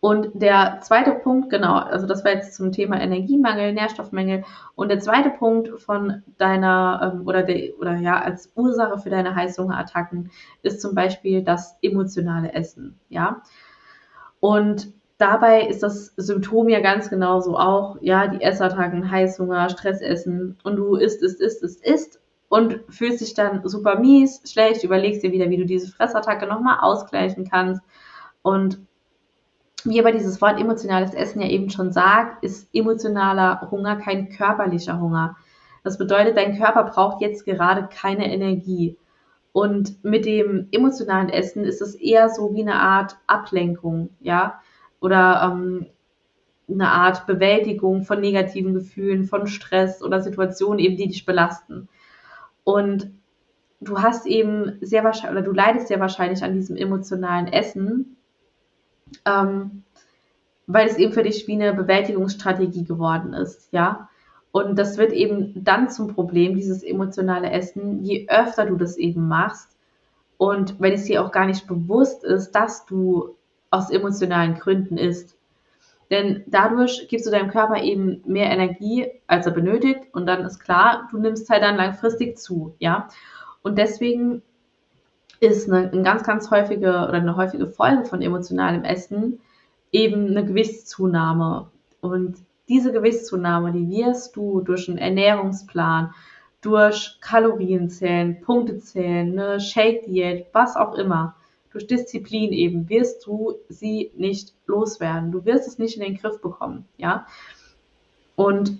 Und 0.00 0.32
der 0.34 0.80
zweite 0.82 1.12
Punkt, 1.12 1.48
genau, 1.48 1.76
also 1.76 2.06
das 2.06 2.26
war 2.26 2.32
jetzt 2.32 2.54
zum 2.54 2.72
Thema 2.72 3.00
Energiemangel, 3.00 3.72
Nährstoffmängel. 3.72 4.44
Und 4.74 4.90
der 4.90 5.00
zweite 5.00 5.30
Punkt 5.30 5.80
von 5.80 6.22
deiner 6.36 7.14
ähm, 7.14 7.26
oder 7.26 7.42
der 7.42 7.70
oder 7.78 7.94
ja 7.94 8.20
als 8.20 8.52
Ursache 8.54 8.98
für 8.98 9.08
deine 9.08 9.34
Heißhungerattacken 9.34 10.30
ist 10.62 10.82
zum 10.82 10.94
Beispiel 10.94 11.42
das 11.42 11.78
emotionale 11.80 12.52
Essen, 12.52 13.00
ja. 13.08 13.40
Und 14.40 14.92
dabei 15.18 15.66
ist 15.66 15.82
das 15.82 16.12
Symptom 16.16 16.68
ja 16.68 16.80
ganz 16.80 17.08
genauso 17.08 17.56
auch, 17.56 17.96
ja, 18.00 18.26
die 18.26 18.42
Essattacken, 18.42 19.10
Heißhunger, 19.10 19.68
Stressessen 19.70 20.58
und 20.64 20.76
du 20.76 20.96
isst, 20.96 21.22
isst, 21.22 21.40
isst, 21.40 21.62
isst, 21.62 21.84
isst 21.84 22.20
und 22.48 22.80
fühlst 22.88 23.20
dich 23.20 23.34
dann 23.34 23.66
super 23.66 23.98
mies, 23.98 24.42
schlecht, 24.50 24.84
überlegst 24.84 25.22
dir 25.22 25.32
wieder, 25.32 25.50
wie 25.50 25.56
du 25.56 25.66
diese 25.66 25.90
Fressattacke 25.90 26.46
nochmal 26.46 26.78
ausgleichen 26.80 27.48
kannst 27.48 27.82
und 28.42 28.80
wie 29.84 30.00
aber 30.00 30.12
dieses 30.12 30.40
Wort 30.40 30.58
emotionales 30.58 31.12
Essen 31.14 31.42
ja 31.42 31.48
eben 31.48 31.68
schon 31.68 31.92
sagt, 31.92 32.42
ist 32.42 32.68
emotionaler 32.72 33.68
Hunger 33.70 33.96
kein 33.96 34.30
körperlicher 34.30 34.98
Hunger. 34.98 35.36
Das 35.82 35.98
bedeutet, 35.98 36.38
dein 36.38 36.58
Körper 36.58 36.84
braucht 36.84 37.20
jetzt 37.20 37.44
gerade 37.44 37.88
keine 37.88 38.32
Energie. 38.32 38.96
Und 39.52 40.02
mit 40.02 40.24
dem 40.24 40.68
emotionalen 40.72 41.28
Essen 41.28 41.64
ist 41.64 41.82
es 41.82 41.94
eher 41.94 42.30
so 42.30 42.54
wie 42.54 42.62
eine 42.62 42.76
Art 42.76 43.18
Ablenkung, 43.26 44.08
ja 44.20 44.58
oder 45.04 45.42
ähm, 45.52 45.86
eine 46.66 46.90
Art 46.90 47.26
Bewältigung 47.26 48.04
von 48.04 48.22
negativen 48.22 48.72
Gefühlen, 48.72 49.24
von 49.24 49.46
Stress 49.46 50.02
oder 50.02 50.22
Situationen 50.22 50.78
eben, 50.78 50.96
die 50.96 51.08
dich 51.08 51.26
belasten. 51.26 51.88
Und 52.64 53.10
du 53.82 54.00
hast 54.00 54.24
eben 54.24 54.78
sehr 54.80 55.04
wahrscheinlich, 55.04 55.36
oder 55.36 55.46
du 55.46 55.52
leidest 55.52 55.88
sehr 55.88 56.00
wahrscheinlich 56.00 56.42
an 56.42 56.54
diesem 56.54 56.76
emotionalen 56.76 57.48
Essen, 57.48 58.16
ähm, 59.26 59.82
weil 60.66 60.88
es 60.88 60.96
eben 60.96 61.12
für 61.12 61.22
dich 61.22 61.46
wie 61.46 61.52
eine 61.52 61.74
Bewältigungsstrategie 61.74 62.84
geworden 62.84 63.34
ist, 63.34 63.70
ja. 63.72 64.08
Und 64.52 64.78
das 64.78 64.96
wird 64.96 65.12
eben 65.12 65.52
dann 65.64 65.90
zum 65.90 66.08
Problem, 66.08 66.54
dieses 66.54 66.82
emotionale 66.82 67.50
Essen, 67.50 68.02
je 68.04 68.26
öfter 68.30 68.64
du 68.64 68.76
das 68.76 68.96
eben 68.96 69.28
machst 69.28 69.76
und 70.38 70.80
wenn 70.80 70.94
es 70.94 71.04
dir 71.04 71.22
auch 71.22 71.30
gar 71.30 71.44
nicht 71.44 71.66
bewusst 71.66 72.24
ist, 72.24 72.52
dass 72.52 72.86
du 72.86 73.36
aus 73.74 73.90
emotionalen 73.90 74.54
Gründen 74.54 74.96
ist. 74.96 75.36
Denn 76.10 76.44
dadurch 76.46 77.08
gibst 77.08 77.26
du 77.26 77.30
deinem 77.30 77.50
Körper 77.50 77.82
eben 77.82 78.22
mehr 78.26 78.50
Energie, 78.50 79.10
als 79.26 79.46
er 79.46 79.52
benötigt. 79.52 80.02
Und 80.12 80.26
dann 80.26 80.44
ist 80.44 80.60
klar, 80.60 81.08
du 81.10 81.18
nimmst 81.18 81.50
halt 81.50 81.62
dann 81.62 81.76
langfristig 81.76 82.38
zu, 82.38 82.74
ja. 82.78 83.08
Und 83.62 83.78
deswegen 83.78 84.42
ist 85.40 85.70
eine, 85.70 85.90
eine 85.90 86.02
ganz, 86.02 86.22
ganz 86.22 86.50
häufige 86.50 86.88
oder 86.90 87.14
eine 87.14 87.36
häufige 87.36 87.66
Folge 87.66 88.04
von 88.04 88.22
emotionalem 88.22 88.84
Essen 88.84 89.40
eben 89.90 90.28
eine 90.28 90.44
Gewichtszunahme. 90.44 91.70
Und 92.00 92.36
diese 92.68 92.92
Gewichtszunahme, 92.92 93.72
die 93.72 93.88
wirst 93.88 94.36
du 94.36 94.60
durch 94.60 94.88
einen 94.88 94.98
Ernährungsplan, 94.98 96.14
durch 96.60 97.18
Kalorienzählen, 97.20 98.40
Punktezählen, 98.40 99.38
eine 99.38 99.60
Shake-Diät, 99.60 100.46
was 100.52 100.76
auch 100.76 100.94
immer, 100.94 101.36
durch 101.74 101.88
Disziplin 101.88 102.52
eben 102.52 102.88
wirst 102.88 103.26
du 103.26 103.56
sie 103.68 104.12
nicht 104.16 104.54
loswerden. 104.66 105.32
Du 105.32 105.44
wirst 105.44 105.66
es 105.66 105.76
nicht 105.76 105.96
in 105.96 106.04
den 106.04 106.16
Griff 106.16 106.40
bekommen, 106.40 106.86
ja. 106.96 107.26
Und 108.36 108.78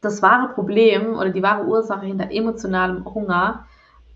das 0.00 0.22
wahre 0.22 0.52
Problem 0.52 1.14
oder 1.14 1.30
die 1.30 1.42
wahre 1.42 1.66
Ursache 1.66 2.04
hinter 2.04 2.32
emotionalem 2.32 3.04
Hunger, 3.04 3.66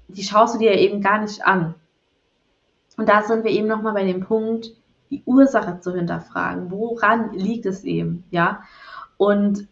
die 0.09 0.25
schaust 0.25 0.57
du 0.57 0.59
dir 0.59 0.73
eben 0.73 1.01
gar 1.01 1.21
nicht 1.21 1.47
an. 1.47 1.77
Und 2.97 3.09
da 3.09 3.23
sind 3.23 3.45
wir 3.45 3.53
eben 3.53 3.69
nochmal 3.69 3.95
bei 3.95 4.05
dem 4.05 4.21
Punkt, 4.23 4.73
die 5.11 5.23
Ursache 5.25 5.79
zu 5.79 5.95
hinterfragen. 5.95 6.73
Woran 6.73 7.33
liegt 7.33 7.65
es 7.67 7.85
eben, 7.85 8.25
ja? 8.33 8.63
Und 9.19 9.69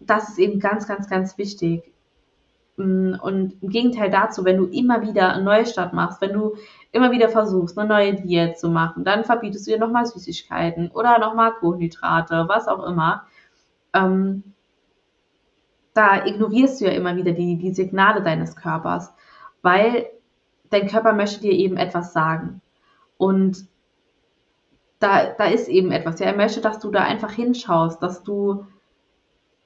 das 0.00 0.30
ist 0.30 0.38
eben 0.38 0.58
ganz, 0.58 0.88
ganz, 0.88 1.08
ganz 1.08 1.38
wichtig. 1.38 1.92
Und 2.78 3.56
im 3.60 3.68
Gegenteil 3.70 4.10
dazu, 4.10 4.44
wenn 4.44 4.56
du 4.56 4.66
immer 4.66 5.02
wieder 5.02 5.32
einen 5.32 5.44
Neustart 5.44 5.92
machst, 5.92 6.20
wenn 6.20 6.32
du 6.32 6.56
immer 6.92 7.10
wieder 7.10 7.28
versuchst, 7.28 7.76
eine 7.76 7.88
neue 7.88 8.14
Diät 8.14 8.58
zu 8.58 8.68
machen, 8.68 9.04
dann 9.04 9.24
verbietest 9.24 9.66
du 9.66 9.72
dir 9.72 9.78
nochmal 9.78 10.06
Süßigkeiten 10.06 10.90
oder 10.92 11.18
nochmal 11.18 11.52
Kohlenhydrate, 11.54 12.44
was 12.48 12.68
auch 12.68 12.86
immer. 12.86 13.26
Ähm, 13.92 14.44
da 15.92 16.24
ignorierst 16.24 16.80
du 16.80 16.84
ja 16.84 16.92
immer 16.92 17.16
wieder 17.16 17.32
die, 17.32 17.56
die 17.56 17.74
Signale 17.74 18.22
deines 18.22 18.54
Körpers, 18.54 19.12
weil 19.62 20.06
dein 20.70 20.86
Körper 20.86 21.12
möchte 21.12 21.40
dir 21.40 21.52
eben 21.52 21.76
etwas 21.76 22.12
sagen. 22.12 22.60
Und 23.16 23.66
da, 25.00 25.32
da 25.36 25.44
ist 25.46 25.68
eben 25.68 25.90
etwas. 25.90 26.20
Ja, 26.20 26.26
er 26.26 26.36
möchte, 26.36 26.60
dass 26.60 26.78
du 26.78 26.90
da 26.90 27.02
einfach 27.02 27.32
hinschaust, 27.32 28.02
dass 28.02 28.22
du 28.22 28.66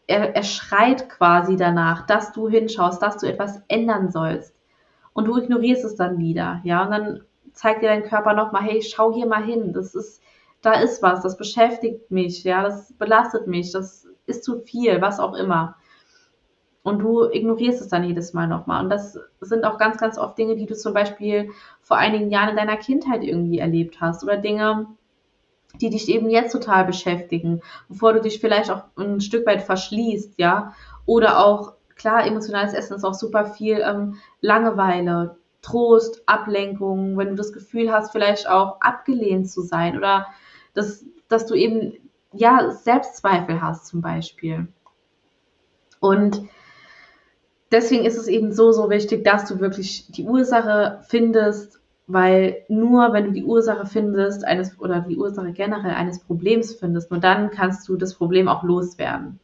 er, 0.06 0.34
er 0.34 0.42
schreit 0.42 1.08
quasi 1.08 1.56
danach, 1.56 2.06
dass 2.06 2.32
du 2.32 2.48
hinschaust, 2.48 3.02
dass 3.02 3.18
du 3.18 3.26
etwas 3.26 3.62
ändern 3.68 4.10
sollst. 4.10 4.54
Und 5.12 5.26
du 5.26 5.36
ignorierst 5.36 5.84
es 5.84 5.96
dann 5.96 6.18
wieder, 6.18 6.60
ja, 6.64 6.84
und 6.84 6.90
dann 6.90 7.20
zeigt 7.52 7.82
dir 7.82 7.88
dein 7.88 8.04
Körper 8.04 8.32
nochmal, 8.32 8.62
hey, 8.62 8.82
schau 8.82 9.12
hier 9.12 9.26
mal 9.26 9.44
hin, 9.44 9.72
das 9.72 9.94
ist, 9.94 10.22
da 10.62 10.72
ist 10.80 11.02
was, 11.02 11.22
das 11.22 11.36
beschäftigt 11.36 12.10
mich, 12.10 12.44
ja, 12.44 12.62
das 12.62 12.94
belastet 12.94 13.46
mich, 13.46 13.72
das 13.72 14.08
ist 14.26 14.44
zu 14.44 14.60
viel, 14.60 15.00
was 15.02 15.20
auch 15.20 15.34
immer. 15.34 15.76
Und 16.82 17.00
du 17.00 17.28
ignorierst 17.30 17.80
es 17.80 17.88
dann 17.88 18.04
jedes 18.04 18.32
Mal 18.32 18.48
nochmal. 18.48 18.82
Und 18.82 18.90
das 18.90 19.18
sind 19.40 19.64
auch 19.64 19.78
ganz, 19.78 19.98
ganz 19.98 20.18
oft 20.18 20.36
Dinge, 20.36 20.56
die 20.56 20.66
du 20.66 20.74
zum 20.74 20.94
Beispiel 20.94 21.50
vor 21.80 21.96
einigen 21.96 22.30
Jahren 22.30 22.50
in 22.50 22.56
deiner 22.56 22.76
Kindheit 22.76 23.22
irgendwie 23.22 23.58
erlebt 23.58 24.00
hast 24.00 24.24
oder 24.24 24.36
Dinge, 24.36 24.86
die 25.80 25.90
dich 25.90 26.08
eben 26.08 26.28
jetzt 26.30 26.52
total 26.52 26.84
beschäftigen, 26.84 27.62
bevor 27.88 28.12
du 28.12 28.20
dich 28.20 28.40
vielleicht 28.40 28.70
auch 28.70 28.84
ein 28.96 29.20
Stück 29.20 29.46
weit 29.46 29.62
verschließt, 29.62 30.34
ja. 30.38 30.74
Oder 31.06 31.44
auch, 31.44 31.74
klar, 31.96 32.26
emotionales 32.26 32.74
Essen 32.74 32.96
ist 32.96 33.04
auch 33.04 33.14
super 33.14 33.46
viel 33.46 33.80
ähm, 33.80 34.16
Langeweile. 34.40 35.36
Trost, 35.62 36.22
Ablenkung, 36.26 37.16
wenn 37.16 37.28
du 37.28 37.34
das 37.36 37.52
Gefühl 37.52 37.92
hast, 37.92 38.10
vielleicht 38.10 38.48
auch 38.48 38.80
abgelehnt 38.80 39.48
zu 39.48 39.62
sein 39.62 39.96
oder 39.96 40.26
dass, 40.74 41.04
dass 41.28 41.46
du 41.46 41.54
eben 41.54 41.94
ja 42.32 42.72
Selbstzweifel 42.72 43.62
hast 43.62 43.86
zum 43.86 44.00
Beispiel. 44.00 44.66
Und 46.00 46.42
deswegen 47.70 48.04
ist 48.04 48.18
es 48.18 48.26
eben 48.26 48.52
so, 48.52 48.72
so 48.72 48.90
wichtig, 48.90 49.24
dass 49.24 49.44
du 49.46 49.60
wirklich 49.60 50.10
die 50.10 50.24
Ursache 50.24 51.00
findest, 51.08 51.80
weil 52.06 52.64
nur 52.68 53.12
wenn 53.12 53.26
du 53.26 53.32
die 53.32 53.44
Ursache 53.44 53.86
findest, 53.86 54.44
eines 54.44 54.78
oder 54.80 55.00
die 55.00 55.16
Ursache 55.16 55.52
generell 55.52 55.94
eines 55.94 56.20
Problems 56.20 56.74
findest, 56.74 57.10
nur 57.10 57.20
dann 57.20 57.50
kannst 57.50 57.88
du 57.88 57.96
das 57.96 58.14
Problem 58.14 58.48
auch 58.48 58.62
loswerden. 58.62 59.38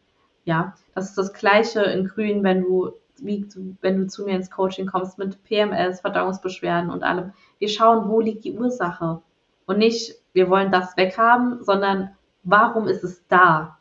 Ja, 0.44 0.74
das 0.94 1.10
ist 1.10 1.18
das 1.18 1.32
Gleiche 1.32 1.82
in 1.82 2.06
Grün, 2.06 2.42
wenn 2.42 2.62
du, 2.62 2.92
wie, 3.18 3.46
wenn 3.80 3.98
du 3.98 4.06
zu 4.06 4.24
mir 4.24 4.36
ins 4.36 4.50
Coaching 4.50 4.86
kommst 4.86 5.18
mit 5.18 5.42
PMS, 5.44 6.00
Verdauungsbeschwerden 6.00 6.90
und 6.90 7.02
allem. 7.02 7.32
Wir 7.58 7.68
schauen, 7.68 8.08
wo 8.08 8.20
liegt 8.20 8.44
die 8.44 8.56
Ursache. 8.56 9.20
Und 9.66 9.78
nicht, 9.78 10.14
wir 10.32 10.48
wollen 10.48 10.72
das 10.72 10.96
weghaben, 10.96 11.62
sondern 11.62 12.10
warum 12.42 12.88
ist 12.88 13.04
es 13.04 13.22
da? 13.28 13.78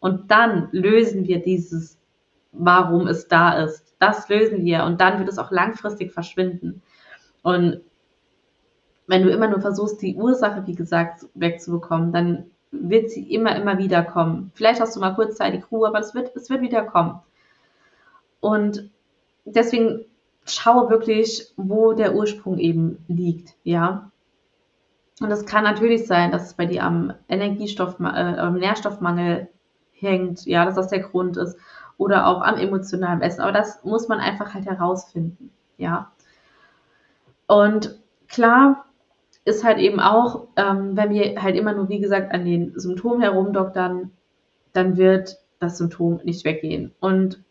Und 0.00 0.30
dann 0.30 0.68
lösen 0.72 1.26
wir 1.26 1.42
dieses, 1.42 1.98
warum 2.52 3.06
es 3.06 3.28
da 3.28 3.62
ist. 3.62 3.94
Das 3.98 4.28
lösen 4.28 4.64
wir 4.64 4.84
und 4.84 5.00
dann 5.00 5.18
wird 5.18 5.28
es 5.28 5.38
auch 5.38 5.50
langfristig 5.50 6.12
verschwinden. 6.12 6.82
Und 7.42 7.82
wenn 9.06 9.22
du 9.22 9.30
immer 9.30 9.48
nur 9.48 9.60
versuchst, 9.60 10.02
die 10.02 10.16
Ursache, 10.16 10.66
wie 10.66 10.74
gesagt, 10.74 11.26
wegzubekommen, 11.34 12.12
dann 12.12 12.50
wird 12.70 13.10
sie 13.10 13.32
immer, 13.32 13.56
immer 13.56 13.78
wieder 13.78 14.02
kommen. 14.02 14.50
Vielleicht 14.54 14.80
hast 14.80 14.96
du 14.96 15.00
mal 15.00 15.14
kurzzeitig 15.14 15.64
Ruhe, 15.70 15.88
aber 15.88 16.00
es 16.00 16.14
wird, 16.14 16.34
es 16.34 16.50
wird 16.50 16.62
wieder 16.62 16.82
kommen. 16.82 17.20
Und 18.40 18.90
deswegen 19.44 20.04
schaue 20.44 20.90
wirklich, 20.90 21.52
wo 21.56 21.92
der 21.92 22.14
Ursprung 22.14 22.58
eben 22.58 23.04
liegt, 23.08 23.54
ja. 23.64 24.10
Und 25.20 25.30
es 25.30 25.46
kann 25.46 25.64
natürlich 25.64 26.06
sein, 26.06 26.30
dass 26.30 26.46
es 26.46 26.54
bei 26.54 26.66
dir 26.66 26.84
am 26.84 27.14
Energiestoff, 27.28 27.98
äh, 28.00 28.04
am 28.04 28.58
Nährstoffmangel 28.58 29.48
hängt, 29.92 30.44
ja, 30.44 30.64
dass 30.64 30.74
das 30.74 30.88
der 30.88 31.00
Grund 31.00 31.36
ist. 31.36 31.56
Oder 31.96 32.26
auch 32.26 32.42
am 32.42 32.56
emotionalen 32.56 33.22
Essen. 33.22 33.40
Aber 33.40 33.52
das 33.52 33.82
muss 33.82 34.08
man 34.08 34.18
einfach 34.18 34.52
halt 34.52 34.66
herausfinden, 34.66 35.50
ja. 35.78 36.12
Und 37.46 37.98
klar, 38.28 38.85
ist 39.46 39.64
halt 39.64 39.78
eben 39.78 40.00
auch, 40.00 40.48
ähm, 40.56 40.96
wenn 40.96 41.10
wir 41.10 41.40
halt 41.40 41.56
immer 41.56 41.72
nur, 41.72 41.88
wie 41.88 42.00
gesagt, 42.00 42.34
an 42.34 42.44
den 42.44 42.78
Symptomen 42.78 43.22
herumdoktern, 43.22 44.10
dann 44.72 44.96
wird 44.96 45.38
das 45.60 45.78
Symptom 45.78 46.20
nicht 46.24 46.44
weggehen. 46.44 46.92
Und 47.00 47.42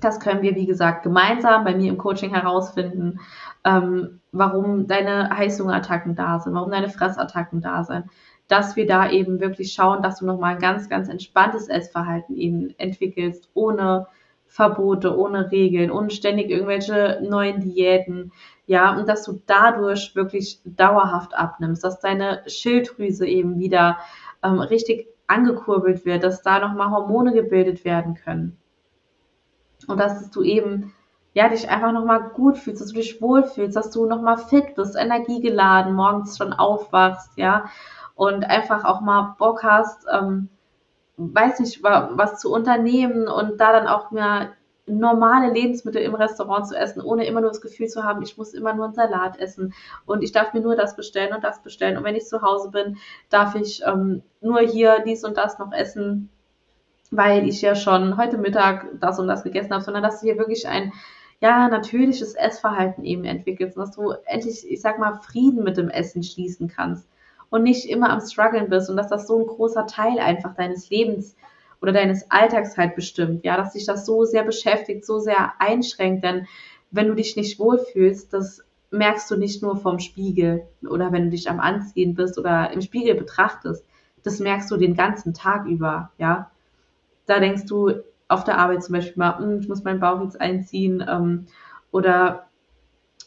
das 0.00 0.20
können 0.20 0.42
wir, 0.42 0.54
wie 0.54 0.66
gesagt, 0.66 1.02
gemeinsam 1.02 1.64
bei 1.64 1.74
mir 1.74 1.88
im 1.88 1.96
Coaching 1.96 2.30
herausfinden, 2.30 3.20
ähm, 3.64 4.20
warum 4.32 4.86
deine 4.86 5.30
Heißhungerattacken 5.30 6.14
da 6.14 6.38
sind, 6.40 6.54
warum 6.54 6.70
deine 6.70 6.90
Fressattacken 6.90 7.62
da 7.62 7.84
sind, 7.84 8.04
dass 8.48 8.76
wir 8.76 8.86
da 8.86 9.10
eben 9.10 9.40
wirklich 9.40 9.72
schauen, 9.72 10.02
dass 10.02 10.18
du 10.18 10.26
nochmal 10.26 10.54
ein 10.54 10.60
ganz, 10.60 10.90
ganz 10.90 11.08
entspanntes 11.08 11.68
Essverhalten 11.68 12.36
eben 12.36 12.74
entwickelst, 12.78 13.48
ohne 13.54 14.08
Verbote, 14.46 15.16
ohne 15.16 15.50
Regeln, 15.50 15.90
ohne 15.90 16.10
ständig 16.10 16.50
irgendwelche 16.50 17.22
neuen 17.22 17.60
Diäten, 17.60 18.32
ja, 18.66 18.96
und 18.96 19.08
dass 19.08 19.24
du 19.24 19.42
dadurch 19.46 20.14
wirklich 20.14 20.60
dauerhaft 20.64 21.34
abnimmst, 21.34 21.82
dass 21.82 22.00
deine 22.00 22.42
Schilddrüse 22.46 23.26
eben 23.26 23.58
wieder 23.58 23.98
ähm, 24.42 24.60
richtig 24.60 25.08
angekurbelt 25.26 26.04
wird, 26.04 26.24
dass 26.24 26.42
da 26.42 26.58
nochmal 26.58 26.90
Hormone 26.90 27.32
gebildet 27.32 27.84
werden 27.84 28.14
können. 28.14 28.56
Und 29.88 29.98
dass 29.98 30.30
du 30.30 30.42
eben 30.42 30.92
ja, 31.34 31.48
dich 31.48 31.68
einfach 31.68 31.92
nochmal 31.92 32.30
gut 32.34 32.58
fühlst, 32.58 32.82
dass 32.82 32.88
du 32.88 32.96
dich 32.96 33.22
wohlfühlst, 33.22 33.74
dass 33.74 33.90
du 33.90 34.06
nochmal 34.06 34.36
fit 34.36 34.74
bist, 34.74 34.96
energiegeladen, 34.96 35.94
morgens 35.94 36.36
schon 36.36 36.52
aufwachst, 36.52 37.32
ja, 37.36 37.64
und 38.14 38.44
einfach 38.44 38.84
auch 38.84 39.00
mal 39.00 39.34
Bock 39.38 39.62
hast, 39.62 40.06
ähm, 40.12 40.50
weiß 41.16 41.60
nicht, 41.60 41.82
was 41.82 42.38
zu 42.38 42.52
unternehmen 42.52 43.28
und 43.28 43.58
da 43.60 43.72
dann 43.72 43.88
auch 43.88 44.10
mehr 44.10 44.52
normale 44.86 45.52
Lebensmittel 45.52 46.02
im 46.02 46.14
Restaurant 46.14 46.66
zu 46.66 46.76
essen, 46.76 47.00
ohne 47.00 47.26
immer 47.26 47.40
nur 47.40 47.50
das 47.50 47.60
Gefühl 47.60 47.86
zu 47.86 48.02
haben, 48.02 48.22
ich 48.22 48.36
muss 48.36 48.52
immer 48.52 48.74
nur 48.74 48.86
einen 48.86 48.94
Salat 48.94 49.38
essen 49.38 49.74
und 50.06 50.22
ich 50.22 50.32
darf 50.32 50.54
mir 50.54 50.60
nur 50.60 50.74
das 50.74 50.96
bestellen 50.96 51.34
und 51.34 51.44
das 51.44 51.62
bestellen. 51.62 51.96
Und 51.96 52.04
wenn 52.04 52.16
ich 52.16 52.26
zu 52.26 52.42
Hause 52.42 52.70
bin, 52.70 52.96
darf 53.30 53.54
ich 53.54 53.82
ähm, 53.86 54.22
nur 54.40 54.60
hier 54.60 55.02
dies 55.06 55.24
und 55.24 55.36
das 55.36 55.58
noch 55.58 55.72
essen, 55.72 56.30
weil 57.10 57.46
ich 57.46 57.62
ja 57.62 57.76
schon 57.76 58.16
heute 58.16 58.38
Mittag 58.38 58.86
das 59.00 59.18
und 59.18 59.28
das 59.28 59.44
gegessen 59.44 59.72
habe, 59.72 59.84
sondern 59.84 60.02
dass 60.02 60.20
du 60.20 60.26
hier 60.26 60.38
wirklich 60.38 60.66
ein 60.66 60.92
ja, 61.40 61.68
natürliches 61.68 62.34
Essverhalten 62.34 63.04
eben 63.04 63.24
entwickelst 63.24 63.76
und 63.76 63.82
dass 63.82 63.94
du 63.94 64.12
endlich, 64.26 64.68
ich 64.68 64.80
sag 64.80 64.98
mal, 64.98 65.20
Frieden 65.20 65.62
mit 65.62 65.76
dem 65.76 65.90
Essen 65.90 66.22
schließen 66.22 66.68
kannst 66.68 67.08
und 67.50 67.64
nicht 67.64 67.88
immer 67.88 68.10
am 68.10 68.20
struggeln 68.20 68.68
bist 68.68 68.88
und 68.88 68.96
dass 68.96 69.08
das 69.08 69.26
so 69.26 69.38
ein 69.38 69.46
großer 69.46 69.86
Teil 69.86 70.18
einfach 70.18 70.54
deines 70.54 70.88
Lebens 70.88 71.36
oder 71.82 71.92
deines 71.92 72.30
Alltags 72.30 72.78
halt 72.78 72.94
bestimmt, 72.94 73.44
ja, 73.44 73.56
dass 73.56 73.72
dich 73.72 73.84
das 73.84 74.06
so 74.06 74.24
sehr 74.24 74.44
beschäftigt, 74.44 75.04
so 75.04 75.18
sehr 75.18 75.52
einschränkt, 75.58 76.24
denn 76.24 76.46
wenn 76.92 77.08
du 77.08 77.14
dich 77.14 77.36
nicht 77.36 77.58
wohlfühlst, 77.58 78.32
das 78.32 78.62
merkst 78.90 79.30
du 79.30 79.36
nicht 79.36 79.62
nur 79.62 79.76
vom 79.76 79.98
Spiegel 79.98 80.62
oder 80.88 81.10
wenn 81.10 81.24
du 81.24 81.30
dich 81.30 81.50
am 81.50 81.58
Anziehen 81.58 82.14
bist 82.14 82.38
oder 82.38 82.70
im 82.70 82.82
Spiegel 82.82 83.14
betrachtest, 83.14 83.84
das 84.22 84.38
merkst 84.38 84.70
du 84.70 84.76
den 84.76 84.94
ganzen 84.94 85.34
Tag 85.34 85.66
über, 85.66 86.12
ja. 86.18 86.50
Da 87.26 87.40
denkst 87.40 87.66
du 87.66 87.92
auf 88.28 88.44
der 88.44 88.58
Arbeit 88.58 88.84
zum 88.84 88.94
Beispiel 88.94 89.18
mal, 89.18 89.38
hm, 89.38 89.58
ich 89.60 89.68
muss 89.68 89.84
meinen 89.84 90.00
Bauch 90.00 90.22
jetzt 90.22 90.40
einziehen 90.40 91.04
ähm, 91.08 91.46
oder 91.90 92.46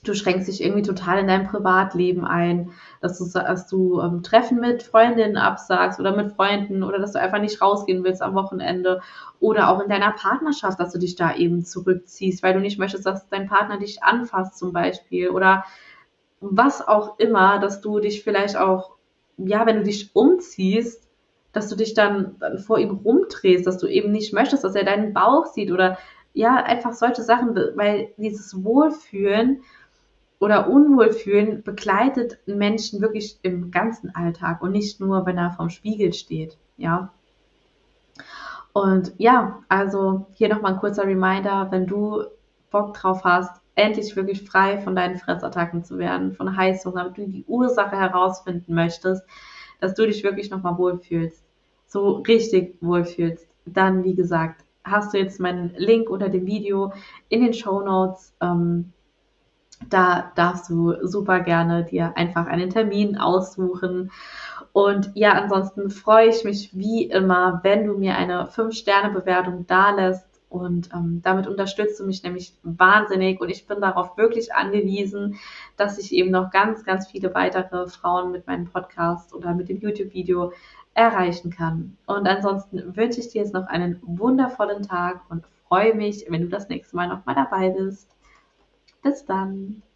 du 0.08 0.14
schränkst 0.16 0.48
dich 0.48 0.64
irgendwie 0.64 0.82
total 0.82 1.20
in 1.20 1.28
dein 1.28 1.48
Privatleben 1.48 2.26
ein, 2.26 2.72
dass 3.02 3.18
du, 3.18 3.26
dass 3.32 3.68
du 3.68 4.00
ähm, 4.02 4.24
Treffen 4.24 4.60
mit 4.60 4.84
Freundinnen 4.84 5.38
absagst 5.38 6.00
oder 6.00 6.16
mit 6.16 6.34
Freunden 6.34 6.84
oder 6.84 7.00
dass 7.00 7.14
du 7.14 7.20
einfach 7.20 7.40
nicht 7.40 7.62
rausgehen 7.62 8.04
willst 8.04 8.22
am 8.22 8.36
Wochenende 8.36 9.02
oder 9.40 9.70
auch 9.70 9.82
in 9.82 9.90
deiner 9.90 10.12
Partnerschaft, 10.12 10.80
dass 10.80 10.94
du 10.94 11.00
dich 11.00 11.16
da 11.16 11.36
eben 11.36 11.66
zurückziehst, 11.66 12.44
weil 12.44 12.54
du 12.54 12.60
nicht 12.60 12.80
möchtest, 12.80 13.06
dass 13.06 13.28
dein 13.30 13.48
Partner 13.48 13.78
dich 13.78 14.04
anfasst 14.04 14.58
zum 14.58 14.74
Beispiel 14.74 15.30
oder 15.30 15.66
was 16.40 16.88
auch 16.88 17.20
immer, 17.20 17.60
dass 17.60 17.82
du 17.82 18.00
dich 18.00 18.24
vielleicht 18.24 18.58
auch, 18.58 18.96
ja, 19.38 19.66
wenn 19.66 19.78
du 19.78 19.84
dich 19.84 20.16
umziehst, 20.16 21.08
dass 21.52 21.70
du 21.70 21.76
dich 21.76 21.94
dann, 21.94 22.36
dann 22.40 22.60
vor 22.60 22.80
ihm 22.80 22.92
rumdrehst, 22.92 23.66
dass 23.66 23.78
du 23.78 23.88
eben 23.88 24.12
nicht 24.12 24.34
möchtest, 24.34 24.64
dass 24.64 24.76
er 24.76 24.84
deinen 24.84 25.14
Bauch 25.14 25.46
sieht 25.46 25.72
oder 25.72 25.98
ja, 26.34 26.56
einfach 26.58 26.94
solche 26.94 27.24
Sachen, 27.24 27.56
weil 27.76 28.10
dieses 28.18 28.62
Wohlfühlen 28.64 29.62
oder 30.46 30.70
Unwohlfühlen 30.70 31.64
begleitet 31.64 32.38
Menschen 32.46 33.02
wirklich 33.02 33.40
im 33.42 33.72
ganzen 33.72 34.14
Alltag 34.14 34.62
und 34.62 34.74
nicht 34.74 35.00
nur, 35.00 35.26
wenn 35.26 35.40
er 35.40 35.50
vorm 35.50 35.72
Spiegel 35.72 36.14
steht, 36.14 36.56
ja. 36.78 37.12
Und 38.72 39.14
ja, 39.18 39.64
also 39.70 40.28
hier 40.34 40.50
nochmal 40.50 40.74
ein 40.74 40.80
kurzer 40.80 41.08
Reminder, 41.08 41.70
wenn 41.72 41.88
du 41.88 42.26
Bock 42.70 42.94
drauf 42.94 43.24
hast, 43.24 43.60
endlich 43.74 44.16
wirklich 44.16 44.48
frei 44.48 44.78
von 44.78 44.96
deinen 44.96 45.18
Fressattacken 45.18 45.84
zu 45.84 45.98
werden, 45.98 46.34
von 46.34 46.56
Heißhunger, 46.56 47.06
wenn 47.06 47.26
du 47.26 47.32
die 47.32 47.46
Ursache 47.48 47.98
herausfinden 47.98 48.76
möchtest, 48.76 49.24
dass 49.82 49.96
du 49.96 50.06
dich 50.06 50.24
wirklich 50.24 50.52
nochmal 50.52 50.78
wohlfühlst, 50.78 51.44
so 51.88 52.18
richtig 52.18 52.78
wohlfühlst, 52.82 53.48
dann, 53.66 54.04
wie 54.04 54.14
gesagt, 54.14 54.64
hast 54.84 55.12
du 55.12 55.18
jetzt 55.18 55.40
meinen 55.40 55.74
Link 55.76 56.08
unter 56.08 56.30
dem 56.30 56.46
Video 56.46 56.94
in 57.30 57.42
den 57.42 57.56
Show 57.56 57.82
Notes. 57.82 58.32
Ähm, 58.40 58.92
da 59.90 60.32
darfst 60.36 60.70
du 60.70 60.96
super 61.06 61.40
gerne 61.40 61.84
dir 61.84 62.14
einfach 62.16 62.48
einen 62.48 62.70
Termin 62.70 63.18
aussuchen. 63.18 64.12
Und 64.74 65.12
ja, 65.16 65.34
ansonsten 65.34 65.90
freue 65.90 66.30
ich 66.30 66.44
mich 66.44 66.72
wie 66.74 67.06
immer, 67.06 67.60
wenn 67.64 67.86
du 67.86 67.98
mir 67.98 68.16
eine 68.16 68.48
5-Sterne-Bewertung 68.48 69.66
dalässt. 69.68 70.26
Und 70.50 70.90
ähm, 70.94 71.22
damit 71.22 71.48
unterstützt 71.48 72.00
du 72.00 72.06
mich 72.06 72.24
nämlich 72.24 72.54
wahnsinnig. 72.64 73.42
Und 73.42 73.50
ich 73.50 73.68
bin 73.68 73.82
darauf 73.82 74.18
wirklich 74.18 74.54
angewiesen, 74.54 75.38
dass 75.76 75.98
ich 75.98 76.14
eben 76.14 76.32
noch 76.32 76.52
ganz, 76.52 76.84
ganz 76.86 77.08
viele 77.08 77.34
weitere 77.34 77.88
Frauen 77.88 78.32
mit 78.32 78.48
meinem 78.48 78.66
Podcast 78.66 79.34
oder 79.34 79.54
mit 79.54 79.70
dem 79.70 79.80
YouTube-Video 79.80 80.54
erreichen 80.94 81.52
kann. 81.52 81.98
Und 82.06 82.28
ansonsten 82.28 82.96
wünsche 82.96 83.20
ich 83.20 83.30
dir 83.30 83.42
jetzt 83.42 83.54
noch 83.54 83.68
einen 83.68 84.00
wundervollen 84.04 84.84
Tag 84.84 85.22
und 85.30 85.46
freue 85.68 85.94
mich, 85.94 86.26
wenn 86.30 86.42
du 86.42 86.48
das 86.48 86.70
nächste 86.70 86.96
Mal 86.96 87.10
noch 87.10 87.26
mal 87.26 87.36
dabei 87.36 87.70
bist. 87.70 88.15
Bis 89.06 89.24
dann. 89.24 89.86